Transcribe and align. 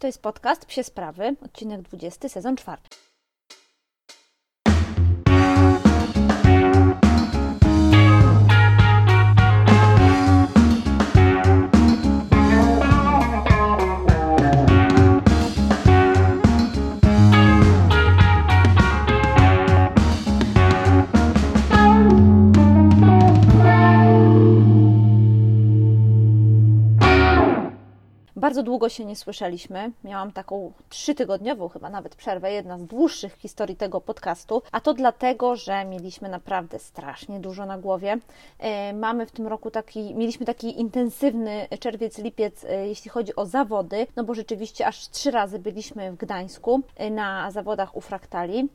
To 0.00 0.06
jest 0.06 0.22
podcast 0.22 0.66
Psie 0.66 0.84
Sprawy, 0.84 1.36
odcinek 1.44 1.82
20, 1.82 2.28
sezon 2.28 2.56
4. 2.56 2.82
Bardzo 28.40 28.62
długo 28.62 28.88
się 28.88 29.04
nie 29.04 29.16
słyszeliśmy. 29.16 29.92
Miałam 30.04 30.32
taką 30.32 30.72
trzytygodniową 30.88 31.68
chyba 31.68 31.90
nawet 31.90 32.16
przerwę, 32.16 32.52
jedna 32.52 32.78
z 32.78 32.84
dłuższych 32.84 33.34
historii 33.34 33.76
tego 33.76 34.00
podcastu, 34.00 34.62
a 34.72 34.80
to 34.80 34.94
dlatego, 34.94 35.56
że 35.56 35.84
mieliśmy 35.84 36.28
naprawdę 36.28 36.78
strasznie 36.78 37.40
dużo 37.40 37.66
na 37.66 37.78
głowie. 37.78 38.18
E, 38.58 38.92
mamy 38.92 39.26
w 39.26 39.30
tym 39.30 39.46
roku 39.46 39.70
taki, 39.70 40.14
mieliśmy 40.14 40.46
taki 40.46 40.80
intensywny 40.80 41.68
czerwiec, 41.80 42.18
lipiec, 42.18 42.64
e, 42.64 42.88
jeśli 42.88 43.10
chodzi 43.10 43.36
o 43.36 43.46
zawody, 43.46 44.06
no 44.16 44.24
bo 44.24 44.34
rzeczywiście 44.34 44.86
aż 44.86 45.08
trzy 45.08 45.30
razy 45.30 45.58
byliśmy 45.58 46.12
w 46.12 46.16
Gdańsku 46.16 46.80
e, 46.96 47.10
na 47.10 47.50
zawodach 47.50 47.96
u 47.96 48.00
Fraktali. 48.00 48.68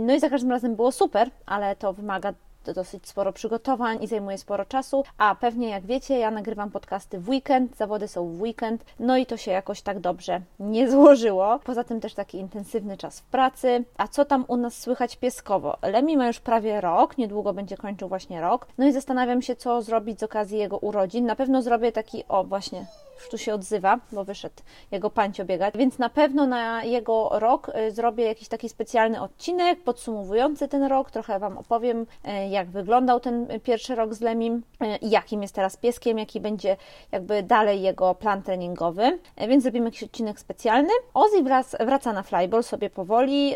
No 0.00 0.14
i 0.14 0.20
za 0.20 0.30
każdym 0.30 0.50
razem 0.50 0.76
było 0.76 0.92
super, 0.92 1.30
ale 1.46 1.76
to 1.76 1.92
wymaga 1.92 2.32
dosyć 2.74 3.08
sporo 3.08 3.32
przygotowań 3.32 4.02
i 4.02 4.06
zajmuje 4.06 4.38
sporo 4.38 4.64
czasu, 4.64 5.04
a 5.18 5.34
pewnie 5.34 5.68
jak 5.68 5.86
wiecie, 5.86 6.18
ja 6.18 6.30
nagrywam 6.30 6.70
podcasty 6.70 7.18
w 7.18 7.28
weekend, 7.28 7.76
zawody 7.76 8.08
są 8.08 8.28
w 8.28 8.42
weekend, 8.42 8.84
no 9.00 9.16
i 9.16 9.26
to 9.26 9.36
się 9.36 9.50
jakoś 9.50 9.82
tak 9.82 10.00
dobrze 10.00 10.40
nie 10.60 10.90
złożyło. 10.90 11.58
Poza 11.64 11.84
tym 11.84 12.00
też 12.00 12.14
taki 12.14 12.38
intensywny 12.38 12.96
czas 12.96 13.20
w 13.20 13.24
pracy. 13.24 13.84
A 13.96 14.08
co 14.08 14.24
tam 14.24 14.44
u 14.48 14.56
nas 14.56 14.78
słychać 14.78 15.16
pieskowo? 15.16 15.76
Lemi 15.82 16.16
ma 16.16 16.26
już 16.26 16.40
prawie 16.40 16.80
rok, 16.80 17.18
niedługo 17.18 17.52
będzie 17.52 17.76
kończył 17.76 18.08
właśnie 18.08 18.40
rok, 18.40 18.66
no 18.78 18.86
i 18.86 18.92
zastanawiam 18.92 19.42
się, 19.42 19.56
co 19.56 19.82
zrobić 19.82 20.20
z 20.20 20.22
okazji 20.22 20.58
jego 20.58 20.78
urodzin. 20.78 21.26
Na 21.26 21.36
pewno 21.36 21.62
zrobię 21.62 21.92
taki, 21.92 22.24
o 22.28 22.44
właśnie, 22.44 22.86
tu 23.30 23.38
się 23.38 23.54
odzywa, 23.54 24.00
bo 24.12 24.24
wyszedł 24.24 24.54
jego 24.90 25.10
pancio 25.10 25.44
biegać, 25.44 25.74
więc 25.76 25.98
na 25.98 26.08
pewno 26.08 26.46
na 26.46 26.84
jego 26.84 27.28
rok 27.32 27.68
y, 27.68 27.90
zrobię 27.90 28.24
jakiś 28.24 28.48
taki 28.48 28.68
specjalny 28.68 29.20
odcinek 29.20 29.82
podsumowujący 29.82 30.68
ten 30.68 30.84
rok, 30.84 31.10
trochę 31.10 31.38
Wam 31.38 31.58
opowiem, 31.58 32.00
y, 32.00 32.48
jak 32.48 32.70
wyglądał 32.70 33.20
ten 33.20 33.46
pierwszy 33.62 33.94
rok 33.94 34.14
z 34.14 34.20
Lemim, 34.20 34.62
y, 34.82 34.86
jakim 35.02 35.42
jest 35.42 35.54
teraz 35.54 35.76
pieskiem, 35.76 36.18
jaki 36.18 36.40
będzie 36.40 36.76
jakby 37.12 37.42
dalej 37.42 37.82
jego 37.82 38.14
plan 38.14 38.42
treningowy, 38.42 39.18
więc 39.48 39.62
zrobimy 39.62 39.86
jakiś 39.86 40.02
odcinek 40.02 40.40
specjalny. 40.40 40.90
Ozzy 41.14 41.42
wraca 41.80 42.12
na 42.12 42.22
flyball 42.22 42.62
sobie 42.62 42.90
powoli, 42.90 43.54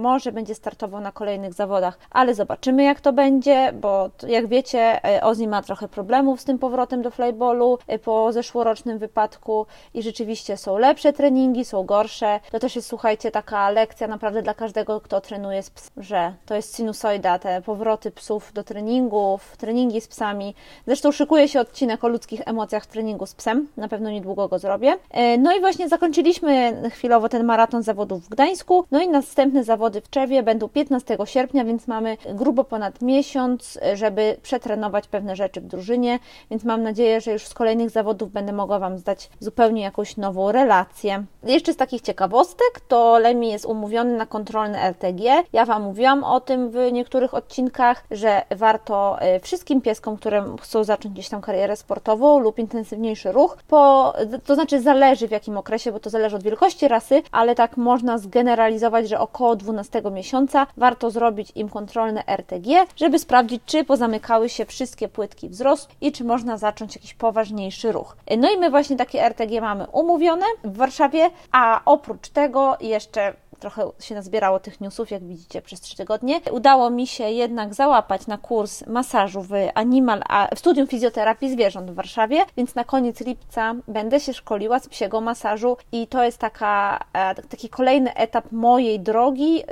może 0.00 0.32
będzie 0.32 0.54
startował 0.54 1.00
na 1.00 1.12
kolejnych 1.12 1.54
zawodach, 1.54 1.98
ale 2.10 2.34
zobaczymy 2.34 2.82
jak 2.82 3.00
to 3.00 3.12
będzie, 3.12 3.72
bo 3.72 4.10
jak 4.28 4.46
wiecie, 4.46 5.00
Ozzy 5.22 5.46
ma 5.46 5.62
trochę 5.62 5.88
problemów 5.88 6.40
z 6.40 6.44
tym 6.44 6.58
powrotem 6.58 7.02
do 7.02 7.10
flyballu 7.10 7.78
po 8.04 8.32
zeszłorocznym 8.32 8.98
wypadku 9.00 9.66
i 9.94 10.02
rzeczywiście 10.02 10.56
są 10.56 10.78
lepsze 10.78 11.12
treningi, 11.12 11.64
są 11.64 11.84
gorsze. 11.84 12.40
To 12.52 12.58
też 12.58 12.76
jest, 12.76 12.88
słuchajcie, 12.88 13.30
taka 13.30 13.70
lekcja 13.70 14.08
naprawdę 14.08 14.42
dla 14.42 14.54
każdego, 14.54 15.00
kto 15.00 15.20
trenuje 15.20 15.62
z 15.62 15.70
psem, 15.70 15.90
że 16.02 16.34
to 16.46 16.54
jest 16.54 16.76
sinusoida, 16.76 17.38
te 17.38 17.62
powroty 17.62 18.10
psów 18.10 18.52
do 18.52 18.64
treningów, 18.64 19.56
treningi 19.56 20.00
z 20.00 20.08
psami. 20.08 20.54
Zresztą 20.86 21.12
szykuje 21.12 21.48
się 21.48 21.60
odcinek 21.60 22.04
o 22.04 22.08
ludzkich 22.08 22.40
emocjach 22.46 22.84
w 22.84 22.86
treningu 22.86 23.26
z 23.26 23.34
psem, 23.34 23.68
na 23.76 23.88
pewno 23.88 24.10
niedługo 24.10 24.48
go 24.48 24.58
zrobię. 24.58 24.96
E, 25.10 25.38
no 25.38 25.56
i 25.56 25.60
właśnie 25.60 25.88
zakończyliśmy 25.88 26.82
chwilowo 26.90 27.28
ten 27.28 27.44
maraton 27.44 27.82
zawodów 27.82 28.24
w 28.24 28.28
Gdańsku, 28.28 28.84
no 28.90 29.00
i 29.00 29.08
następne 29.08 29.64
zawody 29.64 30.00
w 30.00 30.10
Czewie 30.10 30.42
będą 30.42 30.68
15 30.68 31.18
sierpnia, 31.24 31.64
więc 31.64 31.86
mamy 31.86 32.16
grubo 32.34 32.64
ponad 32.64 33.02
miesiąc, 33.02 33.78
żeby 33.94 34.36
przetrenować 34.42 35.08
pewne 35.08 35.36
rzeczy 35.36 35.60
w 35.60 35.66
drużynie, 35.66 36.18
więc 36.50 36.64
mam 36.64 36.82
nadzieję, 36.82 37.20
że 37.20 37.32
już 37.32 37.46
z 37.46 37.54
kolejnych 37.54 37.90
zawodów 37.90 38.32
będę 38.32 38.52
mogła 38.52 38.78
Wam 38.78 38.89
Wam 38.90 38.98
zdać 38.98 39.30
zupełnie 39.40 39.82
jakąś 39.82 40.16
nową 40.16 40.52
relację. 40.52 41.24
Jeszcze 41.42 41.72
z 41.72 41.76
takich 41.76 42.02
ciekawostek, 42.02 42.80
to 42.88 43.18
Lemi 43.18 43.50
jest 43.50 43.64
umówiony 43.64 44.16
na 44.16 44.26
kontrolny 44.26 44.78
RTG. 44.78 45.42
Ja 45.52 45.64
Wam 45.64 45.82
mówiłam 45.82 46.24
o 46.24 46.40
tym 46.40 46.70
w 46.70 46.92
niektórych 46.92 47.34
odcinkach, 47.34 48.04
że 48.10 48.42
warto 48.50 49.20
e, 49.20 49.40
wszystkim 49.40 49.80
pieskom, 49.80 50.16
które 50.16 50.56
chcą 50.60 50.84
zacząć 50.84 51.14
gdzieś 51.14 51.28
tam 51.28 51.40
karierę 51.40 51.76
sportową 51.76 52.38
lub 52.38 52.58
intensywniejszy 52.58 53.32
ruch, 53.32 53.56
po, 53.68 54.14
to 54.44 54.54
znaczy 54.54 54.80
zależy 54.80 55.28
w 55.28 55.30
jakim 55.30 55.58
okresie, 55.58 55.92
bo 55.92 56.00
to 56.00 56.10
zależy 56.10 56.36
od 56.36 56.42
wielkości 56.42 56.88
rasy, 56.88 57.22
ale 57.32 57.54
tak 57.54 57.76
można 57.76 58.18
zgeneralizować, 58.18 59.08
że 59.08 59.20
około 59.20 59.56
12 59.56 60.02
miesiąca 60.12 60.66
warto 60.76 61.10
zrobić 61.10 61.52
im 61.54 61.68
kontrolne 61.68 62.24
RTG, 62.26 62.86
żeby 62.96 63.18
sprawdzić, 63.18 63.62
czy 63.66 63.84
pozamykały 63.84 64.48
się 64.48 64.64
wszystkie 64.64 65.08
płytki 65.08 65.48
wzrostu 65.48 65.94
i 66.00 66.12
czy 66.12 66.24
można 66.24 66.58
zacząć 66.58 66.94
jakiś 66.96 67.14
poważniejszy 67.14 67.92
ruch. 67.92 68.16
E, 68.26 68.36
no 68.36 68.50
i 68.50 68.58
my 68.58 68.70
właśnie 68.70 68.79
właśnie 68.80 68.96
takie 68.96 69.22
RTG 69.22 69.60
mamy 69.60 69.86
umówione 69.92 70.46
w 70.64 70.76
Warszawie, 70.76 71.30
a 71.52 71.80
oprócz 71.84 72.28
tego 72.28 72.76
jeszcze 72.80 73.34
trochę 73.58 73.90
się 74.00 74.14
nazbierało 74.14 74.60
tych 74.60 74.80
newsów, 74.80 75.10
jak 75.10 75.24
widzicie, 75.24 75.62
przez 75.62 75.80
trzy 75.80 75.96
tygodnie. 75.96 76.40
Udało 76.52 76.90
mi 76.90 77.06
się 77.06 77.30
jednak 77.30 77.74
załapać 77.74 78.26
na 78.26 78.38
kurs 78.38 78.86
masażu 78.86 79.42
w 79.42 79.52
Animal, 79.74 80.22
w 80.54 80.58
studium 80.58 80.86
fizjoterapii 80.86 81.50
zwierząt 81.50 81.90
w 81.90 81.94
Warszawie, 81.94 82.44
więc 82.56 82.74
na 82.74 82.84
koniec 82.84 83.20
lipca 83.20 83.74
będę 83.88 84.20
się 84.20 84.32
szkoliła 84.34 84.78
z 84.78 84.88
psiego 84.88 85.20
masażu 85.20 85.76
i 85.92 86.06
to 86.06 86.24
jest 86.24 86.38
taka, 86.38 87.04
e, 87.12 87.34
taki 87.34 87.68
kolejny 87.68 88.14
etap 88.14 88.52
mojej 88.52 89.00
drogi 89.00 89.62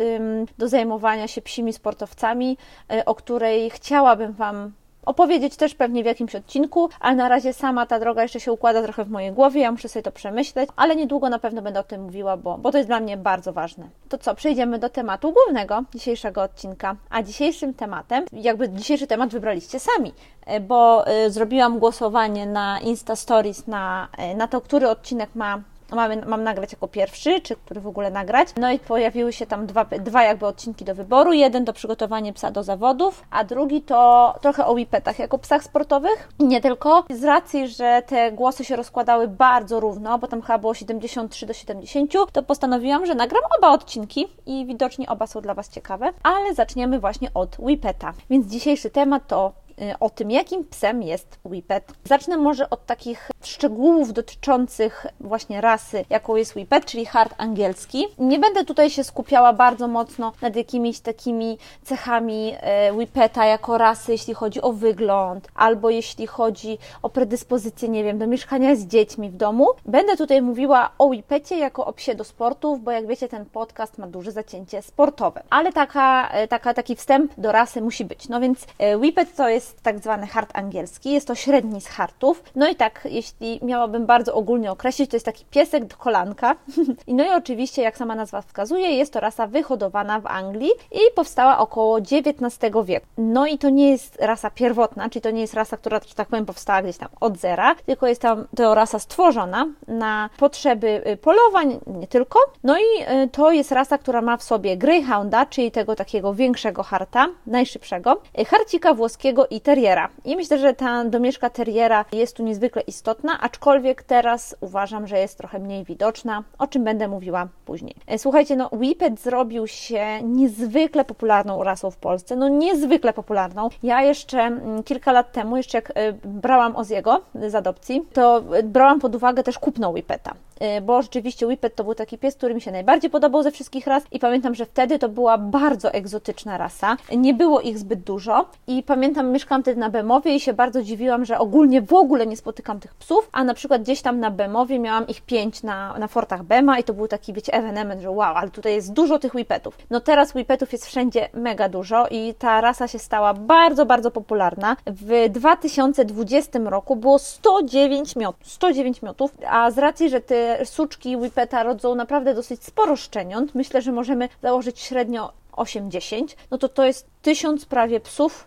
do 0.58 0.68
zajmowania 0.68 1.28
się 1.28 1.42
psimi 1.42 1.72
sportowcami, 1.72 2.58
e, 2.92 3.04
o 3.04 3.14
której 3.14 3.70
chciałabym 3.70 4.32
Wam 4.32 4.72
opowiedzieć 5.08 5.56
też 5.56 5.74
pewnie 5.74 6.02
w 6.02 6.06
jakimś 6.06 6.34
odcinku, 6.34 6.88
ale 7.00 7.16
na 7.16 7.28
razie 7.28 7.52
sama 7.52 7.86
ta 7.86 8.00
droga 8.00 8.22
jeszcze 8.22 8.40
się 8.40 8.52
układa 8.52 8.82
trochę 8.82 9.04
w 9.04 9.10
mojej 9.10 9.32
głowie, 9.32 9.60
ja 9.60 9.72
muszę 9.72 9.88
sobie 9.88 10.02
to 10.02 10.12
przemyśleć, 10.12 10.70
ale 10.76 10.96
niedługo 10.96 11.28
na 11.28 11.38
pewno 11.38 11.62
będę 11.62 11.80
o 11.80 11.84
tym 11.84 12.02
mówiła, 12.02 12.36
bo, 12.36 12.58
bo 12.58 12.72
to 12.72 12.78
jest 12.78 12.90
dla 12.90 13.00
mnie 13.00 13.16
bardzo 13.16 13.52
ważne. 13.52 13.88
To 14.08 14.18
co, 14.18 14.34
przejdziemy 14.34 14.78
do 14.78 14.88
tematu 14.88 15.32
głównego 15.32 15.84
dzisiejszego 15.94 16.42
odcinka, 16.42 16.96
a 17.10 17.22
dzisiejszym 17.22 17.74
tematem, 17.74 18.24
jakby 18.32 18.68
dzisiejszy 18.68 19.06
temat 19.06 19.30
wybraliście 19.30 19.80
sami, 19.80 20.12
e, 20.46 20.60
bo 20.60 21.10
y, 21.10 21.30
zrobiłam 21.30 21.78
głosowanie 21.78 22.46
na 22.46 22.80
Insta 22.80 23.16
Stories 23.16 23.66
na, 23.66 24.08
y, 24.32 24.36
na 24.36 24.48
to, 24.48 24.60
który 24.60 24.88
odcinek 24.88 25.30
ma 25.34 25.62
mamy, 25.96 26.16
mam 26.26 26.42
nagrać 26.42 26.72
jako 26.72 26.88
pierwszy, 26.88 27.40
czy 27.40 27.56
który 27.56 27.80
w 27.80 27.86
ogóle 27.86 28.10
nagrać. 28.10 28.48
No 28.56 28.70
i 28.70 28.78
pojawiły 28.78 29.32
się 29.32 29.46
tam 29.46 29.66
dwa, 29.66 29.84
dwa 29.84 30.22
jakby 30.22 30.46
odcinki 30.46 30.84
do 30.84 30.94
wyboru. 30.94 31.32
Jeden 31.32 31.64
to 31.64 31.72
przygotowanie 31.72 32.32
psa 32.32 32.50
do 32.50 32.62
zawodów, 32.62 33.24
a 33.30 33.44
drugi 33.44 33.82
to 33.82 34.34
trochę 34.40 34.66
o 34.66 34.74
wipetach 34.74 35.18
jako 35.18 35.38
psach 35.38 35.64
sportowych. 35.64 36.28
Nie 36.38 36.60
tylko. 36.60 37.04
Z 37.10 37.24
racji, 37.24 37.68
że 37.68 38.02
te 38.06 38.32
głosy 38.32 38.64
się 38.64 38.76
rozkładały 38.76 39.28
bardzo 39.28 39.80
równo, 39.80 40.18
bo 40.18 40.26
tam 40.26 40.42
chyba 40.42 40.58
było 40.58 40.74
73 40.74 41.46
do 41.46 41.52
70, 41.52 42.12
to 42.32 42.42
postanowiłam, 42.42 43.06
że 43.06 43.14
nagram 43.14 43.42
oba 43.58 43.70
odcinki 43.70 44.28
i 44.46 44.66
widocznie 44.66 45.08
oba 45.08 45.26
są 45.26 45.40
dla 45.40 45.54
Was 45.54 45.68
ciekawe. 45.68 46.12
Ale 46.22 46.54
zaczniemy 46.54 47.00
właśnie 47.00 47.30
od 47.34 47.56
wipeta. 47.66 48.12
Więc 48.30 48.46
dzisiejszy 48.46 48.90
temat 48.90 49.26
to 49.26 49.52
o 50.00 50.10
tym, 50.10 50.30
jakim 50.30 50.64
psem 50.64 51.02
jest 51.02 51.38
Whippet. 51.44 51.92
Zacznę 52.04 52.36
może 52.36 52.70
od 52.70 52.86
takich 52.86 53.30
szczegółów 53.42 54.12
dotyczących 54.12 55.06
właśnie 55.20 55.60
rasy, 55.60 56.04
jaką 56.10 56.36
jest 56.36 56.56
Whippet, 56.56 56.84
czyli 56.84 57.06
hard 57.06 57.34
angielski. 57.38 58.06
Nie 58.18 58.38
będę 58.38 58.64
tutaj 58.64 58.90
się 58.90 59.04
skupiała 59.04 59.52
bardzo 59.52 59.88
mocno 59.88 60.32
nad 60.42 60.56
jakimiś 60.56 61.00
takimi 61.00 61.58
cechami 61.82 62.54
y, 62.88 62.92
Whippeta 62.92 63.44
jako 63.44 63.78
rasy, 63.78 64.12
jeśli 64.12 64.34
chodzi 64.34 64.62
o 64.62 64.72
wygląd, 64.72 65.48
albo 65.54 65.90
jeśli 65.90 66.26
chodzi 66.26 66.78
o 67.02 67.08
predyspozycję, 67.08 67.88
nie 67.88 68.04
wiem, 68.04 68.18
do 68.18 68.26
mieszkania 68.26 68.76
z 68.76 68.86
dziećmi 68.86 69.30
w 69.30 69.36
domu. 69.36 69.66
Będę 69.86 70.16
tutaj 70.16 70.42
mówiła 70.42 70.90
o 70.98 71.04
Whippecie 71.04 71.58
jako 71.58 71.86
o 71.86 71.92
psie 71.92 72.14
do 72.14 72.24
sportów, 72.24 72.82
bo 72.82 72.90
jak 72.90 73.06
wiecie, 73.06 73.28
ten 73.28 73.46
podcast 73.46 73.98
ma 73.98 74.06
duże 74.06 74.32
zacięcie 74.32 74.82
sportowe. 74.82 75.42
Ale 75.50 75.72
taka, 75.72 76.30
y, 76.44 76.48
taka, 76.48 76.74
taki 76.74 76.96
wstęp 76.96 77.32
do 77.38 77.52
rasy 77.52 77.80
musi 77.80 78.04
być. 78.04 78.28
No 78.28 78.40
więc 78.40 78.66
Whippet 78.98 79.36
to 79.36 79.48
jest 79.48 79.67
jest 79.68 79.82
tak 79.82 79.98
zwany 79.98 80.26
hart 80.26 80.50
angielski, 80.54 81.12
jest 81.12 81.26
to 81.26 81.34
średni 81.34 81.80
z 81.80 81.86
hartów. 81.86 82.42
No 82.56 82.68
i 82.68 82.76
tak, 82.76 83.08
jeśli 83.10 83.60
miałabym 83.62 84.06
bardzo 84.06 84.34
ogólnie 84.34 84.72
określić, 84.72 85.10
to 85.10 85.16
jest 85.16 85.26
taki 85.26 85.44
piesek 85.50 85.84
do 85.84 85.96
kolanka. 85.96 86.56
no 87.08 87.24
i 87.24 87.28
oczywiście, 87.28 87.82
jak 87.82 87.96
sama 87.96 88.14
nazwa 88.14 88.42
wskazuje, 88.42 88.90
jest 88.90 89.12
to 89.12 89.20
rasa 89.20 89.46
wyhodowana 89.46 90.20
w 90.20 90.26
Anglii 90.26 90.70
i 90.92 91.14
powstała 91.14 91.58
około 91.58 91.98
XIX 91.98 92.74
wieku. 92.84 93.06
No 93.18 93.46
i 93.46 93.58
to 93.58 93.70
nie 93.70 93.90
jest 93.90 94.16
rasa 94.20 94.50
pierwotna, 94.50 95.08
czyli 95.10 95.22
to 95.22 95.30
nie 95.30 95.40
jest 95.40 95.54
rasa, 95.54 95.76
która, 95.76 96.00
że 96.08 96.14
tak 96.14 96.28
powiem, 96.28 96.46
powstała 96.46 96.82
gdzieś 96.82 96.96
tam 96.96 97.08
od 97.20 97.36
zera, 97.36 97.74
tylko 97.86 98.06
jest 98.06 98.22
tam 98.22 98.46
to 98.56 98.74
rasa 98.74 98.98
stworzona 98.98 99.66
na 99.88 100.30
potrzeby 100.38 101.02
y, 101.06 101.16
polowań, 101.16 101.80
nie 101.86 102.06
tylko. 102.06 102.38
No 102.64 102.78
i 102.78 103.02
y, 103.24 103.28
to 103.28 103.50
jest 103.50 103.72
rasa, 103.72 103.98
która 103.98 104.22
ma 104.22 104.36
w 104.36 104.42
sobie 104.42 104.76
greyhounda, 104.76 105.46
czyli 105.46 105.70
tego 105.70 105.96
takiego 105.96 106.34
większego 106.34 106.82
harta, 106.82 107.28
najszybszego, 107.46 108.20
y, 108.40 108.44
harcika 108.44 108.94
włoskiego 108.94 109.46
i 109.46 109.57
i 109.58 109.60
Terriera. 109.60 110.08
I 110.24 110.36
myślę, 110.36 110.58
że 110.58 110.74
ta 110.74 111.04
domieszka 111.04 111.50
Terriera 111.50 112.04
jest 112.12 112.36
tu 112.36 112.42
niezwykle 112.42 112.82
istotna, 112.82 113.40
aczkolwiek 113.40 114.02
teraz 114.02 114.56
uważam, 114.60 115.06
że 115.06 115.18
jest 115.18 115.38
trochę 115.38 115.58
mniej 115.58 115.84
widoczna, 115.84 116.44
o 116.58 116.66
czym 116.66 116.84
będę 116.84 117.08
mówiła 117.08 117.48
później. 117.64 117.94
E, 118.06 118.18
słuchajcie, 118.18 118.56
no 118.56 118.68
Whippet 118.72 119.20
zrobił 119.20 119.66
się 119.66 120.22
niezwykle 120.22 121.04
popularną 121.04 121.64
rasą 121.64 121.90
w 121.90 121.96
Polsce, 121.96 122.36
no 122.36 122.48
niezwykle 122.48 123.12
popularną. 123.12 123.68
Ja 123.82 124.02
jeszcze 124.02 124.38
mm, 124.38 124.82
kilka 124.82 125.12
lat 125.12 125.32
temu, 125.32 125.56
jeszcze 125.56 125.78
jak 125.78 125.92
e, 125.94 126.12
brałam 126.24 126.76
Oziego 126.76 127.20
z 127.48 127.54
adopcji, 127.54 128.02
to 128.12 128.42
brałam 128.64 129.00
pod 129.00 129.14
uwagę 129.14 129.42
też 129.42 129.58
kupną 129.58 129.90
Whippeta. 129.90 130.34
Y, 130.62 130.80
bo 130.80 131.02
rzeczywiście 131.02 131.46
Whippet 131.46 131.74
to 131.74 131.84
był 131.84 131.94
taki 131.94 132.18
pies, 132.18 132.34
który 132.34 132.54
mi 132.54 132.60
się 132.60 132.72
najbardziej 132.72 133.10
podobał 133.10 133.42
ze 133.42 133.50
wszystkich 133.50 133.86
ras 133.86 134.02
i 134.12 134.18
pamiętam, 134.18 134.54
że 134.54 134.66
wtedy 134.66 134.98
to 134.98 135.08
była 135.08 135.38
bardzo 135.38 135.92
egzotyczna 135.92 136.58
rasa. 136.58 136.96
Nie 137.16 137.34
było 137.34 137.60
ich 137.60 137.78
zbyt 137.78 138.00
dużo 138.00 138.46
i 138.66 138.82
pamiętam, 138.82 139.32
mieszkałam 139.32 139.62
wtedy 139.62 139.80
na 139.80 139.90
Bemowie 139.90 140.34
i 140.34 140.40
się 140.40 140.52
bardzo 140.52 140.82
dziwiłam, 140.82 141.24
że 141.24 141.38
ogólnie 141.38 141.82
w 141.82 141.92
ogóle 141.92 142.26
nie 142.26 142.36
spotykam 142.36 142.80
tych 142.80 142.94
psów, 142.94 143.28
a 143.32 143.44
na 143.44 143.54
przykład 143.54 143.82
gdzieś 143.82 144.02
tam 144.02 144.20
na 144.20 144.30
Bemowie 144.30 144.78
miałam 144.78 145.06
ich 145.06 145.20
pięć 145.20 145.62
na, 145.62 145.98
na 145.98 146.08
fortach 146.08 146.42
Bema 146.42 146.78
i 146.78 146.84
to 146.84 146.94
był 146.94 147.08
taki, 147.08 147.32
wiecie, 147.32 147.52
ewenement, 147.52 148.02
że 148.02 148.10
wow, 148.10 148.36
ale 148.36 148.50
tutaj 148.50 148.74
jest 148.74 148.92
dużo 148.92 149.18
tych 149.18 149.34
Whippetów. 149.34 149.78
No 149.90 150.00
teraz 150.00 150.34
Whippetów 150.34 150.72
jest 150.72 150.86
wszędzie 150.86 151.28
mega 151.34 151.68
dużo 151.68 152.06
i 152.10 152.34
ta 152.38 152.60
rasa 152.60 152.88
się 152.88 152.98
stała 152.98 153.34
bardzo, 153.34 153.86
bardzo 153.86 154.10
popularna. 154.10 154.76
W 154.86 155.28
2020 155.28 156.58
roku 156.58 156.96
było 156.96 157.18
109 157.18 158.16
miotów, 158.16 158.52
109 158.52 159.02
miotów, 159.02 159.30
a 159.48 159.70
z 159.70 159.78
racji, 159.78 160.10
że 160.10 160.20
ty 160.56 160.66
suczki 160.66 161.16
Whippeta 161.16 161.62
rodzą 161.62 161.94
naprawdę 161.94 162.34
dosyć 162.34 162.64
sporo 162.64 162.96
szczeniąt, 162.96 163.54
myślę, 163.54 163.82
że 163.82 163.92
możemy 163.92 164.28
założyć 164.42 164.80
średnio 164.80 165.32
8-10, 165.52 166.36
no 166.50 166.58
to 166.58 166.68
to 166.68 166.84
jest 166.84 167.06
tysiąc 167.22 167.64
prawie 167.66 168.00
psów, 168.00 168.46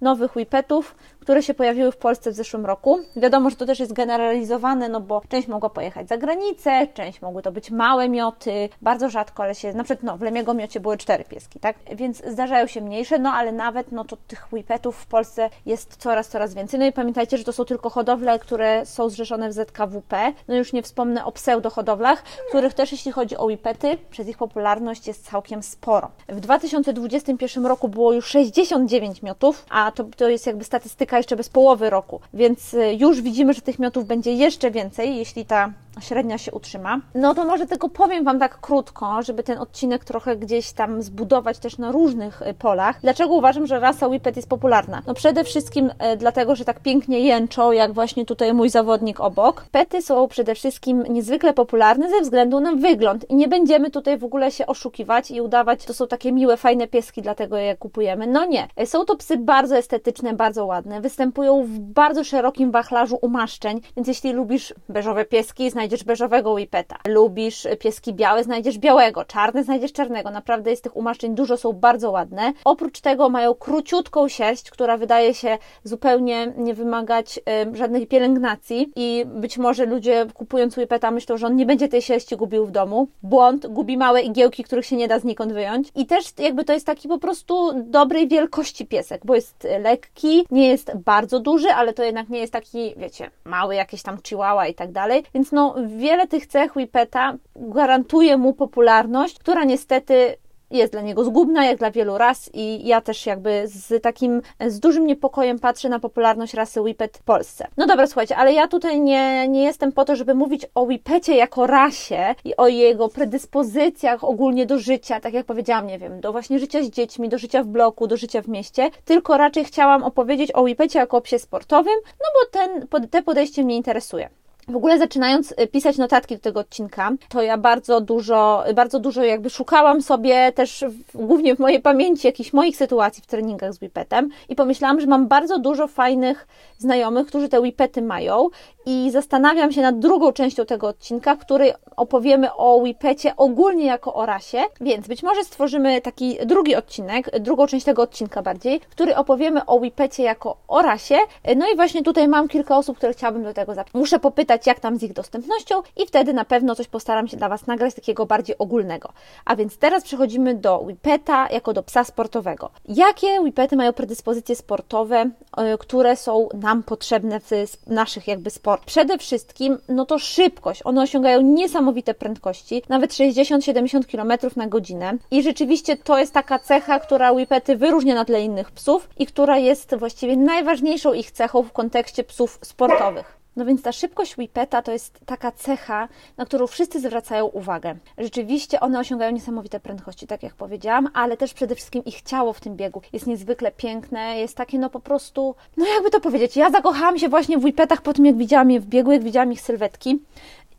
nowych 0.00 0.36
Whippetów, 0.36 0.94
które 1.22 1.42
się 1.42 1.54
pojawiły 1.54 1.92
w 1.92 1.96
Polsce 1.96 2.30
w 2.30 2.34
zeszłym 2.34 2.66
roku. 2.66 3.00
Wiadomo, 3.16 3.50
że 3.50 3.56
to 3.56 3.66
też 3.66 3.80
jest 3.80 3.92
generalizowane, 3.92 4.88
no 4.88 5.00
bo 5.00 5.22
część 5.28 5.48
mogła 5.48 5.70
pojechać 5.70 6.08
za 6.08 6.18
granicę, 6.18 6.86
część 6.94 7.22
mogły 7.22 7.42
to 7.42 7.52
być 7.52 7.70
małe 7.70 8.08
mioty, 8.08 8.68
bardzo 8.82 9.10
rzadko, 9.10 9.42
ale 9.42 9.54
się, 9.54 9.72
na 9.72 9.84
przykład 9.84 10.02
no, 10.02 10.16
w 10.16 10.22
Lemiego 10.22 10.54
miocie 10.54 10.80
były 10.80 10.98
cztery 10.98 11.24
pieski, 11.24 11.60
tak? 11.60 11.76
Więc 11.94 12.22
zdarzają 12.26 12.66
się 12.66 12.80
mniejsze, 12.80 13.18
no 13.18 13.30
ale 13.30 13.52
nawet, 13.52 13.92
no 13.92 14.04
to 14.04 14.16
tych 14.16 14.52
whippetów 14.52 14.96
w 14.96 15.06
Polsce 15.06 15.50
jest 15.66 15.96
coraz, 15.96 16.28
coraz 16.28 16.54
więcej. 16.54 16.80
No 16.80 16.86
i 16.86 16.92
pamiętajcie, 16.92 17.38
że 17.38 17.44
to 17.44 17.52
są 17.52 17.64
tylko 17.64 17.90
hodowle, 17.90 18.38
które 18.38 18.86
są 18.86 19.08
zrzeszone 19.08 19.48
w 19.48 19.52
ZKWP, 19.52 20.32
no 20.48 20.54
już 20.54 20.72
nie 20.72 20.82
wspomnę 20.82 21.24
o 21.24 21.32
pseudohodowlach, 21.32 22.22
których 22.48 22.74
też 22.74 22.92
jeśli 22.92 23.12
chodzi 23.12 23.36
o 23.36 23.44
whippety, 23.44 23.98
przez 24.10 24.28
ich 24.28 24.38
popularność 24.38 25.06
jest 25.06 25.30
całkiem 25.30 25.62
sporo. 25.62 26.10
W 26.28 26.40
2021 26.40 27.66
roku 27.66 27.88
było 27.88 28.12
już 28.12 28.26
69 28.26 29.22
miotów, 29.22 29.66
a 29.70 29.92
to, 29.92 30.04
to 30.16 30.28
jest 30.28 30.46
jakby 30.46 30.64
statystyka 30.64 31.11
jeszcze 31.16 31.36
bez 31.36 31.48
połowy 31.48 31.90
roku, 31.90 32.20
więc 32.34 32.74
y, 32.74 32.94
już 32.94 33.20
widzimy, 33.20 33.54
że 33.54 33.60
tych 33.60 33.78
miotów 33.78 34.06
będzie 34.06 34.32
jeszcze 34.32 34.70
więcej, 34.70 35.16
jeśli 35.16 35.44
ta 35.44 35.72
średnia 36.00 36.38
się 36.38 36.52
utrzyma. 36.52 37.00
No 37.14 37.34
to 37.34 37.44
może 37.44 37.66
tylko 37.66 37.88
powiem 37.88 38.24
Wam 38.24 38.38
tak 38.38 38.60
krótko, 38.60 39.22
żeby 39.22 39.42
ten 39.42 39.58
odcinek 39.58 40.04
trochę 40.04 40.36
gdzieś 40.36 40.72
tam 40.72 41.02
zbudować 41.02 41.58
też 41.58 41.78
na 41.78 41.92
różnych 41.92 42.42
y, 42.42 42.54
polach. 42.54 43.00
Dlaczego 43.00 43.34
uważam, 43.34 43.66
że 43.66 43.80
rasa 43.80 44.08
Whippet 44.08 44.36
jest 44.36 44.48
popularna? 44.48 45.02
No 45.06 45.14
przede 45.14 45.44
wszystkim 45.44 45.86
y, 45.86 46.16
dlatego, 46.16 46.56
że 46.56 46.64
tak 46.64 46.80
pięknie 46.80 47.20
jęczą, 47.20 47.72
jak 47.72 47.92
właśnie 47.92 48.26
tutaj 48.26 48.54
mój 48.54 48.70
zawodnik 48.70 49.20
obok. 49.20 49.64
Pety 49.70 50.02
są 50.02 50.28
przede 50.28 50.54
wszystkim 50.54 51.02
niezwykle 51.02 51.52
popularne 51.52 52.10
ze 52.10 52.20
względu 52.20 52.60
na 52.60 52.72
wygląd 52.72 53.30
i 53.30 53.34
nie 53.34 53.48
będziemy 53.48 53.90
tutaj 53.90 54.18
w 54.18 54.24
ogóle 54.24 54.50
się 54.50 54.66
oszukiwać 54.66 55.30
i 55.30 55.40
udawać, 55.40 55.84
to 55.84 55.94
są 55.94 56.06
takie 56.06 56.32
miłe, 56.32 56.56
fajne 56.56 56.86
pieski, 56.86 57.22
dlatego 57.22 57.56
je 57.56 57.76
kupujemy. 57.76 58.26
No 58.26 58.44
nie. 58.44 58.68
Są 58.84 59.04
to 59.04 59.16
psy 59.16 59.36
bardzo 59.36 59.76
estetyczne, 59.76 60.32
bardzo 60.32 60.66
ładne. 60.66 61.00
Występują 61.00 61.64
w 61.64 61.78
bardzo 61.78 62.24
szerokim 62.24 62.70
wachlarzu 62.70 63.18
umaszczeń, 63.20 63.80
więc 63.96 64.08
jeśli 64.08 64.32
lubisz 64.32 64.74
beżowe 64.88 65.24
pieski, 65.24 65.70
znajdziesz 65.70 65.81
beżowego 65.88 66.50
whippeta. 66.52 66.98
Lubisz 67.08 67.66
pieski 67.78 68.14
białe, 68.14 68.44
znajdziesz 68.44 68.78
białego, 68.78 69.24
czarne 69.24 69.64
znajdziesz 69.64 69.92
czarnego. 69.92 70.30
Naprawdę 70.30 70.70
jest 70.70 70.82
tych 70.82 70.96
umaszczeń 70.96 71.34
dużo, 71.34 71.56
są 71.56 71.72
bardzo 71.72 72.10
ładne. 72.10 72.52
Oprócz 72.64 73.00
tego 73.00 73.28
mają 73.28 73.54
króciutką 73.54 74.28
sierść, 74.28 74.70
która 74.70 74.96
wydaje 74.96 75.34
się 75.34 75.58
zupełnie 75.84 76.52
nie 76.56 76.74
wymagać 76.74 77.38
y, 77.72 77.76
żadnej 77.76 78.06
pielęgnacji 78.06 78.92
i 78.96 79.24
być 79.26 79.58
może 79.58 79.86
ludzie 79.86 80.26
kupując 80.34 80.76
whippeta 80.76 81.10
myślą, 81.10 81.36
że 81.36 81.46
on 81.46 81.56
nie 81.56 81.66
będzie 81.66 81.88
tej 81.88 82.02
sierści 82.02 82.36
gubił 82.36 82.66
w 82.66 82.70
domu. 82.70 83.08
Błąd, 83.22 83.66
gubi 83.66 83.96
małe 83.96 84.22
igiełki, 84.22 84.64
których 84.64 84.86
się 84.86 84.96
nie 84.96 85.08
da 85.08 85.18
znikąd 85.18 85.52
wyjąć. 85.52 85.88
I 85.94 86.06
też 86.06 86.24
jakby 86.38 86.64
to 86.64 86.72
jest 86.72 86.86
taki 86.86 87.08
po 87.08 87.18
prostu 87.18 87.72
dobrej 87.74 88.28
wielkości 88.28 88.86
piesek, 88.86 89.20
bo 89.24 89.34
jest 89.34 89.66
lekki, 89.80 90.46
nie 90.50 90.68
jest 90.68 90.96
bardzo 90.96 91.40
duży, 91.40 91.68
ale 91.68 91.92
to 91.92 92.02
jednak 92.02 92.28
nie 92.28 92.38
jest 92.38 92.52
taki, 92.52 92.94
wiecie, 92.96 93.30
mały, 93.44 93.74
jakiś 93.74 94.02
tam 94.02 94.18
chihuahua 94.28 94.66
i 94.66 94.74
tak 94.74 94.92
dalej. 94.92 95.22
Więc 95.34 95.52
no, 95.52 95.71
wiele 95.86 96.26
tych 96.26 96.46
cech 96.46 96.76
Whippeta 96.76 97.34
gwarantuje 97.56 98.36
mu 98.36 98.54
popularność, 98.54 99.38
która 99.38 99.64
niestety 99.64 100.36
jest 100.72 100.92
dla 100.92 101.02
niego 101.02 101.24
zgubna, 101.24 101.64
jak 101.64 101.78
dla 101.78 101.90
wielu 101.90 102.18
ras 102.18 102.50
i 102.54 102.86
ja 102.86 103.00
też 103.00 103.26
jakby 103.26 103.62
z 103.64 104.02
takim, 104.02 104.42
z 104.66 104.80
dużym 104.80 105.06
niepokojem 105.06 105.58
patrzę 105.58 105.88
na 105.88 105.98
popularność 105.98 106.54
rasy 106.54 106.80
Whippet 106.80 107.18
w 107.18 107.22
Polsce. 107.22 107.68
No 107.76 107.86
dobra, 107.86 108.06
słuchajcie, 108.06 108.36
ale 108.36 108.52
ja 108.52 108.68
tutaj 108.68 109.00
nie, 109.00 109.48
nie 109.48 109.64
jestem 109.64 109.92
po 109.92 110.04
to, 110.04 110.16
żeby 110.16 110.34
mówić 110.34 110.66
o 110.74 110.82
Whippecie 110.82 111.36
jako 111.36 111.66
rasie 111.66 112.34
i 112.44 112.56
o 112.56 112.68
jego 112.68 113.08
predyspozycjach 113.08 114.24
ogólnie 114.24 114.66
do 114.66 114.78
życia, 114.78 115.20
tak 115.20 115.34
jak 115.34 115.46
powiedziałam, 115.46 115.86
nie 115.86 115.98
wiem, 115.98 116.20
do 116.20 116.32
właśnie 116.32 116.58
życia 116.58 116.82
z 116.82 116.90
dziećmi, 116.90 117.28
do 117.28 117.38
życia 117.38 117.62
w 117.62 117.66
bloku, 117.66 118.06
do 118.06 118.16
życia 118.16 118.42
w 118.42 118.48
mieście, 118.48 118.90
tylko 119.04 119.36
raczej 119.36 119.64
chciałam 119.64 120.02
opowiedzieć 120.04 120.52
o 120.54 120.62
Whippecie 120.62 120.98
jako 120.98 121.16
o 121.16 121.20
psie 121.20 121.38
sportowym, 121.38 121.94
no 122.20 122.26
bo 122.34 122.58
ten, 122.58 123.08
te 123.08 123.22
podejście 123.22 123.64
mnie 123.64 123.76
interesuje. 123.76 124.28
W 124.68 124.76
ogóle 124.76 124.98
zaczynając 124.98 125.52
y, 125.52 125.66
pisać 125.66 125.98
notatki 125.98 126.34
do 126.34 126.40
tego 126.40 126.60
odcinka, 126.60 127.12
to 127.28 127.42
ja 127.42 127.58
bardzo 127.58 128.00
dużo, 128.00 128.64
bardzo 128.74 128.98
dużo 128.98 129.24
jakby 129.24 129.50
szukałam 129.50 130.02
sobie 130.02 130.52
też 130.52 130.84
w, 130.88 131.26
głównie 131.26 131.56
w 131.56 131.58
mojej 131.58 131.80
pamięci 131.80 132.26
jakichś 132.26 132.52
moich 132.52 132.76
sytuacji 132.76 133.22
w 133.22 133.26
treningach 133.26 133.72
z 133.72 133.78
Wipetem 133.78 134.28
i 134.48 134.54
pomyślałam, 134.54 135.00
że 135.00 135.06
mam 135.06 135.28
bardzo 135.28 135.58
dużo 135.58 135.86
fajnych 135.88 136.46
znajomych, 136.78 137.26
którzy 137.26 137.48
te 137.48 137.62
Wipety 137.62 138.02
mają 138.02 138.48
i 138.86 139.10
zastanawiam 139.10 139.72
się 139.72 139.82
nad 139.82 139.98
drugą 139.98 140.32
częścią 140.32 140.66
tego 140.66 140.88
odcinka, 140.88 141.34
w 141.34 141.38
której 141.38 141.72
opowiemy 141.96 142.54
o 142.54 142.82
Wipecie 142.82 143.36
ogólnie 143.36 143.86
jako 143.86 144.14
o 144.14 144.26
rasie, 144.26 144.62
więc 144.80 145.08
być 145.08 145.22
może 145.22 145.44
stworzymy 145.44 146.00
taki 146.00 146.38
drugi 146.46 146.76
odcinek, 146.76 147.40
drugą 147.40 147.66
część 147.66 147.86
tego 147.86 148.02
odcinka 148.02 148.42
bardziej, 148.42 148.80
w 148.80 148.88
który 148.88 149.16
opowiemy 149.16 149.66
o 149.66 149.80
Wipecie 149.80 150.22
jako 150.22 150.56
o 150.68 150.82
rasie. 150.82 151.18
No 151.56 151.66
i 151.72 151.76
właśnie 151.76 152.02
tutaj 152.02 152.28
mam 152.28 152.48
kilka 152.48 152.76
osób, 152.76 152.96
które 152.96 153.12
chciałabym 153.12 153.42
do 153.42 153.54
tego 153.54 153.74
zaprosić. 153.74 153.94
Muszę 153.94 154.18
popytać, 154.18 154.51
jak 154.66 154.80
tam 154.80 154.96
z 154.96 155.02
ich 155.02 155.12
dostępnością 155.12 155.82
i 155.96 156.06
wtedy 156.06 156.32
na 156.32 156.44
pewno 156.44 156.74
coś 156.74 156.88
postaram 156.88 157.28
się 157.28 157.36
dla 157.36 157.48
Was 157.48 157.66
nagrać 157.66 157.94
takiego 157.94 158.26
bardziej 158.26 158.58
ogólnego. 158.58 159.12
A 159.44 159.56
więc 159.56 159.78
teraz 159.78 160.04
przechodzimy 160.04 160.54
do 160.54 160.84
Wipeta 160.86 161.48
jako 161.50 161.72
do 161.72 161.82
psa 161.82 162.04
sportowego. 162.04 162.70
Jakie 162.88 163.44
Wipety 163.44 163.76
mają 163.76 163.92
predyspozycje 163.92 164.56
sportowe, 164.56 165.30
e, 165.56 165.78
które 165.78 166.16
są 166.16 166.48
nam 166.54 166.82
potrzebne 166.82 167.40
w 167.40 167.50
naszych 167.86 168.28
jakby 168.28 168.50
sport. 168.50 168.84
Przede 168.84 169.18
wszystkim, 169.18 169.78
no 169.88 170.06
to 170.06 170.18
szybkość. 170.18 170.80
One 170.84 171.02
osiągają 171.02 171.40
niesamowite 171.40 172.14
prędkości, 172.14 172.82
nawet 172.88 173.12
60-70 173.12 174.06
km 174.06 174.32
na 174.56 174.66
godzinę. 174.66 175.16
I 175.30 175.42
rzeczywiście 175.42 175.96
to 175.96 176.18
jest 176.18 176.32
taka 176.34 176.58
cecha, 176.58 177.00
która 177.00 177.32
Whippety 177.32 177.76
wyróżnia 177.76 178.14
na 178.14 178.24
tle 178.24 178.42
innych 178.42 178.70
psów 178.70 179.08
i 179.18 179.26
która 179.26 179.58
jest 179.58 179.94
właściwie 179.96 180.36
najważniejszą 180.36 181.12
ich 181.12 181.30
cechą 181.30 181.62
w 181.62 181.72
kontekście 181.72 182.24
psów 182.24 182.58
sportowych. 182.62 183.41
No 183.56 183.64
więc 183.64 183.82
ta 183.82 183.92
szybkość 183.92 184.38
Whippeta 184.38 184.82
to 184.82 184.92
jest 184.92 185.20
taka 185.26 185.52
cecha, 185.52 186.08
na 186.36 186.46
którą 186.46 186.66
wszyscy 186.66 187.00
zwracają 187.00 187.46
uwagę. 187.46 187.94
Rzeczywiście 188.18 188.80
one 188.80 188.98
osiągają 188.98 189.32
niesamowite 189.32 189.80
prędkości, 189.80 190.26
tak 190.26 190.42
jak 190.42 190.54
powiedziałam, 190.54 191.08
ale 191.14 191.36
też 191.36 191.54
przede 191.54 191.74
wszystkim 191.74 192.04
ich 192.04 192.22
ciało 192.22 192.52
w 192.52 192.60
tym 192.60 192.76
biegu 192.76 193.02
jest 193.12 193.26
niezwykle 193.26 193.72
piękne, 193.72 194.38
jest 194.38 194.56
takie 194.56 194.78
no 194.78 194.90
po 194.90 195.00
prostu, 195.00 195.54
no 195.76 195.86
jakby 195.86 196.10
to 196.10 196.20
powiedzieć, 196.20 196.56
ja 196.56 196.70
zakochałam 196.70 197.18
się 197.18 197.28
właśnie 197.28 197.58
w 197.58 197.64
Whippetach 197.64 198.02
po 198.02 198.12
tym, 198.12 198.26
jak 198.26 198.36
widziałam 198.36 198.70
je 198.70 198.80
w 198.80 198.86
biegu, 198.86 199.12
jak 199.12 199.22
widziałam 199.22 199.52
ich 199.52 199.60
sylwetki 199.60 200.20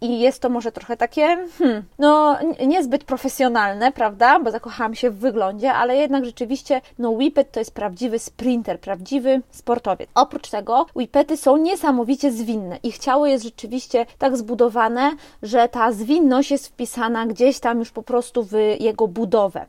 i 0.04 0.20
jest 0.20 0.42
to 0.42 0.50
może 0.50 0.72
trochę 0.72 0.98
takie, 0.98 1.38
hmm, 1.58 1.84
no 2.00 2.38
niezbyt 2.68 3.04
profesjonalne, 3.04 3.92
prawda, 3.92 4.40
bo 4.40 4.52
zakochałam 4.52 4.96
się 4.96 5.10
w 5.10 5.18
wyglądzie, 5.18 5.74
ale 5.74 5.96
jednak 5.96 6.26
rzeczywiście, 6.26 6.82
no 7.00 7.10
Whippet 7.10 7.52
to 7.52 7.60
jest 7.60 7.74
prawdziwy 7.74 8.20
sprinter, 8.20 8.80
prawdziwy 8.80 9.42
sportowiec. 9.52 10.10
Oprócz 10.16 10.50
tego 10.50 10.86
Whippety 10.96 11.38
są 11.38 11.58
niesamowicie 11.58 12.32
zwinne. 12.32 12.78
Ich 12.84 13.00
ciało 13.00 13.26
jest 13.26 13.44
rzeczywiście 13.44 14.06
tak 14.18 14.38
zbudowane, 14.38 15.12
że 15.44 15.70
ta 15.70 15.92
zwinność 15.92 16.52
jest 16.52 16.68
wpisana 16.68 17.26
gdzieś 17.26 17.60
tam 17.60 17.80
już 17.80 17.92
po 17.92 18.04
prostu 18.04 18.44
w 18.44 18.54
jego 18.80 19.08
budowę. 19.08 19.66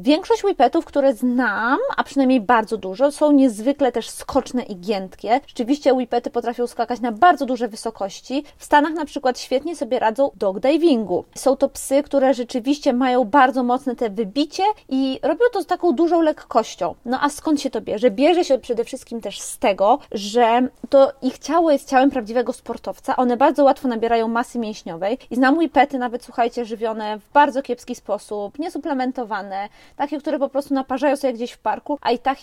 Większość 0.00 0.44
Whippetów, 0.44 0.84
które 0.84 1.14
znam, 1.14 1.78
a 1.96 2.04
przynajmniej 2.04 2.40
bardzo 2.40 2.76
dużo, 2.76 3.12
są 3.12 3.32
niezwykle 3.32 3.92
też 3.92 4.10
skoczne 4.10 4.62
i 4.62 4.76
giętkie. 4.76 5.40
Rzeczywiście 5.46 5.94
Whippety 5.94 6.30
potrafią 6.30 6.66
skakać 6.66 7.00
na 7.00 7.12
bardzo 7.12 7.46
duże 7.46 7.68
wysokości. 7.68 8.44
W 8.58 8.64
Stanach 8.64 8.92
na 8.92 9.04
przykład 9.04 9.38
świetnie 9.38 9.73
świetnie 9.74 9.86
sobie 9.86 9.98
radzą 9.98 10.30
dog 10.36 10.60
divingu. 10.60 11.24
Są 11.34 11.56
to 11.56 11.68
psy, 11.68 12.02
które 12.02 12.34
rzeczywiście 12.34 12.92
mają 12.92 13.24
bardzo 13.24 13.62
mocne 13.62 13.96
te 13.96 14.10
wybicie 14.10 14.62
i 14.88 15.20
robią 15.22 15.44
to 15.52 15.62
z 15.62 15.66
taką 15.66 15.92
dużą 15.92 16.22
lekkością. 16.22 16.94
No 17.04 17.18
a 17.20 17.28
skąd 17.28 17.60
się 17.60 17.70
to 17.70 17.80
bierze? 17.80 18.10
Bierze 18.10 18.44
się 18.44 18.58
przede 18.58 18.84
wszystkim 18.84 19.20
też 19.20 19.40
z 19.40 19.58
tego, 19.58 19.98
że 20.12 20.68
to 20.90 21.12
ich 21.22 21.38
ciało 21.38 21.70
jest 21.70 21.90
ciałem 21.90 22.10
prawdziwego 22.10 22.52
sportowca. 22.52 23.16
One 23.16 23.36
bardzo 23.36 23.64
łatwo 23.64 23.88
nabierają 23.88 24.28
masy 24.28 24.58
mięśniowej 24.58 25.18
i 25.30 25.34
znam 25.36 25.54
mój 25.54 25.68
pety 25.68 25.98
nawet, 25.98 26.24
słuchajcie, 26.24 26.64
żywione 26.64 27.18
w 27.18 27.32
bardzo 27.32 27.62
kiepski 27.62 27.94
sposób, 27.94 28.58
niesuplementowane, 28.58 29.68
takie, 29.96 30.18
które 30.18 30.38
po 30.38 30.48
prostu 30.48 30.74
naparzają 30.74 31.16
sobie 31.16 31.32
gdzieś 31.32 31.52
w 31.52 31.58
parku, 31.58 31.98
a 32.00 32.10
i, 32.10 32.18
tak, 32.18 32.38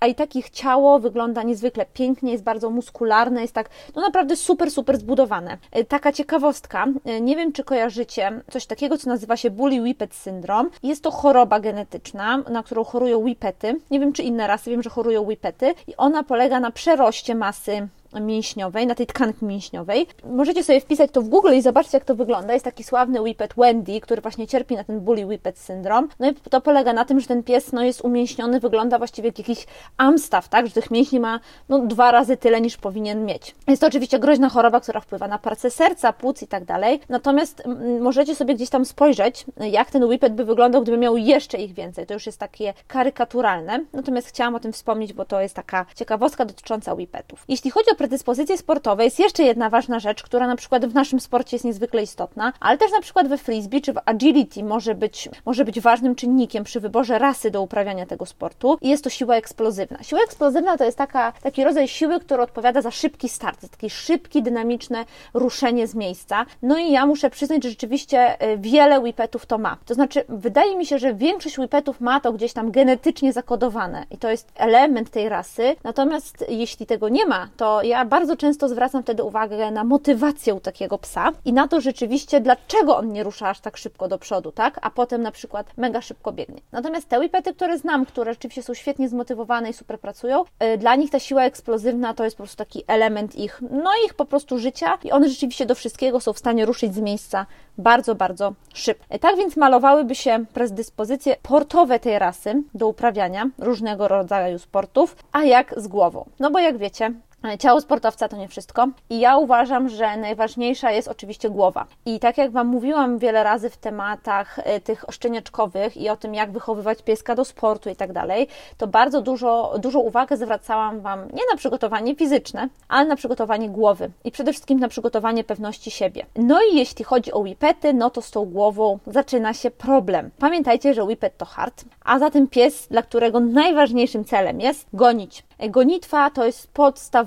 a 0.00 0.06
i 0.06 0.14
tak 0.14 0.36
ich 0.36 0.50
ciało 0.50 0.98
wygląda 0.98 1.42
niezwykle 1.42 1.86
pięknie, 1.94 2.32
jest 2.32 2.44
bardzo 2.44 2.70
muskularne, 2.70 3.42
jest 3.42 3.54
tak, 3.54 3.70
no 3.96 4.02
naprawdę 4.02 4.36
super, 4.36 4.70
super 4.70 4.98
zbudowane. 4.98 5.58
E, 5.72 5.84
taka 5.84 6.12
ciekawostka, 6.12 6.65
e, 7.04 7.20
nie 7.20 7.36
wiem, 7.36 7.52
czy 7.52 7.64
kojarzycie 7.64 8.40
coś 8.50 8.66
takiego, 8.66 8.98
co 8.98 9.08
nazywa 9.08 9.36
się 9.36 9.50
Bully 9.50 9.80
Whippet 9.80 10.14
Syndrome. 10.14 10.70
Jest 10.82 11.02
to 11.02 11.10
choroba 11.10 11.60
genetyczna, 11.60 12.38
na 12.38 12.62
którą 12.62 12.84
chorują 12.84 13.18
whippety. 13.18 13.80
Nie 13.90 14.00
wiem, 14.00 14.12
czy 14.12 14.22
inne 14.22 14.46
rasy, 14.46 14.70
wiem, 14.70 14.82
że 14.82 14.90
chorują 14.90 15.22
whippety 15.22 15.74
i 15.86 15.96
ona 15.96 16.22
polega 16.22 16.60
na 16.60 16.70
przeroście 16.70 17.34
masy 17.34 17.88
mięśniowej, 18.20 18.86
na 18.86 18.94
tej 18.94 19.06
tkanki 19.06 19.44
mięśniowej. 19.44 20.06
Możecie 20.24 20.64
sobie 20.64 20.80
wpisać 20.80 21.10
to 21.10 21.22
w 21.22 21.28
Google 21.28 21.54
i 21.54 21.62
zobaczcie, 21.62 21.96
jak 21.96 22.04
to 22.04 22.14
wygląda. 22.14 22.52
Jest 22.52 22.64
taki 22.64 22.84
sławny 22.84 23.20
Whippet 23.20 23.54
Wendy, 23.56 24.00
który 24.00 24.22
właśnie 24.22 24.46
cierpi 24.46 24.76
na 24.76 24.84
ten 24.84 25.00
bully 25.00 25.26
Whippet 25.26 25.58
syndrom. 25.58 26.08
No 26.18 26.30
i 26.30 26.34
to 26.34 26.60
polega 26.60 26.92
na 26.92 27.04
tym, 27.04 27.20
że 27.20 27.26
ten 27.26 27.42
pies 27.42 27.72
no, 27.72 27.82
jest 27.84 28.00
umięśniony, 28.00 28.60
wygląda 28.60 28.98
właściwie 28.98 29.28
jak 29.28 29.38
jakiś 29.38 29.66
amstaw, 29.96 30.48
tak? 30.48 30.66
Że 30.66 30.72
tych 30.72 30.90
mięśni 30.90 31.20
ma 31.20 31.40
no, 31.68 31.78
dwa 31.78 32.10
razy 32.10 32.36
tyle, 32.36 32.60
niż 32.60 32.76
powinien 32.76 33.24
mieć. 33.24 33.54
Jest 33.68 33.80
to 33.80 33.86
oczywiście 33.86 34.18
groźna 34.18 34.48
choroba, 34.48 34.80
która 34.80 35.00
wpływa 35.00 35.28
na 35.28 35.38
pracę 35.38 35.70
serca, 35.70 36.12
płuc 36.12 36.42
i 36.42 36.46
tak 36.46 36.64
dalej. 36.64 37.00
Natomiast 37.08 37.62
możecie 38.00 38.34
sobie 38.34 38.54
gdzieś 38.54 38.70
tam 38.70 38.84
spojrzeć, 38.84 39.44
jak 39.56 39.90
ten 39.90 40.04
Whippet 40.04 40.34
by 40.34 40.44
wyglądał, 40.44 40.82
gdyby 40.82 40.98
miał 40.98 41.16
jeszcze 41.16 41.58
ich 41.58 41.74
więcej. 41.74 42.06
To 42.06 42.14
już 42.14 42.26
jest 42.26 42.38
takie 42.38 42.74
karykaturalne. 42.86 43.84
Natomiast 43.92 44.28
chciałam 44.28 44.54
o 44.54 44.60
tym 44.60 44.72
wspomnieć, 44.72 45.12
bo 45.12 45.24
to 45.24 45.40
jest 45.40 45.54
taka 45.54 45.86
ciekawostka 45.94 46.44
dotycząca 46.44 46.94
Whippetów. 46.94 47.44
Jeśli 47.48 47.70
chodzi 47.70 47.90
o 47.90 47.94
predyspozycje 48.06 48.58
sportowe 48.58 49.04
jest 49.04 49.18
jeszcze 49.18 49.42
jedna 49.42 49.70
ważna 49.70 50.00
rzecz, 50.00 50.22
która 50.22 50.46
na 50.46 50.56
przykład 50.56 50.86
w 50.86 50.94
naszym 50.94 51.20
sporcie 51.20 51.56
jest 51.56 51.64
niezwykle 51.64 52.02
istotna, 52.02 52.52
ale 52.60 52.78
też 52.78 52.92
na 52.92 53.00
przykład 53.00 53.28
we 53.28 53.38
frisbee 53.38 53.80
czy 53.80 53.92
w 53.92 53.98
agility 54.04 54.64
może 54.64 54.94
być, 54.94 55.28
może 55.46 55.64
być 55.64 55.80
ważnym 55.80 56.14
czynnikiem 56.14 56.64
przy 56.64 56.80
wyborze 56.80 57.18
rasy 57.18 57.50
do 57.50 57.62
uprawiania 57.62 58.06
tego 58.06 58.26
sportu 58.26 58.78
i 58.80 58.88
jest 58.88 59.04
to 59.04 59.10
siła 59.10 59.36
eksplozywna. 59.36 60.02
Siła 60.02 60.20
eksplozywna 60.22 60.76
to 60.76 60.84
jest 60.84 60.98
taka, 60.98 61.32
taki 61.32 61.64
rodzaj 61.64 61.88
siły, 61.88 62.20
który 62.20 62.42
odpowiada 62.42 62.82
za 62.82 62.90
szybki 62.90 63.28
start, 63.28 63.60
za 63.60 63.68
takie 63.68 63.90
szybkie, 63.90 64.42
dynamiczne 64.42 65.04
ruszenie 65.34 65.86
z 65.86 65.94
miejsca. 65.94 66.46
No 66.62 66.78
i 66.78 66.92
ja 66.92 67.06
muszę 67.06 67.30
przyznać, 67.30 67.62
że 67.62 67.70
rzeczywiście 67.70 68.40
e, 68.40 68.58
wiele 68.58 69.00
whippetów 69.00 69.46
to 69.46 69.58
ma. 69.58 69.76
To 69.86 69.94
znaczy, 69.94 70.24
wydaje 70.28 70.76
mi 70.76 70.86
się, 70.86 70.98
że 70.98 71.14
większość 71.14 71.58
whippetów 71.58 72.00
ma 72.00 72.20
to 72.20 72.32
gdzieś 72.32 72.52
tam 72.52 72.70
genetycznie 72.70 73.32
zakodowane 73.32 74.04
i 74.10 74.18
to 74.18 74.30
jest 74.30 74.52
element 74.54 75.10
tej 75.10 75.28
rasy. 75.28 75.76
Natomiast 75.84 76.44
jeśli 76.48 76.86
tego 76.86 77.08
nie 77.08 77.26
ma, 77.26 77.48
to 77.56 77.82
ja 77.82 77.95
bardzo 78.04 78.36
często 78.36 78.68
zwracam 78.68 79.02
wtedy 79.02 79.22
uwagę 79.22 79.70
na 79.70 79.84
motywację 79.84 80.60
takiego 80.60 80.98
psa 80.98 81.32
i 81.44 81.52
na 81.52 81.68
to 81.68 81.80
rzeczywiście, 81.80 82.40
dlaczego 82.40 82.96
on 82.96 83.12
nie 83.12 83.24
rusza 83.24 83.48
aż 83.48 83.60
tak 83.60 83.76
szybko 83.76 84.08
do 84.08 84.18
przodu, 84.18 84.52
tak? 84.52 84.78
A 84.82 84.90
potem 84.90 85.22
na 85.22 85.30
przykład 85.30 85.66
mega 85.76 86.00
szybko 86.00 86.32
biegnie. 86.32 86.60
Natomiast 86.72 87.08
te 87.08 87.18
whippety, 87.18 87.54
które 87.54 87.78
znam, 87.78 88.06
które 88.06 88.32
rzeczywiście 88.32 88.62
są 88.62 88.74
świetnie 88.74 89.08
zmotywowane 89.08 89.70
i 89.70 89.72
super 89.72 90.00
pracują, 90.00 90.44
y, 90.74 90.78
dla 90.78 90.96
nich 90.96 91.10
ta 91.10 91.18
siła 91.18 91.42
eksplozywna 91.42 92.14
to 92.14 92.24
jest 92.24 92.36
po 92.36 92.42
prostu 92.42 92.56
taki 92.56 92.84
element 92.86 93.34
ich, 93.34 93.62
no 93.70 93.90
ich 94.06 94.14
po 94.14 94.24
prostu 94.24 94.58
życia 94.58 94.98
i 95.04 95.12
one 95.12 95.28
rzeczywiście 95.28 95.66
do 95.66 95.74
wszystkiego 95.74 96.20
są 96.20 96.32
w 96.32 96.38
stanie 96.38 96.66
ruszyć 96.66 96.94
z 96.94 96.98
miejsca 96.98 97.46
bardzo, 97.78 98.14
bardzo 98.14 98.52
szybko. 98.74 99.14
Y, 99.14 99.18
tak 99.18 99.36
więc 99.36 99.56
malowałyby 99.56 100.14
się 100.14 100.44
predyspozycje 100.54 101.36
portowe 101.42 101.98
tej 102.00 102.18
rasy 102.18 102.62
do 102.74 102.88
uprawiania 102.88 103.50
różnego 103.58 104.08
rodzaju 104.08 104.58
sportów, 104.58 105.16
a 105.32 105.44
jak 105.44 105.74
z 105.76 105.88
głową? 105.88 106.28
No 106.40 106.50
bo 106.50 106.58
jak 106.58 106.78
wiecie, 106.78 107.12
Ciało 107.58 107.80
sportowca 107.80 108.28
to 108.28 108.36
nie 108.36 108.48
wszystko 108.48 108.88
i 109.10 109.20
ja 109.20 109.36
uważam, 109.36 109.88
że 109.88 110.16
najważniejsza 110.16 110.90
jest 110.90 111.08
oczywiście 111.08 111.50
głowa. 111.50 111.86
I 112.06 112.20
tak 112.20 112.38
jak 112.38 112.50
Wam 112.50 112.66
mówiłam 112.66 113.18
wiele 113.18 113.42
razy 113.42 113.70
w 113.70 113.76
tematach 113.76 114.58
e, 114.58 114.80
tych 114.80 115.04
szczeniaczkowych 115.10 115.96
i 115.96 116.08
o 116.08 116.16
tym, 116.16 116.34
jak 116.34 116.52
wychowywać 116.52 117.02
pieska 117.02 117.34
do 117.34 117.44
sportu 117.44 117.90
i 117.90 117.96
tak 117.96 118.12
dalej, 118.12 118.48
to 118.76 118.86
bardzo 118.86 119.22
dużo, 119.22 119.74
dużo 119.78 120.00
uwagę 120.00 120.36
zwracałam 120.36 121.00
Wam 121.00 121.20
nie 121.20 121.42
na 121.50 121.56
przygotowanie 121.56 122.14
fizyczne, 122.14 122.68
ale 122.88 123.06
na 123.06 123.16
przygotowanie 123.16 123.70
głowy 123.70 124.10
i 124.24 124.30
przede 124.30 124.52
wszystkim 124.52 124.80
na 124.80 124.88
przygotowanie 124.88 125.44
pewności 125.44 125.90
siebie. 125.90 126.26
No 126.36 126.58
i 126.72 126.76
jeśli 126.76 127.04
chodzi 127.04 127.32
o 127.32 127.38
whippety, 127.38 127.92
no 127.92 128.10
to 128.10 128.22
z 128.22 128.30
tą 128.30 128.44
głową 128.44 128.98
zaczyna 129.06 129.54
się 129.54 129.70
problem. 129.70 130.30
Pamiętajcie, 130.38 130.94
że 130.94 131.04
whippet 131.04 131.36
to 131.36 131.44
hard, 131.44 131.84
a 132.04 132.18
zatem 132.18 132.48
pies, 132.48 132.86
dla 132.90 133.02
którego 133.02 133.40
najważniejszym 133.40 134.24
celem 134.24 134.60
jest 134.60 134.86
gonić. 134.92 135.44
Gonitwa 135.68 136.30
to 136.30 136.46
jest 136.46 136.72
podstawowa, 136.72 137.25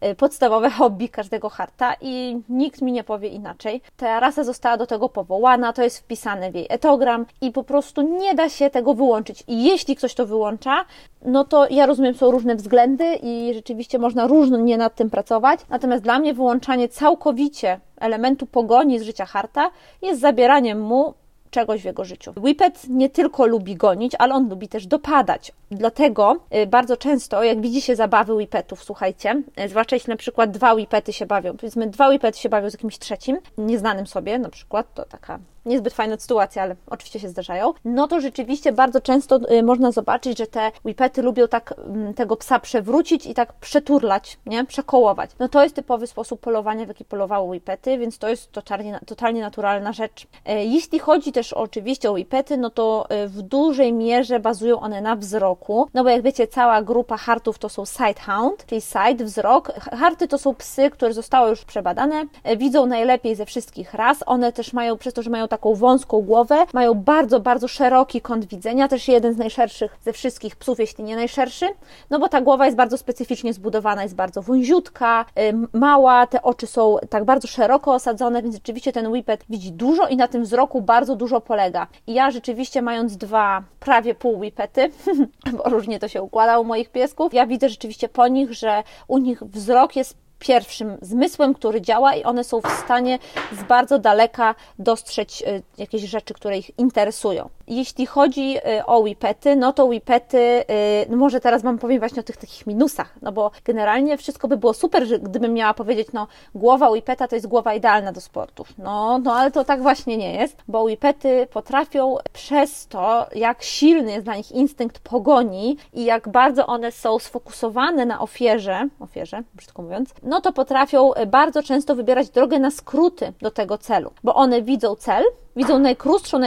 e, 0.00 0.14
podstawowe 0.14 0.70
hobby 0.78 1.08
każdego 1.08 1.48
harta 1.48 1.94
i 2.00 2.40
nikt 2.48 2.82
mi 2.82 2.92
nie 2.92 3.04
powie 3.04 3.28
inaczej. 3.28 3.82
Ta 3.96 4.20
rasa 4.20 4.44
została 4.44 4.76
do 4.76 4.86
tego 4.86 5.08
powołana, 5.08 5.72
to 5.72 5.82
jest 5.82 5.98
wpisane 5.98 6.52
w 6.52 6.54
jej 6.54 6.66
etogram 6.68 7.26
i 7.40 7.52
po 7.52 7.64
prostu 7.64 8.02
nie 8.02 8.34
da 8.34 8.48
się 8.48 8.70
tego 8.70 8.94
wyłączyć. 8.94 9.44
I 9.48 9.64
jeśli 9.64 9.96
ktoś 9.96 10.14
to 10.14 10.26
wyłącza, 10.26 10.84
no 11.22 11.44
to 11.44 11.66
ja 11.70 11.86
rozumiem, 11.86 12.14
są 12.14 12.30
różne 12.30 12.56
względy 12.56 13.18
i 13.22 13.54
rzeczywiście 13.54 13.98
można 13.98 14.26
różnie 14.26 14.78
nad 14.78 14.94
tym 14.94 15.10
pracować. 15.10 15.60
Natomiast 15.68 16.02
dla 16.02 16.18
mnie 16.18 16.34
wyłączanie 16.34 16.88
całkowicie 16.88 17.80
elementu 18.00 18.46
pogoni 18.46 18.98
z 18.98 19.02
życia 19.02 19.26
harta 19.26 19.70
jest 20.02 20.20
zabieraniem 20.20 20.80
mu 20.80 21.14
czegoś 21.50 21.82
w 21.82 21.84
jego 21.84 22.04
życiu. 22.04 22.32
Whippet 22.36 22.88
nie 22.88 23.10
tylko 23.10 23.46
lubi 23.46 23.76
gonić, 23.76 24.12
ale 24.18 24.34
on 24.34 24.48
lubi 24.48 24.68
też 24.68 24.86
dopadać. 24.86 25.52
Dlatego 25.70 26.36
y, 26.54 26.66
bardzo 26.66 26.96
często, 26.96 27.42
jak 27.42 27.60
widzi 27.60 27.80
się 27.80 27.96
zabawy 27.96 28.34
Whippetów, 28.34 28.84
słuchajcie, 28.84 29.42
y, 29.64 29.68
zwłaszcza 29.68 29.96
jeśli 29.96 30.10
na 30.10 30.16
przykład 30.16 30.50
dwa 30.50 30.74
Whippety 30.74 31.12
się 31.12 31.26
bawią, 31.26 31.56
powiedzmy 31.56 31.86
dwa 31.86 32.08
Whippety 32.08 32.38
się 32.38 32.48
bawią 32.48 32.70
z 32.70 32.72
jakimś 32.72 32.98
trzecim, 32.98 33.38
nieznanym 33.58 34.06
sobie 34.06 34.38
na 34.38 34.48
przykład, 34.48 34.94
to 34.94 35.04
taka 35.04 35.38
niezbyt 35.66 35.94
fajne 35.94 36.18
sytuacje, 36.18 36.62
ale 36.62 36.76
oczywiście 36.86 37.20
się 37.20 37.28
zdarzają, 37.28 37.72
no 37.84 38.08
to 38.08 38.20
rzeczywiście 38.20 38.72
bardzo 38.72 39.00
często 39.00 39.40
y, 39.50 39.62
można 39.62 39.92
zobaczyć, 39.92 40.38
że 40.38 40.46
te 40.46 40.72
whippety 40.84 41.22
lubią 41.22 41.48
tak 41.48 41.74
mm, 41.78 42.14
tego 42.14 42.36
psa 42.36 42.58
przewrócić 42.58 43.26
i 43.26 43.34
tak 43.34 43.52
przeturlać, 43.52 44.38
nie? 44.46 44.64
Przekołować. 44.64 45.30
No 45.38 45.48
to 45.48 45.62
jest 45.62 45.74
typowy 45.74 46.06
sposób 46.06 46.40
polowania, 46.40 46.84
w 46.84 46.88
jaki 46.88 47.04
polowały 47.04 47.48
whippety, 47.48 47.98
więc 47.98 48.18
to 48.18 48.28
jest 48.28 48.52
totalnie, 48.52 49.00
totalnie 49.06 49.40
naturalna 49.40 49.92
rzecz. 49.92 50.26
E, 50.44 50.64
jeśli 50.64 50.98
chodzi 50.98 51.32
też 51.32 51.52
oczywiście 51.52 52.10
o 52.10 52.12
whippety, 52.12 52.56
no 52.56 52.70
to 52.70 53.06
e, 53.08 53.26
w 53.28 53.42
dużej 53.42 53.92
mierze 53.92 54.40
bazują 54.40 54.80
one 54.80 55.00
na 55.00 55.16
wzroku, 55.16 55.88
no 55.94 56.04
bo 56.04 56.10
jak 56.10 56.22
wiecie, 56.22 56.46
cała 56.46 56.82
grupa 56.82 57.16
hartów 57.16 57.58
to 57.58 57.68
są 57.68 57.84
sidehound, 57.84 58.66
czyli 58.66 58.80
side, 58.80 59.24
wzrok. 59.24 59.72
Harty 59.72 60.28
to 60.28 60.38
są 60.38 60.54
psy, 60.54 60.90
które 60.90 61.12
zostały 61.12 61.50
już 61.50 61.64
przebadane, 61.64 62.24
e, 62.44 62.56
widzą 62.56 62.86
najlepiej 62.86 63.34
ze 63.34 63.46
wszystkich 63.46 63.94
ras, 63.94 64.22
one 64.26 64.52
też 64.52 64.72
mają, 64.72 64.96
przez 64.96 65.14
to, 65.14 65.22
że 65.22 65.30
mają 65.30 65.48
tak 65.48 65.55
taką 65.56 65.74
wąską 65.74 66.20
głowę, 66.22 66.66
mają 66.72 66.94
bardzo, 66.94 67.40
bardzo 67.40 67.68
szeroki 67.68 68.20
kąt 68.20 68.44
widzenia, 68.44 68.88
też 68.88 69.08
jeden 69.08 69.34
z 69.34 69.36
najszerszych 69.36 69.96
ze 70.04 70.12
wszystkich 70.12 70.56
psów, 70.56 70.78
jeśli 70.78 71.04
nie 71.04 71.16
najszerszy, 71.16 71.66
no 72.10 72.18
bo 72.18 72.28
ta 72.28 72.40
głowa 72.40 72.64
jest 72.64 72.76
bardzo 72.76 72.98
specyficznie 72.98 73.52
zbudowana, 73.52 74.02
jest 74.02 74.14
bardzo 74.14 74.42
wąziutka, 74.42 75.24
mała, 75.72 76.26
te 76.26 76.42
oczy 76.42 76.66
są 76.66 76.96
tak 77.10 77.24
bardzo 77.24 77.48
szeroko 77.48 77.94
osadzone, 77.94 78.42
więc 78.42 78.54
rzeczywiście 78.54 78.92
ten 78.92 79.06
whippet 79.06 79.44
widzi 79.48 79.72
dużo 79.72 80.06
i 80.06 80.16
na 80.16 80.28
tym 80.28 80.42
wzroku 80.42 80.82
bardzo 80.82 81.16
dużo 81.16 81.40
polega. 81.40 81.86
I 82.06 82.14
ja 82.14 82.30
rzeczywiście 82.30 82.82
mając 82.82 83.16
dwa, 83.16 83.62
prawie 83.80 84.14
pół 84.14 84.38
whippety, 84.38 84.90
bo 85.56 85.70
różnie 85.70 85.98
to 85.98 86.08
się 86.08 86.22
układa 86.22 86.58
u 86.58 86.64
moich 86.64 86.90
piesków, 86.90 87.34
ja 87.34 87.46
widzę 87.46 87.68
rzeczywiście 87.68 88.08
po 88.08 88.28
nich, 88.28 88.52
że 88.52 88.82
u 89.08 89.18
nich 89.18 89.42
wzrok 89.42 89.96
jest 89.96 90.25
pierwszym 90.38 90.98
zmysłem, 91.02 91.54
który 91.54 91.80
działa 91.80 92.14
i 92.14 92.24
one 92.24 92.44
są 92.44 92.60
w 92.60 92.70
stanie 92.84 93.18
z 93.52 93.62
bardzo 93.62 93.98
daleka 93.98 94.54
dostrzec 94.78 95.40
y, 95.40 95.62
jakieś 95.78 96.02
rzeczy, 96.02 96.34
które 96.34 96.58
ich 96.58 96.78
interesują. 96.78 97.48
Jeśli 97.68 98.06
chodzi 98.06 98.58
y, 98.58 98.86
o 98.86 98.98
whippety, 98.98 99.56
no 99.56 99.72
to 99.72 99.84
whippety, 99.84 100.38
y, 100.38 100.64
no 101.08 101.16
może 101.16 101.40
teraz 101.40 101.62
Wam 101.62 101.78
powiem 101.78 101.98
właśnie 101.98 102.20
o 102.20 102.22
tych 102.22 102.36
takich 102.36 102.66
minusach, 102.66 103.14
no 103.22 103.32
bo 103.32 103.50
generalnie 103.64 104.16
wszystko 104.16 104.48
by 104.48 104.56
było 104.56 104.74
super, 104.74 105.20
gdybym 105.20 105.54
miała 105.54 105.74
powiedzieć, 105.74 106.08
no 106.12 106.26
głowa 106.54 106.90
whippeta 106.90 107.28
to 107.28 107.36
jest 107.36 107.46
głowa 107.46 107.74
idealna 107.74 108.12
do 108.12 108.20
sportów. 108.20 108.68
No, 108.78 109.18
no 109.18 109.34
ale 109.34 109.50
to 109.50 109.64
tak 109.64 109.82
właśnie 109.82 110.16
nie 110.16 110.32
jest, 110.32 110.56
bo 110.68 110.82
whippety 110.82 111.46
potrafią 111.52 112.16
przez 112.32 112.86
to, 112.86 113.26
jak 113.34 113.62
silny 113.62 114.12
jest 114.12 114.24
dla 114.24 114.36
nich 114.36 114.52
instynkt 114.52 114.98
pogoni 114.98 115.76
i 115.92 116.04
jak 116.04 116.28
bardzo 116.28 116.66
one 116.66 116.92
są 116.92 117.18
sfokusowane 117.18 118.06
na 118.06 118.20
ofierze, 118.20 118.88
ofierze, 119.00 119.42
brzydko 119.54 119.82
mówiąc, 119.82 120.14
no 120.22 120.40
to 120.40 120.52
potrafią 120.52 121.10
bardzo 121.26 121.62
często 121.62 121.94
wybierać 121.94 122.30
drogę 122.30 122.58
na 122.58 122.70
skróty 122.70 123.32
do 123.40 123.50
tego 123.50 123.78
celu, 123.78 124.10
bo 124.24 124.34
one 124.34 124.62
widzą 124.62 124.96
cel, 124.96 125.24
widzą 125.56 125.78
najkrótszą, 125.78 126.38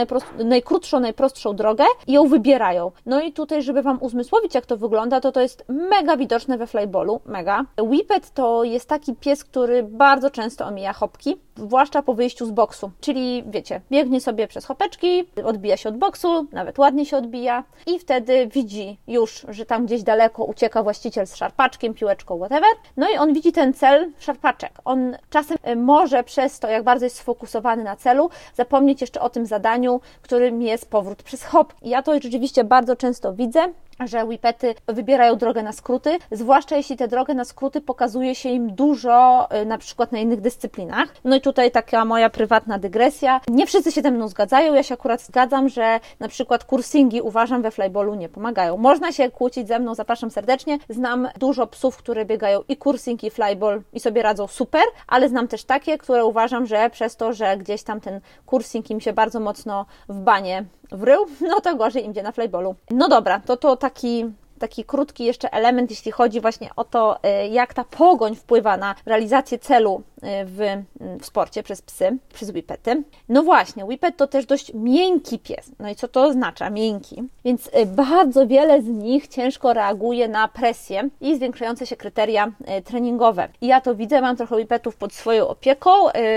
najkrótszą, 0.44 1.00
najprostszą 1.00 1.56
drogę 1.56 1.84
i 2.06 2.12
ją 2.12 2.28
wybierają. 2.28 2.92
No 3.06 3.20
i 3.20 3.32
tutaj, 3.32 3.62
żeby 3.62 3.82
Wam 3.82 3.98
uzmysłowić, 4.00 4.54
jak 4.54 4.66
to 4.66 4.76
wygląda, 4.76 5.20
to 5.20 5.32
to 5.32 5.40
jest 5.40 5.64
mega 5.68 6.16
widoczne 6.16 6.58
we 6.58 6.66
flyballu, 6.66 7.20
mega. 7.26 7.64
Whippet 7.82 8.30
to 8.30 8.64
jest 8.64 8.88
taki 8.88 9.14
pies, 9.14 9.44
który 9.44 9.82
bardzo 9.82 10.30
często 10.30 10.66
omija 10.66 10.92
hopki, 10.92 11.36
zwłaszcza 11.66 12.02
po 12.02 12.14
wyjściu 12.14 12.46
z 12.46 12.50
boksu, 12.50 12.90
czyli 13.00 13.44
wiecie, 13.46 13.80
biegnie 13.90 14.20
sobie 14.20 14.48
przez 14.48 14.64
hopeczki, 14.64 15.24
odbija 15.44 15.76
się 15.76 15.88
od 15.88 15.96
boksu, 15.96 16.46
nawet 16.52 16.78
ładnie 16.78 17.06
się 17.06 17.16
odbija 17.16 17.64
i 17.86 17.98
wtedy 17.98 18.46
widzi 18.46 18.98
już, 19.08 19.46
że 19.48 19.66
tam 19.66 19.86
gdzieś 19.86 20.02
daleko 20.02 20.44
ucieka 20.44 20.82
właściciel 20.82 21.26
z 21.26 21.36
szarpaczkiem, 21.36 21.94
piłeczką, 21.94 22.38
whatever, 22.38 22.70
no 22.96 23.10
i 23.14 23.16
on 23.16 23.34
widzi 23.34 23.52
ten 23.52 23.74
cel, 23.74 24.10
szarpaczek. 24.18 24.72
On 24.84 25.16
czasem 25.30 25.58
e, 25.62 25.76
może 25.76 26.24
przez 26.24 26.58
to, 26.58 26.68
jak 26.68 26.82
bardzo 26.82 27.06
jest 27.06 27.16
sfokusowany 27.16 27.84
na 27.84 27.96
celu, 27.96 28.30
zapomnieć 28.54 29.00
jeszcze 29.00 29.20
o 29.20 29.30
tym 29.30 29.46
zadaniu, 29.46 30.00
którym 30.22 30.62
jest 30.62 30.90
powrót 30.90 31.22
przez 31.22 31.44
hop. 31.44 31.74
Ja 31.82 32.02
to 32.02 32.14
rzeczywiście 32.14 32.64
bardzo 32.64 32.96
często 32.96 33.32
widzę, 33.32 33.60
że 34.06 34.24
whipety 34.24 34.74
wybierają 34.86 35.36
drogę 35.36 35.62
na 35.62 35.72
skróty, 35.72 36.18
zwłaszcza 36.30 36.76
jeśli 36.76 36.96
tę 36.96 37.08
drogę 37.08 37.34
na 37.34 37.44
skróty 37.44 37.80
pokazuje 37.80 38.34
się 38.34 38.48
im 38.48 38.74
dużo, 38.74 39.48
y, 39.62 39.66
na 39.66 39.78
przykład 39.78 40.12
na 40.12 40.18
innych 40.18 40.40
dyscyplinach. 40.40 41.14
No 41.24 41.36
i 41.36 41.40
tutaj 41.40 41.70
taka 41.70 42.04
moja 42.04 42.30
prywatna 42.30 42.78
dygresja. 42.78 43.40
Nie 43.48 43.66
wszyscy 43.66 43.92
się 43.92 44.02
ze 44.02 44.10
mną 44.10 44.28
zgadzają, 44.28 44.74
ja 44.74 44.82
się 44.82 44.94
akurat 44.94 45.22
zgadzam, 45.22 45.68
że 45.68 46.00
na 46.20 46.28
przykład 46.28 46.64
kursingi 46.64 47.20
uważam 47.20 47.62
we 47.62 47.70
flyballu 47.70 48.14
nie 48.14 48.28
pomagają. 48.28 48.76
Można 48.76 49.12
się 49.12 49.30
kłócić 49.30 49.68
ze 49.68 49.78
mną, 49.78 49.94
zapraszam 49.94 50.30
serdecznie. 50.30 50.78
Znam 50.88 51.28
dużo 51.38 51.66
psów, 51.66 51.96
które 51.96 52.24
biegają 52.24 52.60
i 52.68 52.76
kursing, 52.76 53.24
i 53.24 53.30
flyball 53.30 53.82
i 53.92 54.00
sobie 54.00 54.22
radzą 54.22 54.46
super, 54.46 54.82
ale 55.06 55.28
znam 55.28 55.48
też 55.48 55.64
takie, 55.64 55.98
które 55.98 56.24
uważam, 56.24 56.66
że 56.66 56.90
przez 56.90 57.16
to, 57.16 57.32
że 57.32 57.56
gdzieś 57.56 57.82
tam 57.82 58.00
ten 58.00 58.20
kursing 58.46 58.90
im 58.90 59.00
się 59.00 59.12
bardzo 59.12 59.40
mocno 59.40 59.86
w 60.08 60.20
banie 60.20 60.64
wrył, 60.92 61.26
no 61.48 61.60
to 61.60 61.76
gorzej 61.76 62.04
im 62.04 62.10
idzie 62.10 62.22
na 62.22 62.32
flyballu. 62.32 62.74
No 62.90 63.08
dobra, 63.08 63.40
to 63.40 63.56
to 63.56 63.76
taki 63.76 64.24
taki 64.60 64.84
krótki 64.84 65.24
jeszcze 65.24 65.52
element, 65.52 65.90
jeśli 65.90 66.12
chodzi 66.12 66.40
właśnie 66.40 66.70
o 66.76 66.84
to, 66.84 67.18
y, 67.44 67.48
jak 67.48 67.74
ta 67.74 67.84
pogoń 67.84 68.36
wpływa 68.36 68.76
na 68.76 68.94
realizację 69.06 69.58
celu 69.58 70.02
y, 70.16 70.20
w, 70.44 70.82
w 71.20 71.26
sporcie 71.26 71.62
przez 71.62 71.82
psy, 71.82 72.18
przez 72.34 72.50
whippety. 72.50 73.02
No 73.28 73.42
właśnie, 73.42 73.84
whippet 73.84 74.16
to 74.16 74.26
też 74.26 74.46
dość 74.46 74.74
miękki 74.74 75.38
pies. 75.38 75.70
No 75.78 75.88
i 75.88 75.94
co 75.94 76.08
to 76.08 76.24
oznacza 76.24 76.70
miękki? 76.70 77.22
Więc 77.44 77.66
y, 77.66 77.86
bardzo 77.86 78.46
wiele 78.46 78.82
z 78.82 78.86
nich 78.86 79.28
ciężko 79.28 79.72
reaguje 79.72 80.28
na 80.28 80.48
presję 80.48 81.08
i 81.20 81.36
zwiększające 81.36 81.86
się 81.86 81.96
kryteria 81.96 82.52
treningowe. 82.84 83.48
I 83.60 83.66
ja 83.66 83.80
to 83.80 83.94
widzę, 83.94 84.20
mam 84.20 84.36
trochę 84.36 84.56
whippetów 84.56 84.96
pod 84.96 85.12
swoją 85.12 85.48
opieką, 85.48 85.90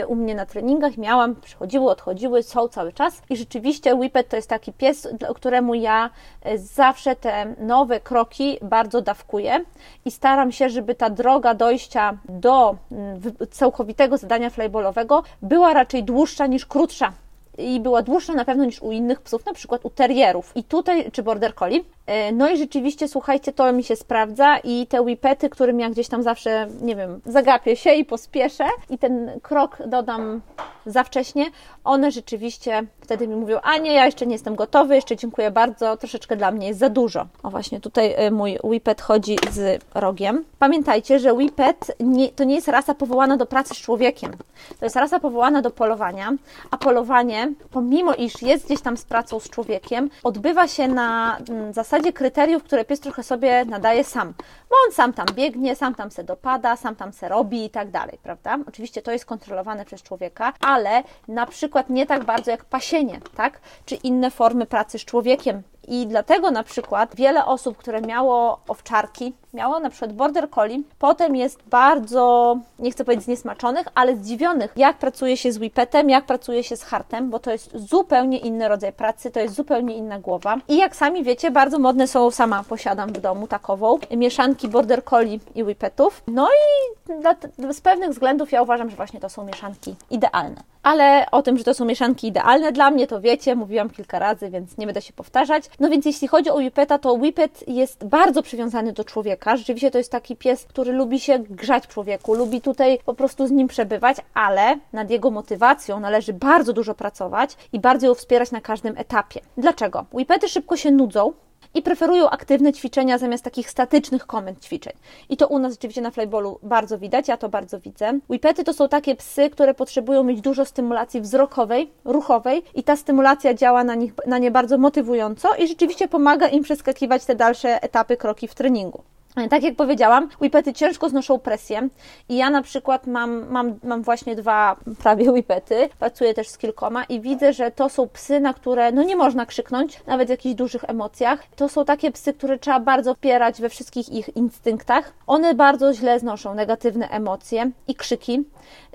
u 0.08 0.16
mnie 0.16 0.36
na 0.36 0.46
treningach 0.46 0.98
miałam, 0.98 1.36
przychodziły, 1.36 1.90
odchodziły, 1.90 2.44
są 2.44 2.68
cały 2.68 2.94
czas 2.94 3.22
i 3.30 3.38
rzeczywiście 3.38 3.96
whippet 3.96 4.30
to 4.30 4.36
jest 4.36 4.50
taki 4.50 4.74
pies, 4.74 5.08
któremu 5.36 5.74
ja 5.74 6.10
zawsze 6.56 7.16
te 7.16 7.56
nowe 7.60 8.00
kroki 8.14 8.58
bardzo 8.62 9.02
dawkuję 9.02 9.66
i 10.06 10.12
staram 10.12 10.52
się, 10.52 10.70
żeby 10.70 10.96
ta 10.96 11.10
droga 11.10 11.54
dojścia 11.54 12.18
do 12.30 12.76
mm, 12.92 13.22
całkowitego 13.52 14.18
zadania 14.18 14.50
flyballowego 14.50 15.24
była 15.42 15.74
raczej 15.74 16.04
dłuższa 16.04 16.48
niż 16.48 16.66
krótsza 16.66 17.12
i 17.58 17.80
była 17.80 18.02
dłuższa 18.02 18.34
na 18.34 18.46
pewno 18.46 18.66
niż 18.66 18.82
u 18.82 18.92
innych 18.92 19.22
psów, 19.22 19.46
na 19.46 19.54
przykład 19.54 19.86
u 19.86 19.90
terrierów. 19.90 20.52
I 20.56 20.64
tutaj, 20.64 21.12
czy 21.12 21.24
border 21.24 21.56
collie, 21.56 21.80
E, 22.06 22.32
no 22.32 22.50
i 22.50 22.58
rzeczywiście, 22.58 23.08
słuchajcie, 23.08 23.54
to 23.54 23.74
mi 23.74 23.84
się 23.84 23.96
sprawdza 23.96 24.58
i 24.58 24.88
te 24.88 25.02
whipety, 25.02 25.50
którym 25.50 25.80
ja 25.80 25.90
gdzieś 25.90 26.08
tam 26.08 26.24
zawsze, 26.24 26.68
nie 26.82 26.96
wiem, 26.96 27.22
zagapię 27.26 27.76
się 27.76 27.94
i 27.94 28.06
pospieszę 28.06 28.66
i 28.90 28.98
ten 28.98 29.32
krok 29.42 29.78
dodam 29.88 30.42
za 30.86 31.04
wcześnie, 31.04 31.46
one 31.84 32.12
rzeczywiście 32.12 32.84
wtedy 33.02 33.28
mi 33.28 33.36
mówią, 33.36 33.60
a 33.64 33.78
nie, 33.78 33.94
ja 33.94 34.06
jeszcze 34.06 34.26
nie 34.26 34.34
jestem 34.34 34.56
gotowy, 34.56 34.96
jeszcze 34.96 35.16
dziękuję 35.16 35.52
bardzo, 35.52 35.98
troszeczkę 35.98 36.36
dla 36.36 36.52
mnie 36.52 36.68
jest 36.68 36.80
za 36.80 36.90
dużo. 36.90 37.26
O 37.44 37.50
właśnie, 37.50 37.80
tutaj 37.80 38.14
e, 38.18 38.32
mój 38.32 38.60
whippet 38.64 39.02
chodzi 39.02 39.38
z 39.52 39.84
rogiem. 39.94 40.46
Pamiętajcie, 40.60 41.20
że 41.20 41.34
whippet 41.34 41.96
nie, 42.00 42.30
to 42.30 42.44
nie 42.44 42.56
jest 42.56 42.68
rasa 42.68 42.94
powołana 42.94 43.38
do 43.38 43.46
pracy 43.46 43.74
z 43.74 43.78
człowiekiem. 43.78 44.32
To 44.80 44.86
jest 44.86 44.96
rasa 44.96 45.20
powołana 45.20 45.62
do 45.62 45.72
polowania, 45.72 46.32
a 46.72 46.78
polowanie, 46.78 47.54
pomimo 47.72 48.14
iż 48.14 48.42
jest 48.42 48.66
gdzieś 48.66 48.82
tam 48.82 48.98
z 48.98 49.06
pracą 49.06 49.40
z 49.40 49.50
człowiekiem, 49.50 50.10
odbywa 50.24 50.68
się 50.68 50.88
na 50.88 51.38
mm, 51.50 51.74
zasadzie 51.74 52.14
kryteriów, 52.14 52.64
które 52.64 52.86
pies 52.86 53.00
trochę 53.00 53.24
sobie 53.24 53.66
nadaje 53.66 54.04
sam, 54.04 54.34
bo 54.70 54.76
on 54.88 54.94
sam 54.94 55.14
tam 55.14 55.26
biegnie, 55.36 55.76
sam 55.76 55.96
tam 55.96 56.12
se 56.12 56.24
dopada, 56.24 56.76
sam 56.76 56.96
tam 56.96 57.14
se 57.14 57.30
robi 57.30 57.66
i 57.66 57.70
tak 57.70 57.92
dalej, 57.92 58.18
prawda? 58.24 58.58
Oczywiście 58.68 59.02
to 59.02 59.12
jest 59.12 59.26
kontrolowane 59.26 59.86
przez 59.86 60.04
człowieka, 60.04 60.54
ale 60.74 61.04
na 61.28 61.46
przykład 61.46 61.90
nie 61.90 62.06
tak 62.06 62.24
bardzo 62.24 62.52
jak 62.52 62.66
pasienie, 62.66 63.20
tak? 63.36 63.60
Czy 63.86 63.96
inne 63.96 64.32
formy 64.32 64.66
pracy 64.66 65.00
z 65.00 65.06
człowiekiem, 65.06 65.62
i 65.88 66.08
dlatego 66.08 66.52
na 66.52 66.64
przykład 66.64 67.16
wiele 67.16 67.46
osób, 67.46 67.78
które 67.78 68.02
miało 68.02 68.60
owczarki, 68.68 69.34
miało 69.54 69.80
na 69.80 69.90
przykład 69.90 70.14
border 70.14 70.50
collie, 70.50 70.80
potem 71.00 71.36
jest 71.36 71.60
bardzo, 71.64 72.58
nie 72.80 72.92
chcę 72.92 73.06
powiedzieć 73.06 73.26
zniesmaczonych, 73.26 73.88
ale 73.96 74.16
zdziwionych, 74.16 74.74
jak 74.76 74.98
pracuje 74.98 75.38
się 75.38 75.52
z 75.52 75.58
whipetem, 75.58 76.10
jak 76.10 76.26
pracuje 76.26 76.64
się 76.64 76.78
z 76.78 76.84
hartem, 76.84 77.30
bo 77.30 77.40
to 77.40 77.52
jest 77.52 77.72
zupełnie 77.76 78.38
inny 78.38 78.68
rodzaj 78.68 78.94
pracy, 78.94 79.32
to 79.32 79.40
jest 79.40 79.56
zupełnie 79.56 79.96
inna 79.96 80.20
głowa. 80.20 80.56
I 80.68 80.78
jak 80.78 80.96
sami 80.96 81.24
wiecie, 81.24 81.52
bardzo 81.52 81.80
modne 81.80 82.08
są, 82.08 82.32
sama 82.32 82.64
posiadam 82.64 83.10
w 83.14 83.22
domu 83.22 83.48
takową, 83.48 83.98
mieszanki 84.12 84.68
border 84.68 85.04
collie 85.04 85.40
i 85.56 85.64
whippetów. 85.64 86.24
No 86.28 86.48
i 86.50 87.74
z 87.74 87.82
pewnych 87.82 88.10
względów 88.10 88.52
ja 88.52 88.62
uważam, 88.62 88.90
że 88.90 88.96
właśnie 88.96 89.20
to 89.20 89.30
są 89.30 89.44
mieszanki 89.44 89.96
idealne. 90.10 90.73
Ale 90.84 91.26
o 91.32 91.42
tym, 91.42 91.58
że 91.58 91.64
to 91.64 91.74
są 91.74 91.86
mieszanki 91.86 92.28
idealne 92.28 92.72
dla 92.72 92.92
mnie, 92.92 93.08
to 93.08 93.22
wiecie, 93.22 93.56
mówiłam 93.56 93.90
kilka 93.90 94.20
razy, 94.20 94.50
więc 94.50 94.78
nie 94.78 94.86
będę 94.86 95.02
się 95.02 95.14
powtarzać. 95.14 95.64
No 95.80 95.90
więc 95.90 96.06
jeśli 96.06 96.28
chodzi 96.28 96.50
o 96.50 96.56
Whippeta, 96.56 96.98
to 96.98 97.14
Whippet 97.14 97.64
jest 97.68 98.06
bardzo 98.06 98.44
przywiązany 98.44 98.94
do 98.94 99.04
człowieka. 99.04 99.58
Rzeczywiście 99.58 99.92
to 99.92 99.98
jest 99.98 100.12
taki 100.12 100.36
pies, 100.36 100.66
który 100.66 100.92
lubi 100.92 101.20
się 101.20 101.40
grzać 101.40 101.88
człowieku, 101.88 102.34
lubi 102.34 102.62
tutaj 102.62 103.00
po 103.06 103.14
prostu 103.14 103.48
z 103.48 103.52
nim 103.52 103.68
przebywać, 103.68 104.18
ale 104.34 104.80
nad 104.94 105.10
jego 105.10 105.32
motywacją 105.32 106.00
należy 106.00 106.34
bardzo 106.34 106.74
dużo 106.74 106.96
pracować 106.96 107.58
i 107.74 107.80
bardzo 107.80 108.08
ją 108.08 108.16
wspierać 108.16 108.52
na 108.52 108.62
każdym 108.62 108.98
etapie. 108.98 109.42
Dlaczego? 109.58 110.06
Whippety 110.14 110.50
szybko 110.50 110.78
się 110.78 110.92
nudzą, 110.92 111.34
i 111.74 111.82
preferują 111.82 112.30
aktywne 112.30 112.74
ćwiczenia 112.74 113.18
zamiast 113.18 113.44
takich 113.44 113.70
statycznych 113.70 114.26
komend 114.26 114.66
ćwiczeń. 114.66 114.94
I 115.30 115.38
to 115.38 115.48
u 115.48 115.60
nas 115.60 115.74
rzeczywiście 115.74 116.02
na 116.02 116.12
flyballu 116.12 116.60
bardzo 116.64 117.00
widać, 117.00 117.28
ja 117.28 117.38
to 117.38 117.50
bardzo 117.50 117.80
widzę. 117.80 118.20
Whippety 118.30 118.64
to 118.64 118.74
są 118.74 118.88
takie 118.88 119.16
psy, 119.16 119.50
które 119.50 119.74
potrzebują 119.74 120.24
mieć 120.24 120.42
dużo 120.42 120.66
stymulacji 120.66 121.22
wzrokowej, 121.22 121.92
ruchowej 122.06 122.64
i 122.76 122.84
ta 122.84 122.96
stymulacja 122.96 123.54
działa 123.54 123.84
na, 123.84 123.96
nich, 123.96 124.14
na 124.28 124.38
nie 124.38 124.52
bardzo 124.52 124.78
motywująco 124.78 125.56
i 125.56 125.68
rzeczywiście 125.68 126.08
pomaga 126.08 126.48
im 126.48 126.64
przeskakiwać 126.64 127.26
te 127.26 127.36
dalsze 127.36 127.84
etapy, 127.84 128.18
kroki 128.18 128.48
w 128.48 128.56
treningu. 128.56 129.04
Tak 129.50 129.64
jak 129.64 129.76
powiedziałam, 129.76 130.30
whippety 130.42 130.74
ciężko 130.74 131.10
znoszą 131.10 131.40
presję 131.40 131.90
i 132.30 132.38
ja 132.38 132.50
na 132.50 132.62
przykład 132.62 133.08
mam, 133.08 133.50
mam, 133.50 133.80
mam 133.84 134.02
właśnie 134.02 134.36
dwa 134.36 134.76
prawie 135.00 135.32
whippety, 135.32 135.90
pracuję 136.00 136.34
też 136.34 136.48
z 136.48 136.58
kilkoma 136.58 137.04
i 137.04 137.22
widzę, 137.22 137.54
że 137.54 137.72
to 137.72 137.90
są 137.90 138.08
psy, 138.08 138.40
na 138.40 138.54
które 138.54 138.92
no 138.92 139.04
nie 139.04 139.16
można 139.16 139.46
krzyknąć, 139.46 140.00
nawet 140.08 140.28
w 140.28 140.30
jakichś 140.32 140.56
dużych 140.56 140.84
emocjach. 140.84 141.44
To 141.56 141.70
są 141.70 141.86
takie 141.86 142.12
psy, 142.12 142.34
które 142.34 142.60
trzeba 142.60 142.80
bardzo 142.80 143.14
wspierać 143.14 143.62
we 143.62 143.70
wszystkich 143.70 144.10
ich 144.10 144.36
instynktach. 144.36 145.14
One 145.28 145.54
bardzo 145.54 145.94
źle 145.94 146.20
znoszą 146.20 146.56
negatywne 146.56 147.10
emocje 147.10 147.72
i 147.88 147.96
krzyki. 147.96 148.44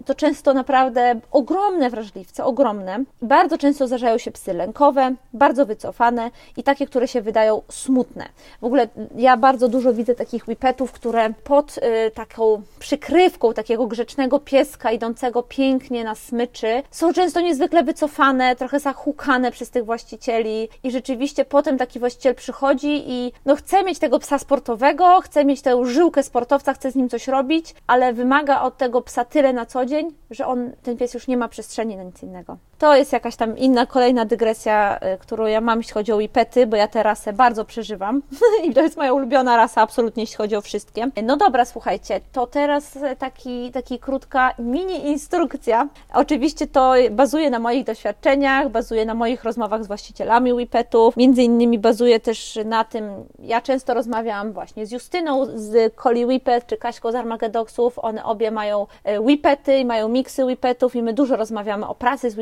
To 0.05 0.15
często 0.15 0.55
naprawdę 0.55 1.21
ogromne 1.31 1.91
wrażliwce, 1.91 2.45
ogromne. 2.45 3.05
Bardzo 3.23 3.59
często 3.59 3.87
zdarzają 3.87 4.19
się 4.19 4.31
psy 4.31 4.53
lękowe, 4.55 5.15
bardzo 5.33 5.67
wycofane 5.67 6.31
i 6.57 6.63
takie, 6.63 6.87
które 6.87 7.09
się 7.09 7.21
wydają 7.23 7.63
smutne. 7.71 8.29
W 8.61 8.65
ogóle 8.65 8.89
ja 9.17 9.37
bardzo 9.37 9.69
dużo 9.69 9.93
widzę 9.93 10.15
takich 10.15 10.49
whippetów, 10.49 10.93
które 10.93 11.31
pod 11.45 11.79
y, 11.79 12.11
taką 12.11 12.63
przykrywką 12.79 13.53
takiego 13.55 13.87
grzecznego 13.87 14.41
pieska 14.41 14.93
idącego 14.93 15.43
pięknie 15.43 16.05
na 16.05 16.15
smyczy 16.15 16.83
są 16.91 17.13
często 17.13 17.41
niezwykle 17.41 17.85
wycofane, 17.85 18.57
trochę 18.57 18.81
zahukane 18.81 19.51
przez 19.51 19.71
tych 19.71 19.85
właścicieli 19.85 20.69
i 20.83 20.91
rzeczywiście 20.91 21.45
potem 21.45 21.79
taki 21.79 21.99
właściciel 21.99 22.35
przychodzi 22.35 23.11
i 23.11 23.33
no 23.47 23.57
chce 23.57 23.85
mieć 23.85 23.99
tego 23.99 24.19
psa 24.19 24.39
sportowego, 24.39 25.21
chce 25.21 25.45
mieć 25.45 25.63
tę 25.63 25.87
żyłkę 25.87 26.23
sportowca, 26.23 26.75
chce 26.75 26.91
z 26.91 26.95
nim 26.95 27.09
coś 27.09 27.29
robić, 27.29 27.75
ale 27.87 28.13
wymaga 28.13 28.61
od 28.61 28.77
tego 28.77 29.03
psa 29.03 29.25
tyle 29.25 29.53
na 29.53 29.67
co 29.67 29.79
dzień, 29.88 30.14
że 30.31 30.46
on, 30.46 30.72
ten 30.83 30.96
pies 30.96 31.14
już 31.14 31.27
nie 31.27 31.37
ma 31.37 31.48
przestrzeni 31.48 31.96
na 31.96 32.03
nic 32.03 32.22
innego. 32.22 32.59
To 32.79 32.97
jest 32.97 33.12
jakaś 33.12 33.37
tam 33.37 33.59
inna, 33.59 33.87
kolejna 33.87 34.25
dygresja, 34.25 34.99
y, 35.14 35.19
którą 35.19 35.47
ja 35.47 35.61
mam, 35.61 35.79
jeśli 35.79 35.93
chodzi 35.95 36.12
o 36.12 36.17
whippety, 36.17 36.67
bo 36.67 36.77
ja 36.77 36.88
tę 36.88 37.03
rasę 37.03 37.33
bardzo 37.33 37.64
przeżywam 37.64 38.23
i 38.64 38.75
to 38.75 38.83
jest 38.83 38.97
moja 38.97 39.12
ulubiona 39.12 39.57
rasa, 39.57 39.83
absolutnie, 39.83 40.23
jeśli 40.23 40.37
chodzi 40.37 40.57
o 40.57 40.61
wszystkie. 40.61 41.09
No 41.23 41.37
dobra, 41.37 41.64
słuchajcie, 41.64 42.21
to 42.33 42.47
teraz 42.47 42.99
taki, 43.19 43.73
taki 43.73 43.99
krótka 43.99 44.55
mini 44.59 45.07
instrukcja. 45.07 45.88
Oczywiście 46.14 46.67
to 46.67 46.95
bazuje 47.11 47.51
na 47.51 47.59
moich 47.59 47.85
doświadczeniach, 47.85 48.69
bazuje 48.69 49.07
na 49.07 49.14
moich 49.14 49.45
rozmowach 49.45 49.85
z 49.85 49.87
właścicielami 49.87 50.53
whippetów, 50.53 51.17
między 51.17 51.43
innymi 51.43 51.79
bazuje 51.79 52.21
też 52.21 52.59
na 52.64 52.85
tym, 52.85 53.11
ja 53.38 53.61
często 53.61 53.95
rozmawiam 53.95 54.53
właśnie 54.53 54.87
z 54.87 54.93
Justyną 54.93 55.47
z 55.55 55.95
Coli 55.95 56.27
Whippet, 56.27 56.67
czy 56.67 56.77
Kaśką 56.77 57.12
z 57.12 57.14
Armagedoxów, 57.14 57.99
one 57.99 58.25
obie 58.25 58.51
mają 58.51 58.87
e, 59.05 59.21
whippety 59.21 59.79
i 59.79 59.85
mają 59.85 60.09
miksy 60.09 60.45
whippetów 60.45 60.97
i 60.97 61.03
my 61.03 61.12
dużo 61.12 61.37
rozmawiamy 61.37 61.87
o 61.87 61.95
pracy 61.95 62.31
z 62.31 62.37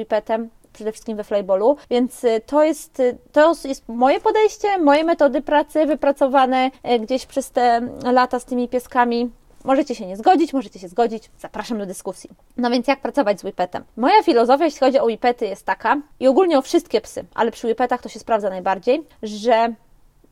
przede 0.76 0.92
wszystkim 0.92 1.16
we 1.16 1.24
flyballu, 1.24 1.76
więc 1.90 2.24
y, 2.24 2.40
to 2.46 2.64
jest, 2.64 3.00
y, 3.00 3.18
to 3.32 3.54
jest 3.64 3.88
moje 3.88 4.20
podejście, 4.20 4.78
moje 4.78 5.04
metody 5.04 5.42
pracy 5.42 5.86
wypracowane 5.86 6.70
y, 6.94 6.98
gdzieś 6.98 7.26
przez 7.26 7.50
te 7.50 7.88
lata 8.12 8.38
z 8.38 8.44
tymi 8.44 8.68
pieskami. 8.68 9.30
Możecie 9.64 9.94
się 9.94 10.06
nie 10.06 10.16
zgodzić, 10.16 10.52
możecie 10.52 10.78
się 10.78 10.88
zgodzić, 10.88 11.30
zapraszam 11.38 11.78
do 11.78 11.86
dyskusji. 11.86 12.30
No 12.56 12.70
więc 12.70 12.88
jak 12.88 13.00
pracować 13.00 13.40
z 13.40 13.44
whipetem? 13.44 13.84
Moja 13.96 14.22
filozofia, 14.22 14.64
jeśli 14.64 14.80
chodzi 14.80 14.98
o 14.98 15.04
whipety, 15.04 15.46
jest 15.46 15.66
taka, 15.66 16.00
i 16.20 16.28
ogólnie 16.28 16.58
o 16.58 16.62
wszystkie 16.62 17.00
psy, 17.00 17.24
ale 17.34 17.50
przy 17.50 17.66
whipetach 17.66 18.02
to 18.02 18.08
się 18.08 18.18
sprawdza 18.18 18.50
najbardziej, 18.50 19.06
że 19.22 19.74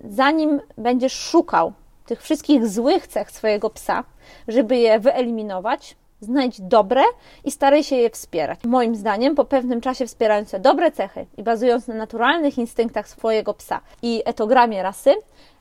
zanim 0.01 0.61
będziesz 0.79 1.13
szukał 1.13 1.73
tych 2.07 2.23
wszystkich 2.23 2.69
złych 2.69 3.07
cech 3.07 3.31
swojego 3.31 3.71
psa, 3.71 4.05
żeby 4.49 4.77
je 4.77 5.01
wyeliminować, 5.01 5.97
znajdź 6.25 6.61
dobre 6.61 7.03
i 7.45 7.51
staraj 7.51 7.85
się 7.85 7.97
je 7.97 8.11
wspierać. 8.11 8.59
Moim 8.65 8.97
zdaniem, 8.97 9.35
po 9.35 9.45
pewnym 9.45 9.81
czasie 9.81 10.07
wspierając 10.07 10.51
te 10.51 10.61
dobre 10.61 10.91
cechy 10.91 11.27
i 11.37 11.43
bazując 11.43 11.89
na 11.89 11.95
naturalnych 11.95 12.59
instynktach 12.59 13.09
swojego 13.09 13.55
psa 13.55 13.81
i 14.03 14.23
etogramie 14.25 14.83
rasy, 14.83 15.15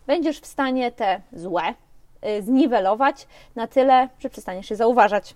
będziesz 0.08 0.40
w 0.40 0.46
stanie 0.46 0.92
te 0.92 1.22
złe 1.34 1.74
y, 2.26 2.42
zniwelować 2.42 3.28
na 3.56 3.68
tyle, 3.68 4.10
że 4.20 4.30
przestaniesz 4.30 4.70
je 4.70 4.76
zauważać. 4.76 5.36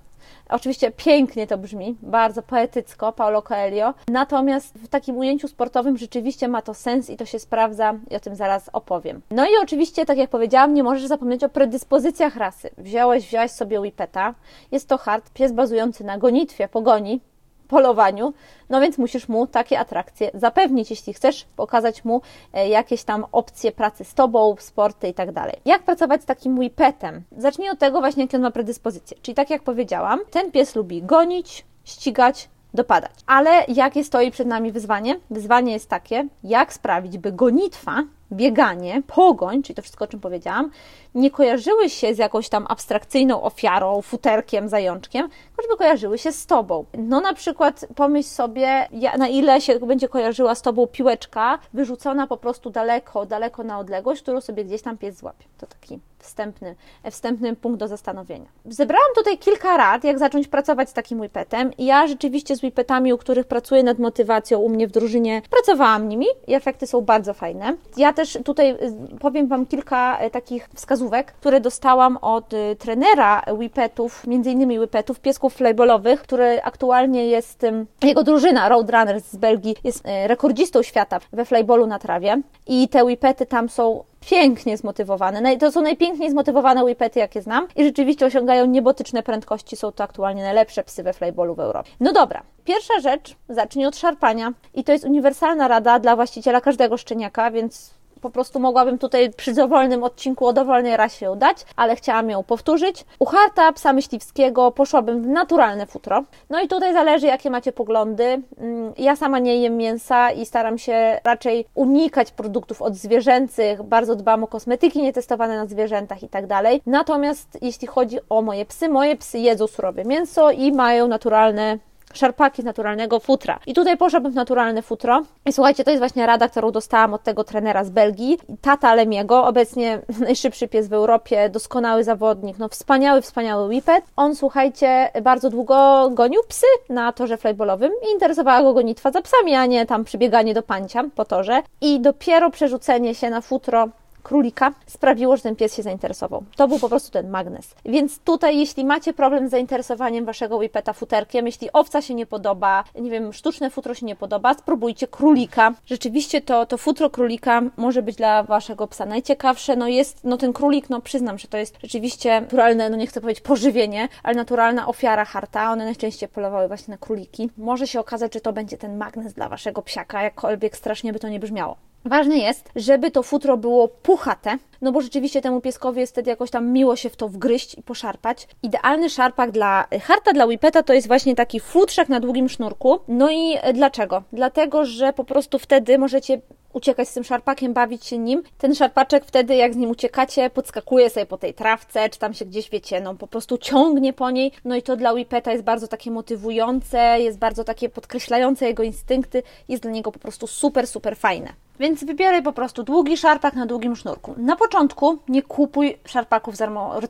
Oczywiście 0.49 0.91
pięknie 0.91 1.47
to 1.47 1.57
brzmi, 1.57 1.97
bardzo 2.01 2.41
poetycko, 2.41 3.11
Paulo 3.11 3.41
Coelho, 3.41 3.93
natomiast 4.07 4.75
w 4.75 4.87
takim 4.87 5.17
ujęciu 5.17 5.47
sportowym 5.47 5.97
rzeczywiście 5.97 6.47
ma 6.47 6.61
to 6.61 6.73
sens 6.73 7.09
i 7.09 7.17
to 7.17 7.25
się 7.25 7.39
sprawdza 7.39 7.93
i 8.11 8.15
o 8.15 8.19
tym 8.19 8.35
zaraz 8.35 8.69
opowiem. 8.73 9.21
No 9.31 9.45
i 9.45 9.49
oczywiście, 9.63 10.05
tak 10.05 10.17
jak 10.17 10.29
powiedziałam, 10.29 10.73
nie 10.73 10.83
możesz 10.83 11.05
zapomnieć 11.05 11.43
o 11.43 11.49
predyspozycjach 11.49 12.35
rasy. 12.35 12.69
Wziąłeś, 12.77 13.27
wziąłeś 13.27 13.51
sobie 13.51 13.79
Whippeta, 13.79 14.33
jest 14.71 14.89
to 14.89 14.97
hard, 14.97 15.33
pies 15.33 15.51
bazujący 15.51 16.03
na 16.03 16.17
gonitwie, 16.17 16.67
pogoni, 16.67 17.21
polowaniu, 17.67 18.33
no 18.69 18.81
więc 18.81 18.97
musisz 18.97 19.27
mu 19.27 19.47
takie 19.47 19.79
atrakcje 19.79 20.31
zapewnić, 20.33 20.89
jeśli 20.89 21.13
chcesz 21.13 21.45
pokazać 21.55 22.05
mu 22.05 22.21
e, 22.53 22.69
jakieś 22.69 23.03
tam 23.03 23.25
opcje 23.31 23.71
pracy 23.71 24.03
z 24.03 24.13
tobą, 24.13 24.55
sporty 24.59 25.07
i 25.07 25.13
tak 25.13 25.31
dalej. 25.31 25.55
Jak 25.65 25.83
pracować 25.83 26.21
z 26.21 26.25
takim 26.25 26.59
whipetem? 26.59 27.23
Zacznij 27.37 27.69
od 27.69 27.79
tego 27.79 27.99
właśnie, 27.99 28.23
jakie 28.23 28.37
on 28.37 28.43
ma 28.43 28.51
predyspozycje. 28.51 29.17
Czyli 29.21 29.35
tak 29.35 29.49
jak 29.49 29.63
powiedziałam, 29.63 30.19
ten 30.31 30.51
pies 30.51 30.75
lubi 30.75 31.03
gonić, 31.03 31.65
ścigać, 31.83 32.49
dopadać. 32.73 33.11
Ale 33.27 33.65
jakie 33.67 34.03
stoi 34.03 34.31
przed 34.31 34.47
nami 34.47 34.71
wyzwanie? 34.71 35.19
Wyzwanie 35.29 35.73
jest 35.73 35.89
takie, 35.89 36.27
jak 36.43 36.73
sprawić, 36.73 37.17
by 37.17 37.31
gonitwa 37.31 38.03
bieganie, 38.31 39.01
pogoń, 39.07 39.63
czyli 39.63 39.75
to 39.75 39.81
wszystko, 39.81 40.05
o 40.05 40.07
czym 40.07 40.19
powiedziałam, 40.19 40.71
nie 41.15 41.31
kojarzyły 41.31 41.89
się 41.89 42.15
z 42.15 42.17
jakąś 42.17 42.49
tam 42.49 42.65
abstrakcyjną 42.69 43.43
ofiarą, 43.43 44.01
futerkiem, 44.01 44.69
zajączkiem, 44.69 45.29
żeby 45.61 45.77
kojarzyły 45.77 46.17
się 46.17 46.31
z 46.31 46.45
tobą. 46.45 46.85
No 46.97 47.21
na 47.21 47.33
przykład 47.33 47.85
pomyśl 47.95 48.29
sobie, 48.29 48.87
na 49.17 49.27
ile 49.27 49.61
się 49.61 49.79
będzie 49.79 50.09
kojarzyła 50.09 50.55
z 50.55 50.61
tobą 50.61 50.87
piłeczka 50.87 51.59
wyrzucona 51.73 52.27
po 52.27 52.37
prostu 52.37 52.69
daleko, 52.69 53.25
daleko 53.25 53.63
na 53.63 53.79
odległość, 53.79 54.21
którą 54.21 54.41
sobie 54.41 54.65
gdzieś 54.65 54.81
tam 54.81 54.97
pies 54.97 55.17
złapie. 55.17 55.45
To 55.57 55.67
taki 55.67 55.99
wstępny, 56.19 56.75
wstępny 57.11 57.55
punkt 57.55 57.79
do 57.79 57.87
zastanowienia. 57.87 58.45
Zebrałam 58.65 59.09
tutaj 59.15 59.37
kilka 59.37 59.77
rad, 59.77 60.03
jak 60.03 60.19
zacząć 60.19 60.47
pracować 60.47 60.89
z 60.89 60.93
takim 60.93 61.19
whipetem. 61.19 61.71
Ja 61.77 62.07
rzeczywiście 62.07 62.55
z 62.55 62.63
whipetami, 62.63 63.13
u 63.13 63.17
których 63.17 63.47
pracuję 63.47 63.83
nad 63.83 63.99
motywacją 63.99 64.59
u 64.59 64.69
mnie 64.69 64.87
w 64.87 64.91
drużynie, 64.91 65.41
pracowałam 65.49 66.09
nimi 66.09 66.25
i 66.47 66.53
efekty 66.53 66.87
są 66.87 67.01
bardzo 67.01 67.33
fajne. 67.33 67.77
Ja 67.97 68.13
też 68.17 68.37
tutaj 68.45 68.71
y, 68.71 69.19
powiem 69.19 69.47
Wam 69.47 69.65
kilka 69.65 70.25
y, 70.25 70.29
takich 70.29 70.69
wskazówek, 70.75 71.31
które 71.31 71.59
dostałam 71.59 72.17
od 72.17 72.53
y, 72.53 72.75
trenera 72.79 73.43
whipetów, 73.57 74.27
między 74.27 74.51
innymi 74.51 74.79
whipetów, 74.79 75.19
piesków 75.19 75.53
flyballowych, 75.53 76.21
który 76.21 76.63
aktualnie 76.63 77.27
jest, 77.27 77.65
jego 78.03 78.23
drużyna 78.23 78.69
Roadrunners 78.69 79.31
z 79.31 79.35
Belgii 79.35 79.75
jest 79.83 80.03
rekordzistą 80.27 80.83
świata 80.83 81.19
we 81.31 81.45
flyballu 81.45 81.87
na 81.87 81.99
trawie 81.99 82.41
i 82.67 82.89
te 82.89 83.03
whipety 83.03 83.45
tam 83.45 83.69
są 83.69 84.03
pięknie 84.19 84.77
zmotywowane. 84.77 85.57
To 85.57 85.71
są 85.71 85.81
najpiękniej 85.81 86.31
zmotywowane 86.31 86.83
whippety, 86.83 87.19
jakie 87.19 87.41
znam 87.41 87.67
i 87.75 87.83
rzeczywiście 87.83 88.25
osiągają 88.25 88.65
niebotyczne 88.65 89.23
prędkości. 89.23 89.75
Są 89.75 89.91
to 89.91 90.03
aktualnie 90.03 90.43
najlepsze 90.43 90.83
psy 90.83 91.03
we 91.03 91.13
flyballu 91.13 91.55
w 91.55 91.59
Europie. 91.59 91.89
No 91.99 92.13
dobra, 92.13 92.43
pierwsza 92.65 92.99
rzecz, 92.99 93.35
zacznij 93.49 93.85
od 93.85 93.97
szarpania 93.97 94.53
i 94.73 94.83
to 94.83 94.91
jest 94.91 95.05
uniwersalna 95.05 95.67
rada 95.67 95.99
dla 95.99 96.15
właściciela 96.15 96.61
każdego 96.61 96.97
szczeniaka, 96.97 97.51
więc 97.51 97.97
po 98.27 98.31
prostu 98.31 98.59
mogłabym 98.59 98.97
tutaj 98.97 99.33
przy 99.33 99.53
dowolnym 99.53 100.03
odcinku 100.03 100.47
o 100.47 100.53
dowolnej 100.53 100.97
rasie 100.97 101.25
ją 101.25 101.35
dać, 101.35 101.57
ale 101.75 101.95
chciałam 101.95 102.29
ją 102.29 102.43
powtórzyć. 102.43 103.05
U 103.19 103.25
harta 103.25 103.71
psa 103.71 103.93
myśliwskiego 103.93 104.71
poszłabym 104.71 105.23
w 105.23 105.27
naturalne 105.27 105.85
futro. 105.85 106.23
No 106.49 106.61
i 106.61 106.67
tutaj 106.67 106.93
zależy, 106.93 107.27
jakie 107.27 107.49
macie 107.49 107.71
poglądy. 107.71 108.23
Mm, 108.23 108.93
ja 108.97 109.15
sama 109.15 109.39
nie 109.39 109.57
jem 109.57 109.77
mięsa 109.77 110.31
i 110.31 110.45
staram 110.45 110.77
się 110.77 111.19
raczej 111.23 111.65
unikać 111.75 112.31
produktów 112.31 112.81
odzwierzęcych. 112.81 113.83
Bardzo 113.83 114.15
dbam 114.15 114.43
o 114.43 114.47
kosmetyki 114.47 115.01
nietestowane 115.01 115.55
na 115.57 115.65
zwierzętach 115.65 116.23
i 116.23 116.29
tak 116.29 116.47
dalej. 116.47 116.81
Natomiast 116.85 117.57
jeśli 117.61 117.87
chodzi 117.87 118.17
o 118.29 118.41
moje 118.41 118.65
psy, 118.65 118.89
moje 118.89 119.15
psy 119.15 119.39
jedzą 119.39 119.67
surowe 119.67 120.05
mięso 120.05 120.51
i 120.51 120.71
mają 120.71 121.07
naturalne 121.07 121.77
szarpaki 122.17 122.61
z 122.61 122.65
naturalnego 122.65 123.19
futra. 123.19 123.59
I 123.65 123.73
tutaj 123.73 123.97
poszłabym 123.97 124.31
w 124.31 124.35
naturalne 124.35 124.81
futro. 124.81 125.21
I 125.45 125.53
słuchajcie, 125.53 125.83
to 125.83 125.91
jest 125.91 126.01
właśnie 126.01 126.25
rada, 126.25 126.49
którą 126.49 126.71
dostałam 126.71 127.13
od 127.13 127.23
tego 127.23 127.43
trenera 127.43 127.83
z 127.83 127.89
Belgii, 127.89 128.37
tata 128.61 128.95
Lemiego, 128.95 129.45
obecnie 129.45 129.99
najszybszy 130.19 130.67
pies 130.67 130.87
w 130.87 130.93
Europie, 130.93 131.49
doskonały 131.49 132.03
zawodnik, 132.03 132.59
no 132.59 132.69
wspaniały, 132.69 133.21
wspaniały 133.21 133.67
whippet. 133.67 134.05
On, 134.15 134.35
słuchajcie, 134.35 135.11
bardzo 135.21 135.49
długo 135.49 136.09
gonił 136.13 136.41
psy 136.47 136.67
na 136.89 137.13
torze 137.13 137.37
flyballowym 137.37 137.91
i 138.09 138.13
interesowała 138.13 138.63
go 138.63 138.73
gonitwa 138.73 139.11
za 139.11 139.21
psami, 139.21 139.55
a 139.55 139.65
nie 139.65 139.85
tam 139.85 140.03
przybieganie 140.03 140.53
do 140.53 140.63
pancia 140.63 141.03
po 141.15 141.25
torze. 141.25 141.61
I 141.81 141.99
dopiero 141.99 142.49
przerzucenie 142.49 143.15
się 143.15 143.29
na 143.29 143.41
futro 143.41 143.89
królika 144.27 144.73
sprawiło, 144.85 145.37
że 145.37 145.43
ten 145.43 145.55
pies 145.55 145.75
się 145.75 145.83
zainteresował. 145.83 146.43
To 146.55 146.67
był 146.67 146.79
po 146.79 146.89
prostu 146.89 147.11
ten 147.11 147.29
magnes. 147.29 147.75
Więc 147.85 148.19
tutaj, 148.19 148.59
jeśli 148.59 148.85
macie 148.85 149.13
problem 149.13 149.47
z 149.47 149.51
zainteresowaniem 149.51 150.25
waszego 150.25 150.57
whippeta 150.57 150.93
futerkiem, 150.93 151.45
jeśli 151.45 151.71
owca 151.73 152.01
się 152.01 152.13
nie 152.13 152.25
podoba, 152.25 152.83
nie 152.99 153.11
wiem, 153.11 153.33
sztuczne 153.33 153.69
futro 153.69 153.93
się 153.93 154.05
nie 154.05 154.15
podoba, 154.15 154.53
spróbujcie 154.53 155.07
królika. 155.07 155.73
Rzeczywiście 155.85 156.41
to, 156.41 156.65
to 156.65 156.77
futro 156.77 157.09
królika 157.09 157.61
może 157.77 158.01
być 158.01 158.15
dla 158.15 158.43
waszego 158.43 158.87
psa 158.87 159.05
najciekawsze. 159.05 159.75
No 159.75 159.87
jest, 159.87 160.23
no 160.23 160.37
ten 160.37 160.53
królik, 160.53 160.89
no 160.89 161.01
przyznam, 161.01 161.37
że 161.37 161.47
to 161.47 161.57
jest 161.57 161.75
rzeczywiście 161.81 162.41
naturalne, 162.41 162.89
no 162.89 162.97
nie 162.97 163.07
chcę 163.07 163.21
powiedzieć 163.21 163.43
pożywienie, 163.43 164.07
ale 164.23 164.35
naturalna 164.35 164.87
ofiara 164.87 165.25
harta. 165.25 165.71
One 165.71 165.85
najczęściej 165.85 166.29
polowały 166.29 166.67
właśnie 166.67 166.91
na 166.91 166.97
króliki. 166.97 167.49
Może 167.57 167.87
się 167.87 167.99
okazać, 167.99 168.33
że 168.33 168.41
to 168.41 168.53
będzie 168.53 168.77
ten 168.77 168.97
magnes 168.97 169.33
dla 169.33 169.49
waszego 169.49 169.81
psiaka, 169.81 170.23
jakkolwiek 170.23 170.77
strasznie 170.77 171.13
by 171.13 171.19
to 171.19 171.29
nie 171.29 171.39
brzmiało. 171.39 171.86
Ważne 172.05 172.37
jest, 172.37 172.71
żeby 172.75 173.11
to 173.11 173.23
futro 173.23 173.57
było 173.57 173.87
puchate, 173.87 174.57
no 174.81 174.91
bo 174.91 175.01
rzeczywiście 175.01 175.41
temu 175.41 175.61
pieskowi 175.61 175.99
jest 175.99 176.13
wtedy 176.13 176.29
jakoś 176.29 176.51
tam 176.51 176.67
miło 176.67 176.95
się 176.95 177.09
w 177.09 177.15
to 177.15 177.29
wgryźć 177.29 177.77
i 177.77 177.83
poszarpać. 177.83 178.47
Idealny 178.63 179.09
szarpak 179.09 179.51
dla 179.51 179.87
harta, 180.01 180.33
dla 180.33 180.45
whippeta 180.45 180.83
to 180.83 180.93
jest 180.93 181.07
właśnie 181.07 181.35
taki 181.35 181.59
futrzak 181.59 182.09
na 182.09 182.19
długim 182.19 182.49
sznurku. 182.49 182.99
No 183.07 183.31
i 183.31 183.57
dlaczego? 183.73 184.23
Dlatego, 184.33 184.85
że 184.85 185.13
po 185.13 185.23
prostu 185.23 185.59
wtedy 185.59 185.97
możecie 185.97 186.41
uciekać 186.77 187.09
z 187.09 187.13
tym 187.13 187.23
szarpakiem, 187.23 187.73
bawić 187.73 188.05
się 188.05 188.17
nim. 188.17 188.43
Ten 188.57 188.75
szarpaczek 188.75 189.25
wtedy, 189.25 189.55
jak 189.55 189.73
z 189.73 189.77
nim 189.77 189.89
uciekacie, 189.89 190.49
podskakuje 190.49 191.09
sobie 191.09 191.25
po 191.25 191.37
tej 191.37 191.53
trawce, 191.53 192.09
czy 192.09 192.19
tam 192.19 192.33
się 192.33 192.45
gdzieś, 192.45 192.69
wiecie, 192.69 193.01
no 193.01 193.15
po 193.15 193.27
prostu 193.27 193.57
ciągnie 193.57 194.13
po 194.13 194.31
niej. 194.31 194.51
No 194.65 194.75
i 194.75 194.81
to 194.81 194.95
dla 194.95 195.13
Whippeta 195.13 195.51
jest 195.51 195.63
bardzo 195.63 195.87
takie 195.87 196.11
motywujące, 196.11 197.19
jest 197.19 197.37
bardzo 197.37 197.63
takie 197.63 197.89
podkreślające 197.89 198.65
jego 198.65 198.83
instynkty, 198.83 199.43
jest 199.67 199.83
dla 199.83 199.91
niego 199.91 200.11
po 200.11 200.19
prostu 200.19 200.47
super, 200.47 200.87
super 200.87 201.17
fajne. 201.17 201.53
Więc 201.79 202.03
wybieraj 202.03 202.43
po 202.43 202.53
prostu 202.53 202.83
długi 202.83 203.17
szarpak 203.17 203.53
na 203.53 203.65
długim 203.65 203.95
sznurku. 203.95 204.35
Na 204.37 204.55
początku 204.55 205.17
nie 205.27 205.41
kupuj 205.41 205.97
szarpaków 206.05 206.55
z 206.55 206.61
armory 206.61 207.07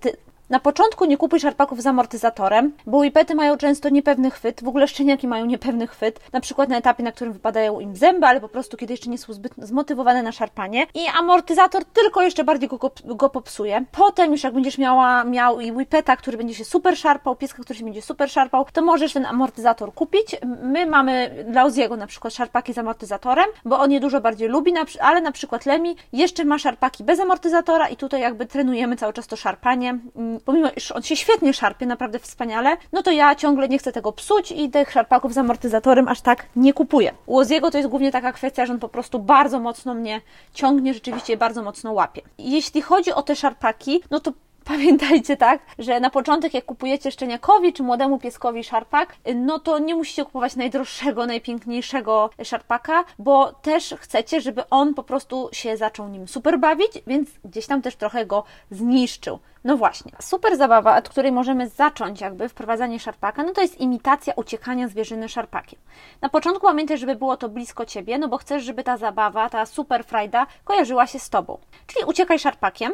na 0.50 0.60
początku 0.60 1.06
nie 1.06 1.18
kupuj 1.18 1.40
szarpaków 1.40 1.82
z 1.82 1.88
amortyzatorem, 1.88 2.74
bo 2.86 2.98
whippety 2.98 3.36
mają 3.36 3.58
często 3.58 3.90
niepewny 3.90 4.32
chwyt, 4.32 4.64
w 4.64 4.68
ogóle 4.68 4.88
szczeniaki 4.88 5.28
mają 5.28 5.46
niepewny 5.46 5.88
chwyt, 5.88 6.20
na 6.34 6.42
przykład 6.42 6.70
na 6.70 6.78
etapie, 6.78 7.04
na 7.04 7.12
którym 7.12 7.34
wypadają 7.34 7.80
im 7.80 7.96
zęby, 7.96 8.26
ale 8.26 8.42
po 8.42 8.50
prostu 8.50 8.78
kiedy 8.78 8.94
jeszcze 8.94 9.10
nie 9.10 9.18
są 9.18 9.34
zbyt 9.34 9.54
zmotywowane 9.58 10.24
na 10.24 10.32
szarpanie 10.32 10.88
i 10.94 11.08
amortyzator 11.20 11.86
tylko 11.86 12.22
jeszcze 12.22 12.44
bardziej 12.44 12.70
go, 12.70 12.92
go 13.06 13.30
popsuje. 13.30 13.86
Potem 13.92 14.32
już 14.32 14.44
jak 14.44 14.54
będziesz 14.54 14.78
miała, 14.78 15.24
miał 15.24 15.60
i 15.60 15.72
whippeta, 15.72 16.16
który 16.16 16.38
będzie 16.38 16.54
się 16.54 16.66
super 16.66 16.98
szarpał, 16.98 17.36
pieska, 17.36 17.64
który 17.64 17.80
się 17.80 17.86
będzie 17.86 18.02
super 18.02 18.30
szarpał, 18.30 18.66
to 18.74 18.82
możesz 18.82 19.14
ten 19.14 19.26
amortyzator 19.26 19.94
kupić. 19.94 20.36
My 20.62 20.86
mamy 20.86 21.46
dla 21.50 21.64
Oziego 21.64 21.98
na 21.98 22.08
przykład 22.08 22.34
szarpaki 22.34 22.74
z 22.74 22.78
amortyzatorem, 22.78 23.46
bo 23.66 23.80
on 23.80 23.92
je 23.92 24.00
dużo 24.00 24.22
bardziej 24.22 24.48
lubi, 24.48 24.74
ale 25.02 25.22
na 25.22 25.32
przykład 25.32 25.66
Lemi 25.66 25.96
jeszcze 26.14 26.46
ma 26.46 26.60
szarpaki 26.60 27.04
bez 27.04 27.20
amortyzatora 27.20 27.90
i 27.90 27.96
tutaj 27.96 28.22
jakby 28.22 28.46
trenujemy 28.46 28.96
cały 28.96 29.14
czas 29.14 29.28
to 29.28 29.36
szarpanie 29.36 30.00
pomimo 30.46 30.70
iż 30.76 30.92
on 30.92 31.04
się 31.04 31.16
świetnie 31.16 31.54
szarpie, 31.54 31.86
naprawdę 31.86 32.20
wspaniale, 32.20 32.78
no 32.92 33.04
to 33.04 33.12
ja 33.12 33.36
ciągle 33.36 33.70
nie 33.70 33.78
chcę 33.78 33.92
tego 33.92 34.12
psuć 34.12 34.52
i 34.52 34.70
tych 34.70 34.92
szarpaków 34.92 35.34
z 35.34 35.38
amortyzatorem 35.38 36.08
aż 36.08 36.22
tak 36.22 36.46
nie 36.56 36.74
kupuję. 36.74 37.14
U 37.26 37.38
Oziego 37.38 37.72
to 37.72 37.78
jest 37.78 37.90
głównie 37.90 38.12
taka 38.12 38.32
kwestia, 38.32 38.66
że 38.66 38.74
on 38.74 38.80
po 38.80 38.90
prostu 38.90 39.20
bardzo 39.20 39.60
mocno 39.60 39.94
mnie 39.94 40.22
ciągnie, 40.54 40.94
rzeczywiście 40.94 41.38
bardzo 41.38 41.64
mocno 41.64 41.94
łapie. 41.94 42.22
Jeśli 42.38 42.82
chodzi 42.82 43.12
o 43.12 43.22
te 43.22 43.36
szarpaki, 43.36 44.02
no 44.12 44.20
to 44.20 44.32
pamiętajcie 44.68 45.38
tak, 45.38 45.62
że 45.80 46.00
na 46.00 46.10
początek 46.10 46.54
jak 46.54 46.66
kupujecie 46.66 47.12
szczeniakowi 47.12 47.74
czy 47.74 47.84
młodemu 47.84 48.20
pieskowi 48.20 48.64
szarpak, 48.64 49.16
no 49.36 49.60
to 49.60 49.80
nie 49.80 49.96
musicie 49.96 50.26
kupować 50.26 50.56
najdroższego, 50.56 51.26
najpiękniejszego 51.26 52.30
szarpaka, 52.44 53.04
bo 53.20 53.52
też 53.52 53.96
chcecie, 53.98 54.42
żeby 54.42 54.70
on 54.70 54.94
po 54.94 55.04
prostu 55.04 55.50
się 55.52 55.78
zaczął 55.78 56.08
nim 56.08 56.28
super 56.28 56.60
bawić, 56.60 56.92
więc 57.08 57.30
gdzieś 57.46 57.68
tam 57.68 57.82
też 57.82 57.96
trochę 57.96 58.26
go 58.26 58.44
zniszczył. 58.72 59.40
No 59.64 59.78
właśnie, 59.78 60.12
super 60.22 60.58
zabawa, 60.58 60.98
od 60.98 61.10
której 61.10 61.32
możemy 61.32 61.70
zacząć 61.70 62.22
jakby 62.22 62.50
wprowadzanie 62.50 63.00
szarpaka, 63.00 63.44
no 63.44 63.54
to 63.54 63.62
jest 63.62 63.80
imitacja 63.80 64.34
uciekania 64.36 64.88
zwierzyny 64.88 65.30
szarpakiem. 65.30 65.80
Na 66.22 66.30
początku 66.30 66.68
pamiętaj, 66.68 66.98
żeby 66.98 67.16
było 67.16 67.38
to 67.38 67.50
blisko 67.50 67.86
Ciebie, 67.86 68.18
no 68.18 68.28
bo 68.28 68.38
chcesz, 68.38 68.64
żeby 68.64 68.84
ta 68.84 68.98
zabawa, 68.98 69.50
ta 69.50 69.66
super 69.66 70.06
frajda 70.06 70.48
kojarzyła 70.64 71.08
się 71.08 71.20
z 71.20 71.30
Tobą. 71.30 71.58
Czyli 71.88 72.06
uciekaj 72.06 72.40
szarpakiem, 72.40 72.94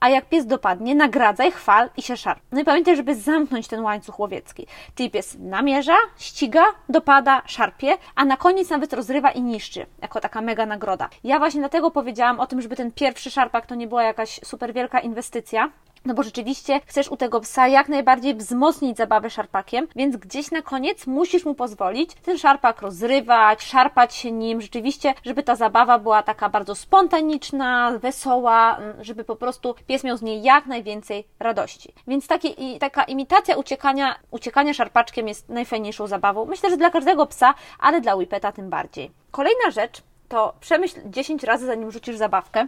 a 0.00 0.08
jak 0.08 0.28
pies 0.28 0.46
dopadnie, 0.46 0.94
nagradzaj, 0.94 1.52
chwal 1.52 1.90
i 1.96 2.02
się 2.02 2.16
szarp. 2.16 2.40
No 2.52 2.60
i 2.60 2.64
pamiętaj, 2.64 2.96
żeby 2.96 3.14
zamknąć 3.14 3.68
ten 3.68 3.80
łańcuch 3.80 4.18
łowiecki. 4.18 4.66
Czyli 4.94 5.10
pies 5.10 5.36
namierza, 5.40 5.96
ściga, 6.18 6.64
dopada, 6.88 7.42
szarpie, 7.46 7.96
a 8.14 8.24
na 8.24 8.36
koniec 8.36 8.70
nawet 8.70 8.92
rozrywa 8.92 9.30
i 9.30 9.42
niszczy, 9.42 9.86
jako 10.02 10.20
taka 10.20 10.40
mega 10.40 10.66
nagroda. 10.66 11.08
Ja 11.24 11.38
właśnie 11.38 11.60
dlatego 11.60 11.90
powiedziałam 11.90 12.40
o 12.40 12.46
tym, 12.46 12.62
żeby 12.62 12.76
ten 12.76 12.92
pierwszy 12.92 13.30
szarpak 13.30 13.66
to 13.66 13.74
nie 13.74 13.86
była 13.86 14.02
jakaś 14.02 14.40
super 14.44 14.72
wielka 14.72 15.00
inwestycja, 15.00 15.70
no 16.04 16.14
bo 16.14 16.22
rzeczywiście 16.22 16.80
chcesz 16.86 17.08
u 17.08 17.16
tego 17.16 17.40
psa 17.40 17.68
jak 17.68 17.88
najbardziej 17.88 18.34
wzmocnić 18.34 18.96
zabawę 18.96 19.30
szarpakiem, 19.30 19.86
więc 19.96 20.16
gdzieś 20.16 20.50
na 20.50 20.62
koniec 20.62 21.06
musisz 21.06 21.44
mu 21.44 21.54
pozwolić 21.54 22.14
ten 22.14 22.38
szarpak 22.38 22.82
rozrywać, 22.82 23.62
szarpać 23.62 24.14
się 24.14 24.32
nim, 24.32 24.60
rzeczywiście, 24.60 25.14
żeby 25.24 25.42
ta 25.42 25.56
zabawa 25.56 25.98
była 25.98 26.22
taka 26.22 26.48
bardzo 26.48 26.74
spontaniczna, 26.74 27.98
wesoła, 27.98 28.78
żeby 29.00 29.24
po 29.24 29.36
prostu 29.36 29.74
pies 29.86 30.04
miał 30.04 30.16
z 30.16 30.22
niej 30.22 30.42
jak 30.42 30.66
najwięcej 30.66 31.28
radości. 31.38 31.94
Więc 32.06 32.26
takie, 32.26 32.48
i, 32.48 32.78
taka 32.78 33.04
imitacja 33.04 33.56
uciekania, 33.56 34.14
uciekania 34.30 34.74
szarpaczkiem 34.74 35.28
jest 35.28 35.48
najfajniejszą 35.48 36.06
zabawą. 36.06 36.44
Myślę, 36.44 36.70
że 36.70 36.76
dla 36.76 36.90
każdego 36.90 37.26
psa, 37.26 37.54
ale 37.78 38.00
dla 38.00 38.14
Whippeta 38.14 38.52
tym 38.52 38.70
bardziej. 38.70 39.10
Kolejna 39.30 39.70
rzecz 39.70 40.02
to 40.28 40.54
przemyśl 40.60 41.00
10 41.04 41.42
razy 41.44 41.66
zanim 41.66 41.90
rzucisz 41.90 42.16
zabawkę 42.16 42.66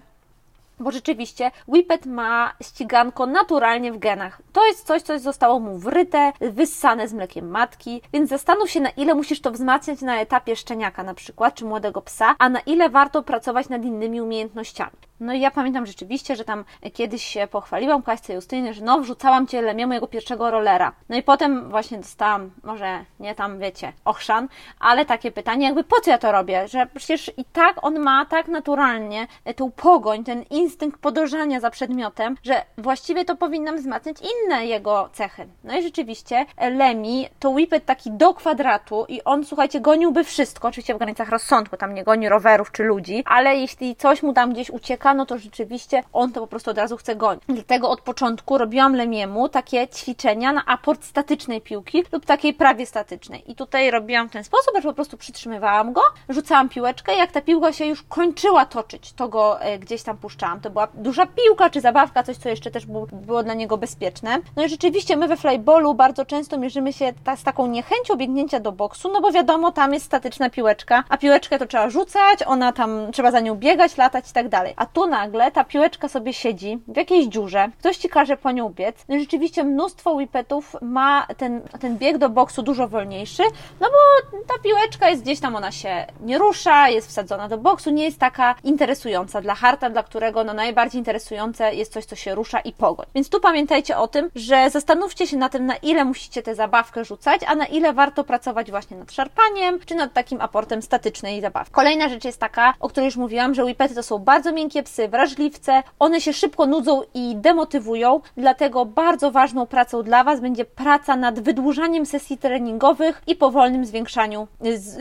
bo 0.81 0.91
rzeczywiście 0.91 1.51
Whippet 1.69 2.07
ma 2.07 2.53
ściganko 2.63 3.27
naturalnie 3.27 3.93
w 3.93 3.99
genach. 3.99 4.43
To 4.53 4.67
jest 4.67 4.87
coś, 4.87 5.03
co 5.03 5.19
zostało 5.19 5.61
mu 5.61 5.79
wryte, 5.79 6.33
wyssane 6.41 7.09
z 7.09 7.13
mlekiem 7.13 7.51
matki, 7.51 8.03
więc 8.13 8.31
zastanów 8.31 8.71
się, 8.71 8.81
na 8.81 8.91
ile 8.91 9.15
musisz 9.15 9.41
to 9.41 9.51
wzmacniać 9.51 10.01
na 10.01 10.21
etapie 10.21 10.57
szczeniaka 10.57 11.03
na 11.03 11.15
przykład, 11.15 11.55
czy 11.55 11.65
młodego 11.65 12.03
psa, 12.03 12.35
a 12.39 12.49
na 12.49 12.61
ile 12.61 12.89
warto 12.89 13.23
pracować 13.23 13.69
nad 13.69 13.85
innymi 13.85 14.21
umiejętnościami. 14.21 14.97
No 15.21 15.33
i 15.33 15.41
ja 15.41 15.51
pamiętam 15.51 15.87
rzeczywiście, 15.87 16.37
że 16.37 16.45
tam 16.45 16.65
kiedyś 16.93 17.25
się 17.25 17.47
pochwaliłam 17.47 18.03
Kaśce 18.03 18.35
Justynie, 18.35 18.75
że 18.75 18.85
no, 18.85 19.01
wrzucałam 19.01 19.47
Cię 19.47 19.63
lemię 19.63 19.87
mojego 19.87 20.07
pierwszego 20.07 20.51
rollera. 20.51 20.93
No 21.09 21.17
i 21.17 21.23
potem 21.23 21.71
właśnie 21.71 21.99
dostałam, 21.99 22.51
może 22.63 23.05
nie 23.21 23.35
tam, 23.35 23.59
wiecie, 23.59 23.93
ochrzan, 24.05 24.49
ale 24.81 25.05
takie 25.05 25.33
pytanie, 25.33 25.67
jakby 25.67 25.85
po 25.85 26.01
co 26.01 26.11
ja 26.11 26.19
to 26.19 26.33
robię? 26.33 26.69
Że 26.69 26.87
przecież 26.95 27.33
i 27.37 27.45
tak 27.45 27.85
on 27.85 27.99
ma 27.99 28.25
tak 28.25 28.49
naturalnie 28.49 29.27
tą 29.57 29.71
pogoń, 29.71 30.25
ten 30.25 30.43
instynkt 30.43 30.66
podążania 31.01 31.61
za 31.61 31.71
przedmiotem, 31.71 32.37
że 32.43 32.63
właściwie 32.79 33.25
to 33.25 33.37
powinnam 33.37 33.77
wzmacniać 33.77 34.17
inne 34.21 34.67
jego 34.67 35.09
cechy. 35.13 35.47
No 35.65 35.79
i 35.79 35.83
rzeczywiście 35.83 36.47
Lemi 36.71 37.29
to 37.39 37.51
whippet 37.51 37.85
taki 37.85 38.11
do 38.11 38.35
kwadratu 38.35 39.05
i 39.09 39.25
on, 39.25 39.45
słuchajcie, 39.45 39.81
goniłby 39.81 40.25
wszystko, 40.25 40.69
oczywiście 40.69 40.95
w 40.95 40.99
granicach 40.99 41.29
rozsądku, 41.29 41.77
tam 41.77 41.95
nie 41.95 42.05
goni 42.05 42.29
rowerów 42.29 42.73
czy 42.73 42.83
ludzi, 42.83 43.23
ale 43.27 43.57
jeśli 43.57 43.97
coś 43.97 44.23
mu 44.23 44.33
tam 44.33 44.53
gdzieś 44.53 44.71
ucieka, 44.71 45.15
no 45.15 45.27
to 45.27 45.39
rzeczywiście 45.39 46.03
on 46.13 46.33
to 46.33 46.41
po 46.41 46.47
prostu 46.47 46.71
od 46.71 46.79
razu 46.79 46.97
chce 46.97 47.17
gonić. 47.17 47.43
Dlatego 47.49 47.91
od 47.91 48.01
początku 48.01 48.59
robiłam 48.59 48.97
Lemiemu 48.97 49.49
takie 49.49 49.89
ćwiczenia 49.89 50.53
na 50.53 50.65
aport 50.67 51.05
statycznej 51.05 51.61
piłki 51.61 52.05
lub 52.13 52.27
takiej 52.27 52.55
prawie 52.55 52.87
statycznej. 52.87 53.51
I 53.51 53.55
tutaj 53.55 53.91
robiłam 53.91 54.29
w 54.29 54.33
ten 54.33 54.45
sposób, 54.45 54.75
że 54.75 54.89
po 54.89 54.95
prostu 54.95 55.17
przytrzymywałam 55.17 55.93
go, 55.93 56.01
rzucałam 56.29 56.69
piłeczkę 56.69 57.15
i 57.15 57.19
jak 57.19 57.33
ta 57.33 57.41
piłka 57.41 57.73
się 57.73 57.87
już 57.87 58.03
kończyła 58.03 58.67
toczyć, 58.67 59.13
to 59.13 59.29
go 59.29 59.61
e, 59.61 59.79
gdzieś 59.79 60.03
tam 60.03 60.17
puszczałam. 60.17 60.56
To 60.63 60.71
była 60.71 60.89
duża 60.95 61.27
piłka 61.27 61.71
czy 61.71 61.81
zabawka, 61.81 62.23
coś 62.23 62.37
co 62.37 62.49
jeszcze 62.49 62.71
też 62.71 62.87
było, 62.87 63.07
było 63.13 63.43
dla 63.43 63.55
niego 63.55 63.79
bezpieczne. 63.79 64.39
No 64.57 64.65
i 64.65 64.69
rzeczywiście 64.69 65.17
my 65.17 65.29
we 65.29 65.37
flyballu 65.37 65.95
bardzo 65.95 66.25
często 66.25 66.59
mierzymy 66.59 66.93
się 66.93 67.13
ta, 67.25 67.37
z 67.37 67.43
taką 67.43 67.67
niechęcią 67.67 68.17
biegnięcia 68.17 68.61
do 68.61 68.73
boksu, 68.73 69.11
no 69.13 69.21
bo 69.21 69.33
wiadomo, 69.33 69.73
tam 69.73 69.95
jest 69.95 70.07
statyczna 70.07 70.51
piłeczka, 70.51 71.05
a 71.09 71.17
piłeczkę 71.17 71.59
to 71.59 71.67
trzeba 71.67 71.91
rzucać, 71.91 72.43
ona 72.47 72.73
tam, 72.73 73.13
trzeba 73.13 73.31
za 73.31 73.41
nią 73.41 73.55
biegać, 73.55 73.97
latać 73.97 74.31
i 74.31 74.33
tak 74.33 74.49
dalej. 74.49 74.75
A 74.77 74.87
tu 74.87 75.07
nagle 75.07 75.51
ta 75.51 75.65
piłeczka 75.65 76.09
sobie 76.09 76.33
siedzi 76.33 76.79
w 76.89 76.97
jakiejś 76.97 77.27
dziurze, 77.27 77.69
ktoś 77.79 77.97
ci 77.97 78.09
każe 78.09 78.37
po 78.37 78.53
nią 78.53 78.69
biec. 78.69 79.05
No 79.09 79.15
i 79.17 79.21
rzeczywiście 79.21 79.65
mnóstwo 79.65 80.13
whippetów 80.13 80.77
ma 80.83 81.27
ten, 81.37 81.61
ten 81.81 81.99
bieg 81.99 82.19
do 82.19 82.29
boksu 82.29 82.63
dużo 82.63 82.89
wolniejszy, 82.89 83.43
no 83.81 83.89
bo 83.89 84.31
ta 84.47 84.63
piłeczka 84.63 85.09
jest 85.09 85.23
gdzieś 85.23 85.41
tam, 85.41 85.57
ona 85.57 85.73
się 85.73 86.07
nie 86.21 86.39
rusza, 86.39 86.89
jest 86.89 87.09
wsadzona 87.09 87.49
do 87.49 87.59
boksu, 87.59 87.91
nie 87.91 88.05
jest 88.05 88.19
taka 88.19 88.55
interesująca 88.65 89.41
dla 89.41 89.55
harta, 89.55 89.91
dla 89.91 90.03
którego 90.03 90.45
no 90.47 90.55
najbardziej 90.55 90.99
interesujące 90.99 91.75
jest 91.75 91.93
coś, 91.93 92.05
co 92.05 92.17
się 92.17 92.35
rusza 92.35 92.61
i 92.61 92.73
pogoń. 92.73 93.07
Więc 93.15 93.29
tu 93.29 93.41
pamiętajcie 93.41 93.99
o 93.99 94.09
tym, 94.09 94.31
że 94.35 94.71
zastanówcie 94.71 95.27
się 95.27 95.37
na 95.37 95.49
tym, 95.49 95.67
na 95.67 95.77
ile 95.77 96.05
musicie 96.05 96.43
tę 96.43 96.55
zabawkę 96.55 97.05
rzucać, 97.05 97.41
a 97.47 97.55
na 97.55 97.67
ile 97.67 97.93
warto 97.93 98.25
pracować 98.25 98.71
właśnie 98.71 98.97
nad 98.97 99.13
szarpaniem, 99.13 99.79
czy 99.87 99.95
nad 99.95 100.13
takim 100.13 100.41
aportem 100.41 100.83
statycznej 100.83 101.41
zabawki. 101.41 101.73
Kolejna 101.73 102.09
rzecz 102.09 102.25
jest 102.25 102.41
taka, 102.41 102.75
o 102.81 102.89
której 102.89 103.07
już 103.07 103.17
mówiłam, 103.17 103.55
że 103.55 103.65
whippety 103.65 103.95
to 103.95 104.03
są 104.03 104.19
bardzo 104.19 104.53
miękkie 104.53 104.83
psy, 104.83 105.09
wrażliwce, 105.09 105.83
one 105.99 106.21
się 106.21 106.33
szybko 106.33 106.67
nudzą 106.67 107.03
i 107.15 107.37
demotywują, 107.37 108.21
dlatego 108.37 108.85
bardzo 108.85 109.31
ważną 109.31 109.67
pracą 109.67 110.03
dla 110.03 110.25
Was 110.25 110.41
będzie 110.41 110.65
praca 110.65 111.17
nad 111.17 111.41
wydłużaniem 111.41 112.07
sesji 112.07 112.39
treningowych 112.39 113.23
i 113.27 113.37
powolnym 113.37 113.85
zwiększaniu, 113.85 114.49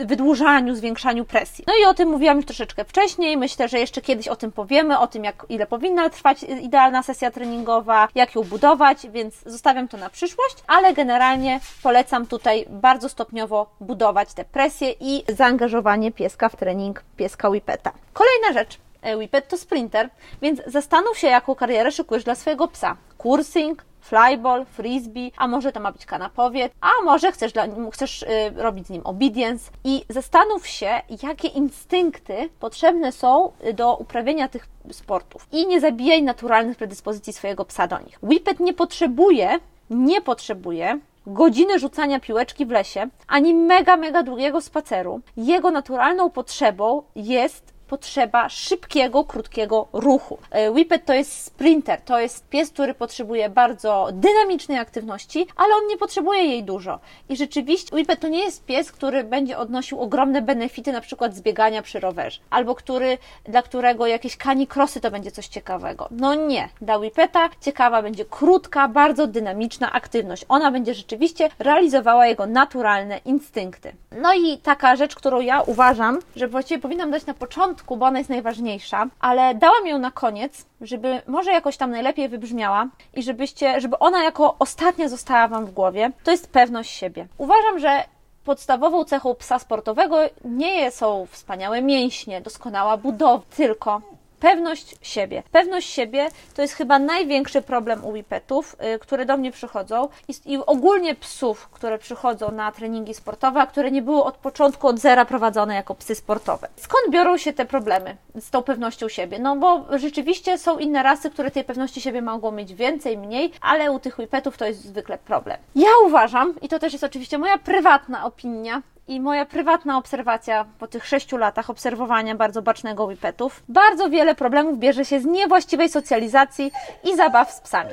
wydłużaniu, 0.04 0.74
zwiększaniu 0.74 1.24
presji. 1.24 1.64
No 1.66 1.74
i 1.82 1.84
o 1.84 1.94
tym 1.94 2.08
mówiłam 2.08 2.36
już 2.36 2.46
troszeczkę 2.46 2.84
wcześniej, 2.84 3.36
myślę, 3.36 3.68
że 3.68 3.78
jeszcze 3.78 4.00
kiedyś 4.00 4.28
o 4.28 4.36
tym 4.36 4.52
powiemy, 4.52 4.98
o 4.98 5.06
tym 5.06 5.24
jak 5.24 5.35
ile 5.48 5.66
powinna 5.66 6.10
trwać 6.10 6.42
idealna 6.42 7.02
sesja 7.02 7.30
treningowa, 7.30 8.08
jak 8.14 8.34
ją 8.34 8.42
budować, 8.42 9.06
więc 9.08 9.34
zostawiam 9.46 9.88
to 9.88 9.96
na 9.96 10.10
przyszłość, 10.10 10.56
ale 10.66 10.94
generalnie 10.94 11.60
polecam 11.82 12.26
tutaj 12.26 12.66
bardzo 12.68 13.08
stopniowo 13.08 13.66
budować 13.80 14.34
tę 14.34 14.44
presję 14.44 14.94
i 15.00 15.24
zaangażowanie 15.28 16.12
pieska 16.12 16.48
w 16.48 16.56
trening 16.56 17.04
pieska 17.16 17.48
Whippeta. 17.48 17.92
Kolejna 18.12 18.52
rzecz, 18.52 18.78
E, 19.06 19.16
Whippet 19.16 19.48
to 19.48 19.58
sprinter, 19.58 20.10
więc 20.42 20.60
zastanów 20.66 21.18
się, 21.18 21.26
jaką 21.26 21.54
karierę 21.54 21.92
szykujesz 21.92 22.24
dla 22.24 22.34
swojego 22.34 22.68
psa. 22.68 22.96
Kursing, 23.18 23.84
flyball, 24.06 24.64
frisbee, 24.64 25.32
a 25.36 25.48
może 25.48 25.72
to 25.72 25.80
ma 25.80 25.92
być 25.92 26.06
kanapowiec, 26.06 26.72
a 26.80 27.04
może 27.04 27.32
chcesz, 27.32 27.52
dla, 27.52 27.66
chcesz 27.92 28.22
y, 28.22 28.26
robić 28.56 28.86
z 28.86 28.90
nim 28.90 29.02
obedience 29.04 29.70
i 29.84 30.04
zastanów 30.08 30.66
się, 30.66 30.90
jakie 31.22 31.48
instynkty 31.48 32.48
potrzebne 32.60 33.12
są 33.12 33.52
do 33.74 33.96
uprawiania 33.96 34.48
tych 34.48 34.68
sportów 34.90 35.48
i 35.52 35.66
nie 35.66 35.80
zabijaj 35.80 36.22
naturalnych 36.22 36.76
predyspozycji 36.76 37.32
swojego 37.32 37.64
psa 37.64 37.86
do 37.86 37.98
nich. 37.98 38.18
Whippet 38.22 38.60
nie 38.60 38.72
potrzebuje, 38.74 39.58
nie 39.90 40.20
potrzebuje 40.20 41.00
godziny 41.26 41.78
rzucania 41.78 42.20
piłeczki 42.20 42.66
w 42.66 42.70
lesie, 42.70 43.08
ani 43.28 43.54
mega, 43.54 43.96
mega 43.96 44.22
długiego 44.22 44.60
spaceru. 44.60 45.20
Jego 45.36 45.70
naturalną 45.70 46.30
potrzebą 46.30 47.02
jest 47.16 47.75
potrzeba 47.88 48.48
szybkiego, 48.48 49.24
krótkiego 49.24 49.88
ruchu. 49.92 50.38
E, 50.50 50.70
Whippet 50.70 51.04
to 51.04 51.14
jest 51.14 51.44
sprinter, 51.44 52.00
to 52.00 52.20
jest 52.20 52.48
pies, 52.48 52.70
który 52.70 52.94
potrzebuje 52.94 53.48
bardzo 53.48 54.08
dynamicznej 54.12 54.78
aktywności, 54.78 55.46
ale 55.56 55.74
on 55.74 55.86
nie 55.88 55.96
potrzebuje 55.96 56.44
jej 56.44 56.64
dużo. 56.64 57.00
I 57.28 57.36
rzeczywiście 57.36 57.96
Whippet 57.96 58.20
to 58.20 58.28
nie 58.28 58.44
jest 58.44 58.64
pies, 58.64 58.92
który 58.92 59.24
będzie 59.24 59.58
odnosił 59.58 60.00
ogromne 60.00 60.42
benefity, 60.42 60.92
na 60.92 61.00
przykład 61.00 61.34
z 61.34 61.40
biegania 61.40 61.82
przy 61.82 62.00
rowerze, 62.00 62.40
albo 62.50 62.74
który, 62.74 63.18
dla 63.44 63.62
którego 63.62 64.06
jakieś 64.06 64.36
kanikrosy 64.36 65.00
to 65.00 65.10
będzie 65.10 65.30
coś 65.30 65.48
ciekawego. 65.48 66.08
No 66.10 66.34
nie. 66.34 66.68
Dla 66.80 66.98
Whippeta 66.98 67.50
ciekawa 67.60 68.02
będzie 68.02 68.24
krótka, 68.24 68.88
bardzo 68.88 69.26
dynamiczna 69.26 69.92
aktywność. 69.92 70.44
Ona 70.48 70.70
będzie 70.70 70.94
rzeczywiście 70.94 71.48
realizowała 71.58 72.26
jego 72.26 72.46
naturalne 72.46 73.18
instynkty. 73.24 73.92
No 74.20 74.34
i 74.34 74.58
taka 74.58 74.96
rzecz, 74.96 75.14
którą 75.14 75.40
ja 75.40 75.62
uważam, 75.62 76.18
że 76.36 76.48
właściwie 76.48 76.80
powinnam 76.80 77.10
dać 77.10 77.26
na 77.26 77.34
początku, 77.34 77.75
początku, 77.76 77.96
bo 77.96 78.06
ona 78.06 78.18
jest 78.18 78.30
najważniejsza, 78.30 79.06
ale 79.20 79.54
dałam 79.54 79.86
ją 79.86 79.98
na 79.98 80.10
koniec, 80.10 80.66
żeby 80.80 81.22
może 81.26 81.52
jakoś 81.52 81.76
tam 81.76 81.90
najlepiej 81.90 82.28
wybrzmiała 82.28 82.88
i 83.14 83.22
żebyście, 83.22 83.80
żeby 83.80 83.98
ona 83.98 84.24
jako 84.24 84.56
ostatnia 84.58 85.08
została 85.08 85.48
Wam 85.48 85.66
w 85.66 85.70
głowie, 85.70 86.10
to 86.24 86.30
jest 86.30 86.52
pewność 86.52 86.90
siebie. 86.90 87.26
Uważam, 87.38 87.78
że 87.78 88.04
podstawową 88.44 89.04
cechą 89.04 89.34
psa 89.34 89.58
sportowego 89.58 90.16
nie 90.44 90.90
są 90.90 91.26
wspaniałe 91.30 91.82
mięśnie, 91.82 92.40
doskonała 92.40 92.96
budowa, 92.96 93.44
tylko 93.56 94.00
Pewność 94.40 94.94
siebie. 95.02 95.42
Pewność 95.52 95.90
siebie 95.90 96.28
to 96.54 96.62
jest 96.62 96.74
chyba 96.74 96.98
największy 96.98 97.62
problem 97.62 98.04
u 98.04 98.12
wipetów, 98.12 98.76
yy, 98.80 98.98
które 98.98 99.26
do 99.26 99.36
mnie 99.36 99.52
przychodzą 99.52 100.08
I, 100.28 100.52
i 100.52 100.58
ogólnie 100.58 101.14
psów, 101.14 101.68
które 101.68 101.98
przychodzą 101.98 102.50
na 102.50 102.72
treningi 102.72 103.14
sportowe, 103.14 103.60
a 103.60 103.66
które 103.66 103.90
nie 103.90 104.02
były 104.02 104.24
od 104.24 104.36
początku, 104.36 104.88
od 104.88 104.98
zera 104.98 105.24
prowadzone 105.24 105.74
jako 105.74 105.94
psy 105.94 106.14
sportowe. 106.14 106.68
Skąd 106.76 107.10
biorą 107.10 107.36
się 107.36 107.52
te 107.52 107.64
problemy 107.64 108.16
z 108.40 108.50
tą 108.50 108.62
pewnością 108.62 109.08
siebie? 109.08 109.38
No 109.38 109.56
bo 109.56 109.98
rzeczywiście 109.98 110.58
są 110.58 110.78
inne 110.78 111.02
rasy, 111.02 111.30
które 111.30 111.50
tej 111.50 111.64
pewności 111.64 112.00
siebie 112.00 112.22
mogą 112.22 112.52
mieć 112.52 112.74
więcej, 112.74 113.18
mniej, 113.18 113.52
ale 113.60 113.92
u 113.92 113.98
tych 113.98 114.16
wipetów 114.18 114.56
to 114.56 114.66
jest 114.66 114.84
zwykle 114.84 115.18
problem. 115.18 115.56
Ja 115.74 115.90
uważam, 116.06 116.54
i 116.62 116.68
to 116.68 116.78
też 116.78 116.92
jest 116.92 117.04
oczywiście 117.04 117.38
moja 117.38 117.58
prywatna 117.58 118.24
opinia, 118.24 118.82
i 119.08 119.20
moja 119.20 119.46
prywatna 119.46 119.98
obserwacja 119.98 120.64
po 120.78 120.86
tych 120.86 121.06
sześciu 121.06 121.36
latach 121.36 121.70
obserwowania 121.70 122.34
bardzo 122.34 122.62
bacznego 122.62 123.08
wipetów, 123.08 123.62
bardzo 123.68 124.10
wiele 124.10 124.34
problemów 124.34 124.78
bierze 124.78 125.04
się 125.04 125.20
z 125.20 125.24
niewłaściwej 125.24 125.88
socjalizacji 125.88 126.72
i 127.04 127.16
zabaw 127.16 127.52
z 127.52 127.60
psami. 127.60 127.90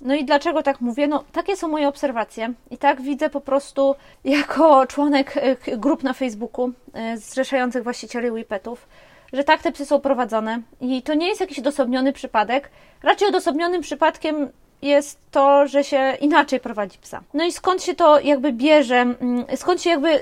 No 0.00 0.14
i 0.14 0.24
dlaczego 0.24 0.62
tak 0.62 0.80
mówię? 0.80 1.08
No, 1.08 1.24
takie 1.32 1.56
są 1.56 1.68
moje 1.68 1.88
obserwacje 1.88 2.52
i 2.70 2.78
tak 2.78 3.00
widzę 3.02 3.30
po 3.30 3.40
prostu 3.40 3.94
jako 4.24 4.86
członek 4.86 5.36
e, 5.36 5.76
grup 5.76 6.02
na 6.02 6.12
Facebooku 6.12 6.72
e, 6.94 7.16
zrzeszających 7.16 7.82
właścicieli 7.82 8.32
wipetów, 8.32 8.88
że 9.32 9.44
tak 9.44 9.62
te 9.62 9.72
psy 9.72 9.86
są 9.86 10.00
prowadzone 10.00 10.62
i 10.80 11.02
to 11.02 11.14
nie 11.14 11.28
jest 11.28 11.40
jakiś 11.40 11.58
odosobniony 11.58 12.12
przypadek. 12.12 12.70
Raczej 13.02 13.28
odosobnionym 13.28 13.82
przypadkiem 13.82 14.50
jest 14.82 15.18
to, 15.30 15.66
że 15.66 15.84
się 15.84 16.16
inaczej 16.20 16.60
prowadzi 16.60 16.98
psa. 16.98 17.20
No 17.34 17.44
i 17.44 17.52
skąd 17.52 17.82
się 17.82 17.94
to 17.94 18.20
jakby 18.20 18.52
bierze, 18.52 18.96
mm, 18.96 19.44
skąd 19.56 19.82
się 19.82 19.90
jakby 19.90 20.20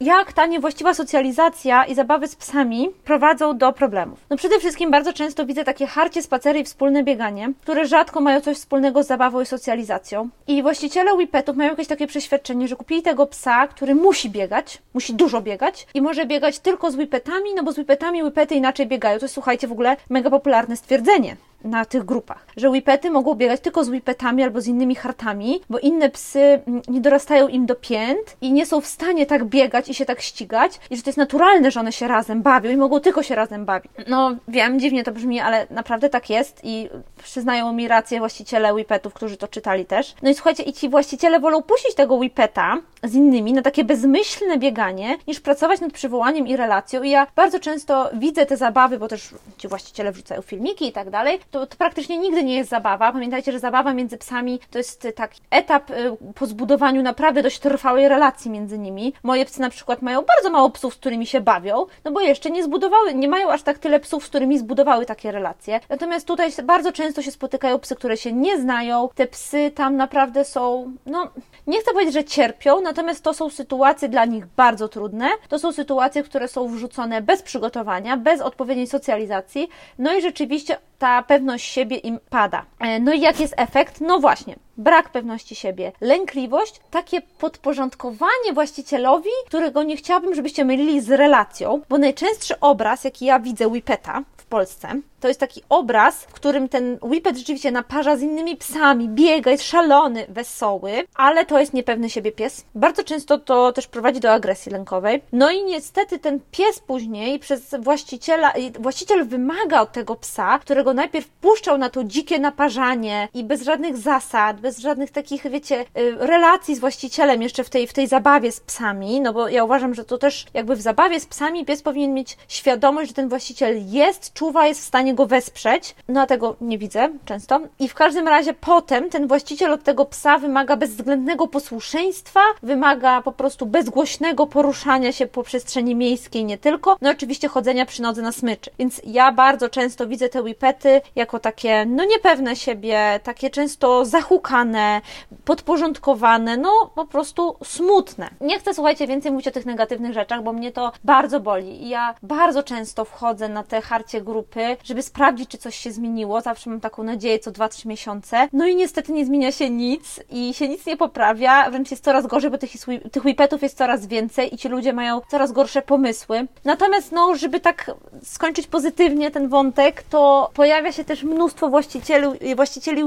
jak 0.00 0.32
ta 0.32 0.46
niewłaściwa 0.46 0.94
socjalizacja 0.94 1.84
i 1.84 1.94
zabawy 1.94 2.28
z 2.28 2.36
psami 2.36 2.88
prowadzą 3.04 3.58
do 3.58 3.72
problemów. 3.72 4.18
No 4.30 4.36
przede 4.36 4.58
wszystkim 4.58 4.90
bardzo 4.90 5.12
często 5.12 5.46
widzę 5.46 5.64
takie 5.64 5.86
harcie, 5.86 6.22
spacery 6.22 6.58
i 6.58 6.64
wspólne 6.64 7.02
bieganie, 7.02 7.52
które 7.62 7.86
rzadko 7.86 8.20
mają 8.20 8.40
coś 8.40 8.56
wspólnego 8.56 9.02
z 9.02 9.06
zabawą 9.06 9.40
i 9.40 9.46
socjalizacją. 9.46 10.28
I 10.46 10.62
właściciele 10.62 11.14
Whippetów 11.14 11.56
mają 11.56 11.70
jakieś 11.70 11.86
takie 11.86 12.06
przeświadczenie, 12.06 12.68
że 12.68 12.76
kupili 12.76 13.02
tego 13.02 13.26
psa, 13.26 13.66
który 13.66 13.94
musi 13.94 14.30
biegać, 14.30 14.78
musi 14.94 15.14
dużo 15.14 15.40
biegać 15.40 15.86
i 15.94 16.02
może 16.02 16.26
biegać 16.26 16.58
tylko 16.58 16.90
z 16.90 16.96
Whippetami, 16.96 17.54
no 17.54 17.62
bo 17.62 17.72
z 17.72 17.78
Whippetami 17.78 18.22
Whippety 18.22 18.54
inaczej 18.54 18.86
biegają. 18.86 19.18
To 19.18 19.24
jest, 19.24 19.34
słuchajcie, 19.34 19.68
w 19.68 19.72
ogóle 19.72 19.96
mega 20.10 20.30
popularne 20.30 20.76
stwierdzenie 20.76 21.36
na 21.66 21.84
tych 21.84 22.04
grupach, 22.04 22.46
że 22.56 22.70
whippety 22.70 23.10
mogą 23.10 23.34
biegać 23.34 23.60
tylko 23.60 23.84
z 23.84 23.88
whippetami 23.88 24.42
albo 24.42 24.60
z 24.60 24.66
innymi 24.66 24.94
hartami, 24.94 25.60
bo 25.70 25.78
inne 25.78 26.10
psy 26.10 26.60
nie 26.88 27.00
dorastają 27.00 27.48
im 27.48 27.66
do 27.66 27.74
pięt 27.74 28.36
i 28.40 28.52
nie 28.52 28.66
są 28.66 28.80
w 28.80 28.86
stanie 28.86 29.26
tak 29.26 29.44
biegać 29.44 29.88
i 29.88 29.94
się 29.94 30.04
tak 30.04 30.20
ścigać 30.20 30.80
i 30.90 30.96
że 30.96 31.02
to 31.02 31.10
jest 31.10 31.18
naturalne, 31.18 31.70
że 31.70 31.80
one 31.80 31.92
się 31.92 32.08
razem 32.08 32.42
bawią 32.42 32.70
i 32.70 32.76
mogą 32.76 33.00
tylko 33.00 33.22
się 33.22 33.34
razem 33.34 33.64
bawić. 33.64 33.92
No 34.08 34.36
wiem, 34.48 34.80
dziwnie 34.80 35.04
to 35.04 35.12
brzmi, 35.12 35.40
ale 35.40 35.66
naprawdę 35.70 36.08
tak 36.08 36.30
jest 36.30 36.60
i 36.62 36.88
przyznają 37.22 37.72
mi 37.72 37.88
rację 37.88 38.18
właściciele 38.18 38.74
whippetów, 38.74 39.14
którzy 39.14 39.36
to 39.36 39.48
czytali 39.48 39.86
też. 39.86 40.14
No 40.22 40.30
i 40.30 40.34
słuchajcie, 40.34 40.62
i 40.62 40.72
ci 40.72 40.88
właściciele 40.88 41.40
wolą 41.40 41.62
puścić 41.62 41.94
tego 41.94 42.14
whippeta 42.14 42.78
z 43.02 43.14
innymi 43.14 43.52
na 43.52 43.62
takie 43.62 43.84
bezmyślne 43.84 44.58
bieganie, 44.58 45.16
niż 45.26 45.40
pracować 45.40 45.80
nad 45.80 45.92
przywołaniem 45.92 46.46
i 46.46 46.56
relacją 46.56 47.02
i 47.02 47.10
ja 47.10 47.26
bardzo 47.36 47.60
często 47.60 48.10
widzę 48.14 48.46
te 48.46 48.56
zabawy, 48.56 48.98
bo 48.98 49.08
też 49.08 49.28
ci 49.58 49.68
właściciele 49.68 50.12
wrzucają 50.12 50.42
filmiki 50.42 50.88
i 50.88 50.92
tak 50.92 51.10
dalej, 51.10 51.38
to, 51.60 51.66
to 51.66 51.76
praktycznie 51.76 52.18
nigdy 52.18 52.44
nie 52.44 52.56
jest 52.56 52.70
zabawa. 52.70 53.12
Pamiętajcie, 53.12 53.52
że 53.52 53.58
zabawa 53.58 53.94
między 53.94 54.18
psami 54.18 54.60
to 54.70 54.78
jest 54.78 55.08
taki 55.16 55.40
etap 55.50 55.90
y, 55.90 55.94
po 56.34 56.46
zbudowaniu 56.46 57.02
naprawdę 57.02 57.42
dość 57.42 57.58
trwałej 57.58 58.08
relacji 58.08 58.50
między 58.50 58.78
nimi. 58.78 59.12
Moje 59.22 59.44
psy 59.44 59.60
na 59.60 59.70
przykład 59.70 60.02
mają 60.02 60.22
bardzo 60.22 60.50
mało 60.50 60.70
psów, 60.70 60.94
z 60.94 60.96
którymi 60.96 61.26
się 61.26 61.40
bawią, 61.40 61.86
no 62.04 62.10
bo 62.12 62.20
jeszcze 62.20 62.50
nie 62.50 62.64
zbudowały, 62.64 63.14
nie 63.14 63.28
mają 63.28 63.50
aż 63.50 63.62
tak 63.62 63.78
tyle 63.78 64.00
psów, 64.00 64.24
z 64.24 64.28
którymi 64.28 64.58
zbudowały 64.58 65.06
takie 65.06 65.32
relacje. 65.32 65.80
Natomiast 65.88 66.26
tutaj 66.26 66.50
bardzo 66.64 66.92
często 66.92 67.22
się 67.22 67.30
spotykają 67.30 67.78
psy, 67.78 67.96
które 67.96 68.16
się 68.16 68.32
nie 68.32 68.60
znają. 68.60 69.08
Te 69.14 69.26
psy 69.26 69.70
tam 69.74 69.96
naprawdę 69.96 70.44
są, 70.44 70.92
no, 71.06 71.30
nie 71.66 71.80
chcę 71.80 71.92
powiedzieć, 71.92 72.14
że 72.14 72.24
cierpią, 72.24 72.80
natomiast 72.80 73.24
to 73.24 73.34
są 73.34 73.50
sytuacje 73.50 74.08
dla 74.08 74.24
nich 74.24 74.46
bardzo 74.46 74.88
trudne. 74.88 75.28
To 75.48 75.58
są 75.58 75.72
sytuacje, 75.72 76.22
które 76.22 76.48
są 76.48 76.68
wrzucone 76.68 77.22
bez 77.22 77.42
przygotowania, 77.42 78.16
bez 78.16 78.40
odpowiedniej 78.40 78.86
socjalizacji. 78.86 79.68
No 79.98 80.14
i 80.14 80.22
rzeczywiście 80.22 80.78
ta 80.98 81.22
pewność 81.36 81.72
siebie 81.72 81.96
im 81.96 82.18
pada. 82.30 82.64
E, 82.80 83.00
no 83.00 83.12
i 83.12 83.20
jaki 83.20 83.42
jest 83.42 83.54
efekt? 83.56 84.00
No 84.00 84.18
właśnie, 84.20 84.56
brak 84.76 85.08
pewności 85.08 85.54
siebie, 85.54 85.92
lękliwość, 86.00 86.80
takie 86.90 87.22
podporządkowanie 87.22 88.52
właścicielowi, 88.54 89.30
którego 89.46 89.82
nie 89.82 89.96
chciałabym, 89.96 90.34
żebyście 90.34 90.64
mylili 90.64 91.00
z 91.00 91.10
relacją, 91.10 91.80
bo 91.88 91.98
najczęstszy 91.98 92.60
obraz, 92.60 93.04
jaki 93.04 93.24
ja 93.24 93.40
widzę 93.40 93.68
Whippeta 93.68 94.22
w 94.36 94.46
Polsce, 94.46 94.88
to 95.26 95.30
jest 95.30 95.40
taki 95.40 95.62
obraz, 95.68 96.24
w 96.24 96.32
którym 96.32 96.68
ten 96.68 96.98
Whippet 97.02 97.36
rzeczywiście 97.36 97.70
naparza 97.70 98.16
z 98.16 98.22
innymi 98.22 98.56
psami, 98.56 99.08
biega, 99.08 99.50
jest 99.50 99.64
szalony, 99.64 100.26
wesoły, 100.28 100.92
ale 101.14 101.46
to 101.46 101.60
jest 101.60 101.74
niepewny 101.74 102.10
siebie 102.10 102.32
pies. 102.32 102.64
Bardzo 102.74 103.04
często 103.04 103.38
to 103.38 103.72
też 103.72 103.86
prowadzi 103.86 104.20
do 104.20 104.32
agresji 104.32 104.72
lękowej. 104.72 105.22
No 105.32 105.50
i 105.50 105.64
niestety 105.64 106.18
ten 106.18 106.40
pies 106.50 106.78
później 106.78 107.38
przez 107.38 107.74
właściciela, 107.78 108.52
właściciel 108.78 109.24
wymaga 109.24 109.80
od 109.80 109.92
tego 109.92 110.16
psa, 110.16 110.58
którego 110.58 110.94
najpierw 110.94 111.28
puszczał 111.28 111.78
na 111.78 111.90
to 111.90 112.04
dzikie 112.04 112.38
naparzanie 112.38 113.28
i 113.34 113.44
bez 113.44 113.62
żadnych 113.62 113.96
zasad, 113.96 114.60
bez 114.60 114.78
żadnych 114.78 115.10
takich, 115.10 115.50
wiecie, 115.50 115.80
y, 115.80 116.16
relacji 116.18 116.74
z 116.74 116.78
właścicielem 116.78 117.42
jeszcze 117.42 117.64
w 117.64 117.70
tej, 117.70 117.86
w 117.86 117.92
tej 117.92 118.06
zabawie 118.06 118.52
z 118.52 118.60
psami, 118.60 119.20
no 119.20 119.32
bo 119.32 119.48
ja 119.48 119.64
uważam, 119.64 119.94
że 119.94 120.04
to 120.04 120.18
też 120.18 120.46
jakby 120.54 120.76
w 120.76 120.80
zabawie 120.80 121.20
z 121.20 121.26
psami 121.26 121.64
pies 121.64 121.82
powinien 121.82 122.14
mieć 122.14 122.36
świadomość, 122.48 123.08
że 123.08 123.14
ten 123.14 123.28
właściciel 123.28 123.82
jest, 123.86 124.32
czuwa, 124.32 124.66
jest 124.66 124.80
w 124.80 124.84
stanie 124.84 125.15
go 125.16 125.26
wesprzeć, 125.26 125.94
no 126.08 126.20
a 126.20 126.26
tego 126.26 126.56
nie 126.60 126.78
widzę 126.78 127.08
często. 127.24 127.60
I 127.78 127.88
w 127.88 127.94
każdym 127.94 128.28
razie 128.28 128.54
potem 128.54 129.10
ten 129.10 129.28
właściciel 129.28 129.72
od 129.72 129.82
tego 129.82 130.04
psa 130.04 130.38
wymaga 130.38 130.76
bezwzględnego 130.76 131.46
posłuszeństwa, 131.46 132.40
wymaga 132.62 133.22
po 133.22 133.32
prostu 133.32 133.66
bezgłośnego 133.66 134.46
poruszania 134.46 135.12
się 135.12 135.26
po 135.26 135.42
przestrzeni 135.42 135.94
miejskiej, 135.94 136.44
nie 136.44 136.58
tylko, 136.58 136.96
no 137.00 137.10
oczywiście 137.10 137.48
chodzenia 137.48 137.86
przy 137.86 138.02
nodze 138.02 138.22
na 138.22 138.32
smyczy. 138.32 138.70
Więc 138.78 139.00
ja 139.04 139.32
bardzo 139.32 139.68
często 139.68 140.06
widzę 140.06 140.28
te 140.28 140.42
whippety 140.42 141.00
jako 141.16 141.38
takie, 141.38 141.86
no 141.86 142.04
niepewne 142.04 142.56
siebie, 142.56 143.20
takie 143.22 143.50
często 143.50 144.04
zahukane, 144.04 145.00
podporządkowane, 145.44 146.56
no 146.56 146.90
po 146.94 147.04
prostu 147.04 147.56
smutne. 147.64 148.30
Nie 148.40 148.58
chcę, 148.58 148.74
słuchajcie, 148.74 149.06
więcej 149.06 149.32
mówić 149.32 149.48
o 149.48 149.50
tych 149.50 149.66
negatywnych 149.66 150.12
rzeczach, 150.12 150.42
bo 150.42 150.52
mnie 150.52 150.72
to 150.72 150.92
bardzo 151.04 151.40
boli. 151.40 151.82
I 151.84 151.88
ja 151.88 152.14
bardzo 152.22 152.62
często 152.62 153.04
wchodzę 153.04 153.48
na 153.48 153.62
te 153.62 153.80
harcie 153.80 154.20
grupy, 154.20 154.76
żeby 154.84 154.95
sprawdzić, 155.02 155.50
czy 155.50 155.58
coś 155.58 155.76
się 155.76 155.92
zmieniło. 155.92 156.40
Zawsze 156.40 156.70
mam 156.70 156.80
taką 156.80 157.02
nadzieję 157.02 157.38
co 157.38 157.50
2-3 157.52 157.86
miesiące. 157.86 158.48
No 158.52 158.66
i 158.66 158.76
niestety 158.76 159.12
nie 159.12 159.24
zmienia 159.24 159.52
się 159.52 159.70
nic 159.70 160.20
i 160.30 160.54
się 160.54 160.68
nic 160.68 160.86
nie 160.86 160.96
poprawia, 160.96 161.70
wręcz 161.70 161.90
jest 161.90 162.04
coraz 162.04 162.26
gorzej, 162.26 162.50
bo 162.50 162.58
tych, 162.58 162.70
tych 163.12 163.62
jest 163.62 163.78
coraz 163.78 164.06
więcej 164.06 164.54
i 164.54 164.58
ci 164.58 164.68
ludzie 164.68 164.92
mają 164.92 165.20
coraz 165.30 165.52
gorsze 165.52 165.82
pomysły. 165.82 166.46
Natomiast, 166.64 167.12
no, 167.12 167.34
żeby 167.34 167.60
tak 167.60 167.90
skończyć 168.22 168.66
pozytywnie 168.66 169.30
ten 169.30 169.48
wątek, 169.48 170.02
to 170.02 170.50
pojawia 170.54 170.92
się 170.92 171.04
też 171.04 171.22
mnóstwo 171.22 171.68
właścicieli, 171.68 172.26
właścicieli 172.56 173.02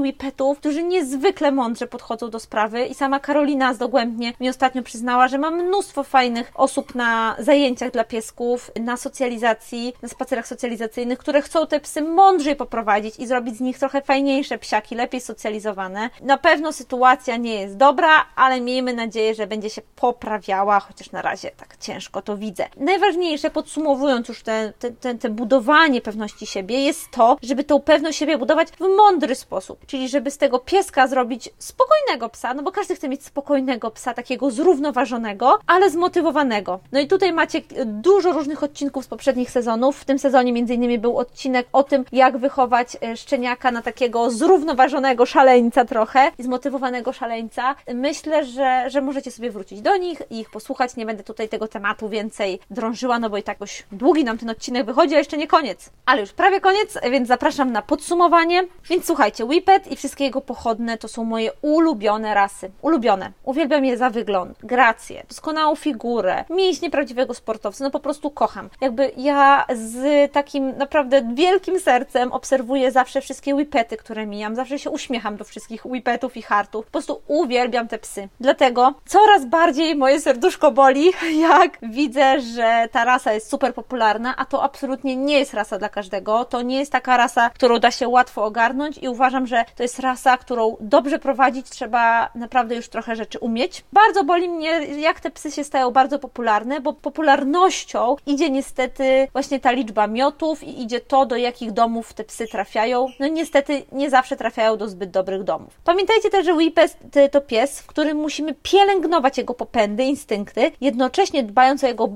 którzy 0.58 0.82
niezwykle 0.82 1.52
mądrze 1.52 1.86
podchodzą 1.86 2.30
do 2.30 2.40
sprawy 2.40 2.86
i 2.86 2.94
sama 2.94 3.20
Karolina 3.20 3.74
Dogłębnie 3.78 4.32
mi 4.40 4.48
ostatnio 4.48 4.82
przyznała, 4.82 5.28
że 5.28 5.38
ma 5.38 5.50
mnóstwo 5.50 6.04
fajnych 6.04 6.52
osób 6.54 6.94
na 6.94 7.36
zajęciach 7.38 7.90
dla 7.90 8.04
piesków, 8.04 8.70
na 8.80 8.96
socjalizacji, 8.96 9.92
na 10.02 10.08
spacerach 10.08 10.46
socjalizacyjnych, 10.46 11.18
które 11.18 11.42
chcą 11.42 11.66
te 11.66 11.79
psy 11.80 12.02
mądrzej 12.02 12.56
poprowadzić 12.56 13.18
i 13.18 13.26
zrobić 13.26 13.56
z 13.56 13.60
nich 13.60 13.78
trochę 13.78 14.02
fajniejsze 14.02 14.58
psiaki, 14.58 14.94
lepiej 14.94 15.20
socjalizowane. 15.20 16.10
Na 16.20 16.38
pewno 16.38 16.72
sytuacja 16.72 17.36
nie 17.36 17.60
jest 17.60 17.76
dobra, 17.76 18.26
ale 18.36 18.60
miejmy 18.60 18.94
nadzieję, 18.94 19.34
że 19.34 19.46
będzie 19.46 19.70
się 19.70 19.82
poprawiała, 19.96 20.80
chociaż 20.80 21.12
na 21.12 21.22
razie 21.22 21.50
tak 21.50 21.76
ciężko 21.76 22.22
to 22.22 22.36
widzę. 22.36 22.68
Najważniejsze, 22.76 23.50
podsumowując 23.50 24.28
już 24.28 24.42
te, 24.42 24.72
te, 24.78 24.90
te, 24.90 25.14
te 25.14 25.28
budowanie 25.28 26.00
pewności 26.00 26.46
siebie, 26.46 26.84
jest 26.84 27.10
to, 27.10 27.36
żeby 27.42 27.64
tą 27.64 27.80
pewność 27.80 28.18
siebie 28.18 28.38
budować 28.38 28.68
w 28.68 28.96
mądry 28.96 29.34
sposób, 29.34 29.86
czyli 29.86 30.08
żeby 30.08 30.30
z 30.30 30.38
tego 30.38 30.58
pieska 30.58 31.06
zrobić 31.06 31.48
spokojnego 31.58 32.28
psa, 32.28 32.54
no 32.54 32.62
bo 32.62 32.72
każdy 32.72 32.94
chce 32.94 33.08
mieć 33.08 33.24
spokojnego 33.24 33.90
psa, 33.90 34.14
takiego 34.14 34.50
zrównoważonego, 34.50 35.58
ale 35.66 35.90
zmotywowanego. 35.90 36.80
No 36.92 37.00
i 37.00 37.06
tutaj 37.06 37.32
macie 37.32 37.62
dużo 37.84 38.32
różnych 38.32 38.62
odcinków 38.62 39.04
z 39.04 39.08
poprzednich 39.08 39.50
sezonów. 39.50 40.00
W 40.00 40.04
tym 40.04 40.18
sezonie 40.18 40.52
między 40.52 40.74
innymi 40.74 40.98
był 40.98 41.18
odcinek 41.18 41.66
o 41.72 41.82
tym, 41.82 42.04
jak 42.12 42.38
wychować 42.38 42.96
e, 43.02 43.16
szczeniaka 43.16 43.70
na 43.70 43.82
takiego 43.82 44.30
zrównoważonego 44.30 45.26
szaleńca 45.26 45.84
trochę 45.84 46.32
zmotywowanego 46.38 47.12
szaleńca. 47.12 47.74
Myślę, 47.94 48.44
że, 48.44 48.90
że 48.90 49.00
możecie 49.00 49.30
sobie 49.30 49.50
wrócić 49.50 49.80
do 49.80 49.96
nich 49.96 50.22
i 50.30 50.40
ich 50.40 50.50
posłuchać. 50.50 50.96
Nie 50.96 51.06
będę 51.06 51.24
tutaj 51.24 51.48
tego 51.48 51.68
tematu 51.68 52.08
więcej 52.08 52.60
drążyła, 52.70 53.18
no 53.18 53.30
bo 53.30 53.36
i 53.36 53.42
tak 53.42 53.58
dość 53.58 53.86
długi 53.92 54.24
nam 54.24 54.38
ten 54.38 54.50
odcinek 54.50 54.86
wychodzi, 54.86 55.14
a 55.14 55.18
jeszcze 55.18 55.36
nie 55.36 55.46
koniec. 55.46 55.90
Ale 56.06 56.20
już 56.20 56.32
prawie 56.32 56.60
koniec, 56.60 56.98
więc 57.10 57.28
zapraszam 57.28 57.72
na 57.72 57.82
podsumowanie. 57.82 58.64
Więc 58.88 59.06
słuchajcie, 59.06 59.44
Whippet 59.44 59.92
i 59.92 59.96
wszystkie 59.96 60.24
jego 60.24 60.40
pochodne 60.40 60.98
to 60.98 61.08
są 61.08 61.24
moje 61.24 61.50
ulubione 61.62 62.34
rasy. 62.34 62.70
Ulubione. 62.82 63.32
Uwielbiam 63.44 63.84
je 63.84 63.96
za 63.96 64.10
wygląd, 64.10 64.58
grację, 64.62 65.24
doskonałą 65.28 65.76
figurę, 65.76 66.44
mięśnie 66.50 66.90
prawdziwego 66.90 67.34
sportowca. 67.34 67.84
No 67.84 67.90
po 67.90 68.00
prostu 68.00 68.30
kocham. 68.30 68.70
Jakby 68.80 69.10
ja 69.16 69.66
z 69.74 70.32
takim 70.32 70.78
naprawdę 70.78 71.22
wielkim 71.34 71.59
sercem 71.80 72.32
obserwuję 72.32 72.92
zawsze 72.92 73.20
wszystkie 73.20 73.54
whipety, 73.54 73.96
które 73.96 74.26
mijam. 74.26 74.54
Zawsze 74.54 74.78
się 74.78 74.90
uśmiecham 74.90 75.36
do 75.36 75.44
wszystkich 75.44 75.86
whipetów 75.86 76.36
i 76.36 76.42
hartów. 76.42 76.84
Po 76.84 76.90
prostu 76.90 77.22
uwielbiam 77.26 77.88
te 77.88 77.98
psy. 77.98 78.28
Dlatego 78.40 78.94
coraz 79.06 79.44
bardziej 79.46 79.96
moje 79.96 80.20
serduszko 80.20 80.72
boli, 80.72 81.12
jak 81.48 81.78
widzę, 81.82 82.40
że 82.40 82.88
ta 82.92 83.04
rasa 83.04 83.32
jest 83.32 83.50
super 83.50 83.74
popularna, 83.74 84.36
a 84.36 84.44
to 84.44 84.62
absolutnie 84.62 85.16
nie 85.16 85.38
jest 85.38 85.54
rasa 85.54 85.78
dla 85.78 85.88
każdego. 85.88 86.44
To 86.44 86.62
nie 86.62 86.78
jest 86.78 86.92
taka 86.92 87.16
rasa, 87.16 87.50
którą 87.50 87.78
da 87.78 87.90
się 87.90 88.08
łatwo 88.08 88.44
ogarnąć 88.44 88.98
i 88.98 89.08
uważam, 89.08 89.46
że 89.46 89.64
to 89.76 89.82
jest 89.82 89.98
rasa, 89.98 90.36
którą 90.36 90.76
dobrze 90.80 91.18
prowadzić 91.18 91.70
trzeba 91.70 92.30
naprawdę 92.34 92.76
już 92.76 92.88
trochę 92.88 93.16
rzeczy 93.16 93.38
umieć. 93.38 93.84
Bardzo 93.92 94.24
boli 94.24 94.48
mnie, 94.48 94.70
jak 94.84 95.20
te 95.20 95.30
psy 95.30 95.50
się 95.50 95.64
stają 95.64 95.90
bardzo 95.90 96.18
popularne, 96.18 96.80
bo 96.80 96.92
popularnością 96.92 98.16
idzie 98.26 98.50
niestety 98.50 99.28
właśnie 99.32 99.60
ta 99.60 99.70
liczba 99.70 100.06
miotów 100.06 100.62
i 100.62 100.82
idzie 100.82 101.00
to, 101.00 101.26
do 101.26 101.36
jakich 101.50 101.72
domów 101.72 102.12
te 102.12 102.24
psy 102.24 102.46
trafiają. 102.46 103.06
No 103.20 103.28
niestety 103.28 103.82
nie 103.92 104.10
zawsze 104.10 104.36
trafiają 104.36 104.76
do 104.76 104.88
zbyt 104.88 105.10
dobrych 105.10 105.44
domów. 105.44 105.80
Pamiętajcie 105.84 106.30
też, 106.30 106.46
że 106.46 106.54
Whippet 106.54 106.96
to 107.30 107.40
pies, 107.40 107.80
w 107.80 107.86
którym 107.86 108.16
musimy 108.16 108.54
pielęgnować 108.62 109.38
jego 109.38 109.54
popędy, 109.54 110.04
instynkty, 110.04 110.72
jednocześnie 110.80 111.42
dbając 111.42 111.84
o 111.84 111.86
jego 111.86 112.08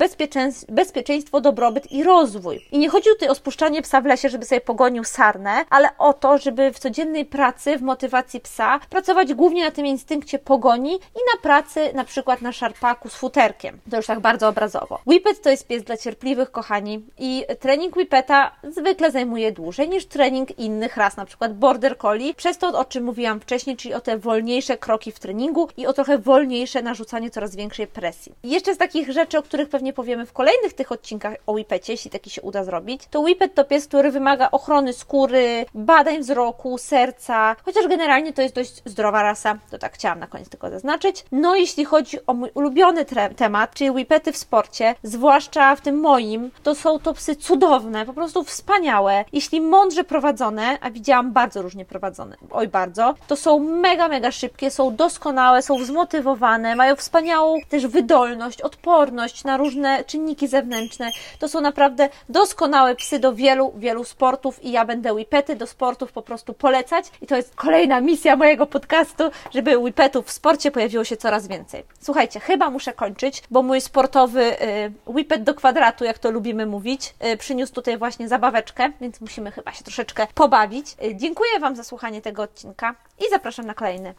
bezpieczeństwo, 0.68 1.41
dobrobyt 1.41 1.93
i 1.93 2.03
rozwój. 2.03 2.61
I 2.72 2.78
nie 2.78 2.89
chodzi 2.89 3.09
tutaj 3.11 3.28
o 3.28 3.35
spuszczanie 3.35 3.82
psa 3.82 4.01
w 4.01 4.05
lesie, 4.05 4.28
żeby 4.28 4.45
sobie 4.45 4.61
pogonił 4.61 5.05
sarnę, 5.05 5.64
ale 5.70 5.89
o 5.99 6.12
to, 6.12 6.39
żeby 6.39 6.72
w 6.72 6.78
codziennej 6.78 7.24
pracy, 7.24 7.78
w 7.78 7.82
motywacji 7.82 8.41
psa 8.41 8.80
pracować 8.91 9.35
głównie 9.35 9.64
na 9.64 9.70
tym 9.70 9.87
instynkcie 9.87 10.39
pogoni 10.39 10.95
i 10.95 11.20
na 11.35 11.43
pracy 11.43 11.93
na 11.95 12.05
przykład 12.05 12.43
na 12.43 12.53
szarpaku 12.53 13.09
z 13.09 13.14
futerkiem. 13.14 13.80
To 13.91 13.97
już 13.97 14.07
tak 14.07 14.20
bardzo 14.20 14.49
obrazowo. 14.49 15.01
Whippet 15.07 15.43
to 15.43 15.51
jest 15.51 15.66
pies 15.66 15.82
dla 15.82 15.97
cierpliwych, 15.97 16.51
kochani 16.51 17.07
i 17.18 17.45
trening 17.61 17.97
Whippeta 17.97 18.51
zwykle 18.70 19.11
zajmuje 19.11 19.24
dłużej 19.53 19.89
niż 19.89 20.07
trening 20.07 20.59
innych 20.59 20.97
ras, 20.97 21.16
na 21.16 21.25
przykład 21.25 21.59
Border 21.59 21.99
Collie, 21.99 22.35
przez 22.35 22.59
to 22.59 22.79
o 22.79 22.85
czym 22.85 23.05
mówiłam 23.05 23.41
wcześniej, 23.41 23.77
czyli 23.77 23.95
o 23.95 24.01
te 24.01 24.18
wolniejsze 24.18 24.79
kroki 24.79 25.12
w 25.12 25.18
treningu 25.18 25.68
i 25.77 25.87
o 25.87 25.93
trochę 25.93 26.18
wolniejsze 26.18 26.83
narzucanie 26.83 27.31
coraz 27.31 27.57
większej 27.57 27.87
presji. 27.87 28.33
Jeszcze 28.43 28.75
z 28.75 28.79
takich 28.79 29.12
rzeczy, 29.12 29.39
o 29.39 29.43
których 29.43 29.68
pewnie 29.68 29.93
powiemy 29.93 30.27
w 30.27 30.33
kolejnych 30.33 30.72
tych 30.72 30.93
odcinkach 30.93 31.35
o 31.47 31.53
Whippecie, 31.53 31.93
jeśli 31.93 32.11
taki 32.11 32.31
się 32.31 32.43
uda 32.43 32.64
zrobić, 32.64 33.03
to 33.11 33.20
Whippet 33.20 33.55
to 33.55 33.64
pies, 33.64 33.87
który 33.87 34.11
wymaga 34.11 34.49
ochrony 34.51 34.93
skóry, 34.93 35.66
badań 35.75 36.18
wzroku, 36.18 36.79
serca, 36.79 37.57
chociaż 37.64 37.89
generalnie 37.89 38.33
to 38.33 38.43
jest 38.43 38.55
dość 38.55 38.83
zdrowa 38.85 39.22
rasa, 39.22 39.59
to 39.70 39.79
tak 39.79 39.95
chciałam 39.95 40.18
na 40.18 40.27
koniec 40.27 40.49
tylko 40.49 40.70
zaznaczyć. 40.70 41.25
No 41.33 41.57
jeśli 41.57 41.85
chodzi 41.85 42.27
o 42.27 42.35
mój 42.35 42.51
ulubiony 42.55 43.05
temat, 43.37 43.75
czyli 43.75 43.91
Whippety 43.91 44.33
w 44.33 44.37
sporcie, 44.37 44.95
zwłaszcza 45.03 45.77
w 45.77 45.81
tym 45.81 46.01
moim, 46.01 46.51
to 46.62 46.75
są 46.75 46.99
to 46.99 47.14
psy 47.14 47.37
cudowne, 47.37 48.07
po 48.07 48.12
prostu 48.12 48.45
wspaniałe. 48.45 49.14
Jeśli 49.33 49.61
mądrze 49.61 50.05
prowadzone, 50.05 50.79
a 50.81 50.91
widziałam 50.91 51.33
bardzo 51.33 51.62
różnie 51.62 51.85
prowadzone, 51.85 52.37
oj 52.51 52.69
bardzo, 52.69 53.15
to 53.27 53.37
są 53.37 53.59
mega, 53.59 54.09
mega 54.09 54.33
szybkie, 54.33 54.71
są 54.71 54.97
doskonałe, 54.97 55.62
są 55.62 55.85
zmotywowane, 55.85 56.77
mają 56.77 56.97
wspaniałą 56.97 57.59
też 57.69 57.87
wydolność, 57.87 58.61
odporność 58.62 59.45
na 59.45 59.57
różne 59.57 60.05
czynniki 60.05 60.49
zewnętrzne. 60.49 61.11
To 61.39 61.49
są 61.49 61.61
naprawdę 61.61 62.09
doskonałe 62.29 62.95
psy 62.95 63.19
do 63.19 63.35
wielu, 63.35 63.73
wielu 63.77 64.05
sportów 64.05 64.65
i 64.65 64.73
ja 64.73 64.85
będę 64.85 65.15
whippety 65.15 65.57
do 65.57 65.67
sportów 65.67 66.12
po 66.12 66.23
prostu 66.23 66.55
polecać 66.55 67.05
i 67.23 67.27
to 67.27 67.37
jest 67.37 67.55
kolejna 67.55 68.01
misja 68.01 68.37
mojego 68.37 68.67
podcastu, 68.67 69.25
żeby 69.55 69.79
whippetów 69.79 70.27
w 70.27 70.31
sporcie 70.31 70.71
pojawiło 70.71 71.05
się 71.05 71.17
coraz 71.17 71.47
więcej. 71.47 71.85
Słuchajcie, 72.01 72.41
chyba 72.41 72.71
muszę 72.71 72.93
kończyć, 72.93 73.43
bo 73.51 73.62
mój 73.62 73.81
sportowy 73.81 74.62
y, 74.62 74.93
whippet 75.07 75.43
do 75.43 75.55
kwadratu, 75.55 76.05
jak 76.05 76.19
to 76.19 76.31
lubimy 76.31 76.67
mówić, 76.67 77.15
y, 77.33 77.37
przyniósł 77.37 77.73
tutaj 77.73 77.99
właśnie 77.99 78.29
zabaweczkę, 78.29 78.93
więc 79.05 79.21
musimy 79.21 79.51
chyba 79.51 79.73
się 79.73 79.85
troszeczkę 79.85 80.27
pobawić. 80.35 80.97
Y, 81.05 81.17
dziękuję 81.17 81.61
Wam 81.61 81.77
za 81.77 81.85
słuchanie 81.85 82.23
tego 82.23 82.43
odcinka 82.43 82.95
i 83.27 83.31
zapraszam 83.31 83.67
na 83.67 83.75
kolejny. 83.75 84.13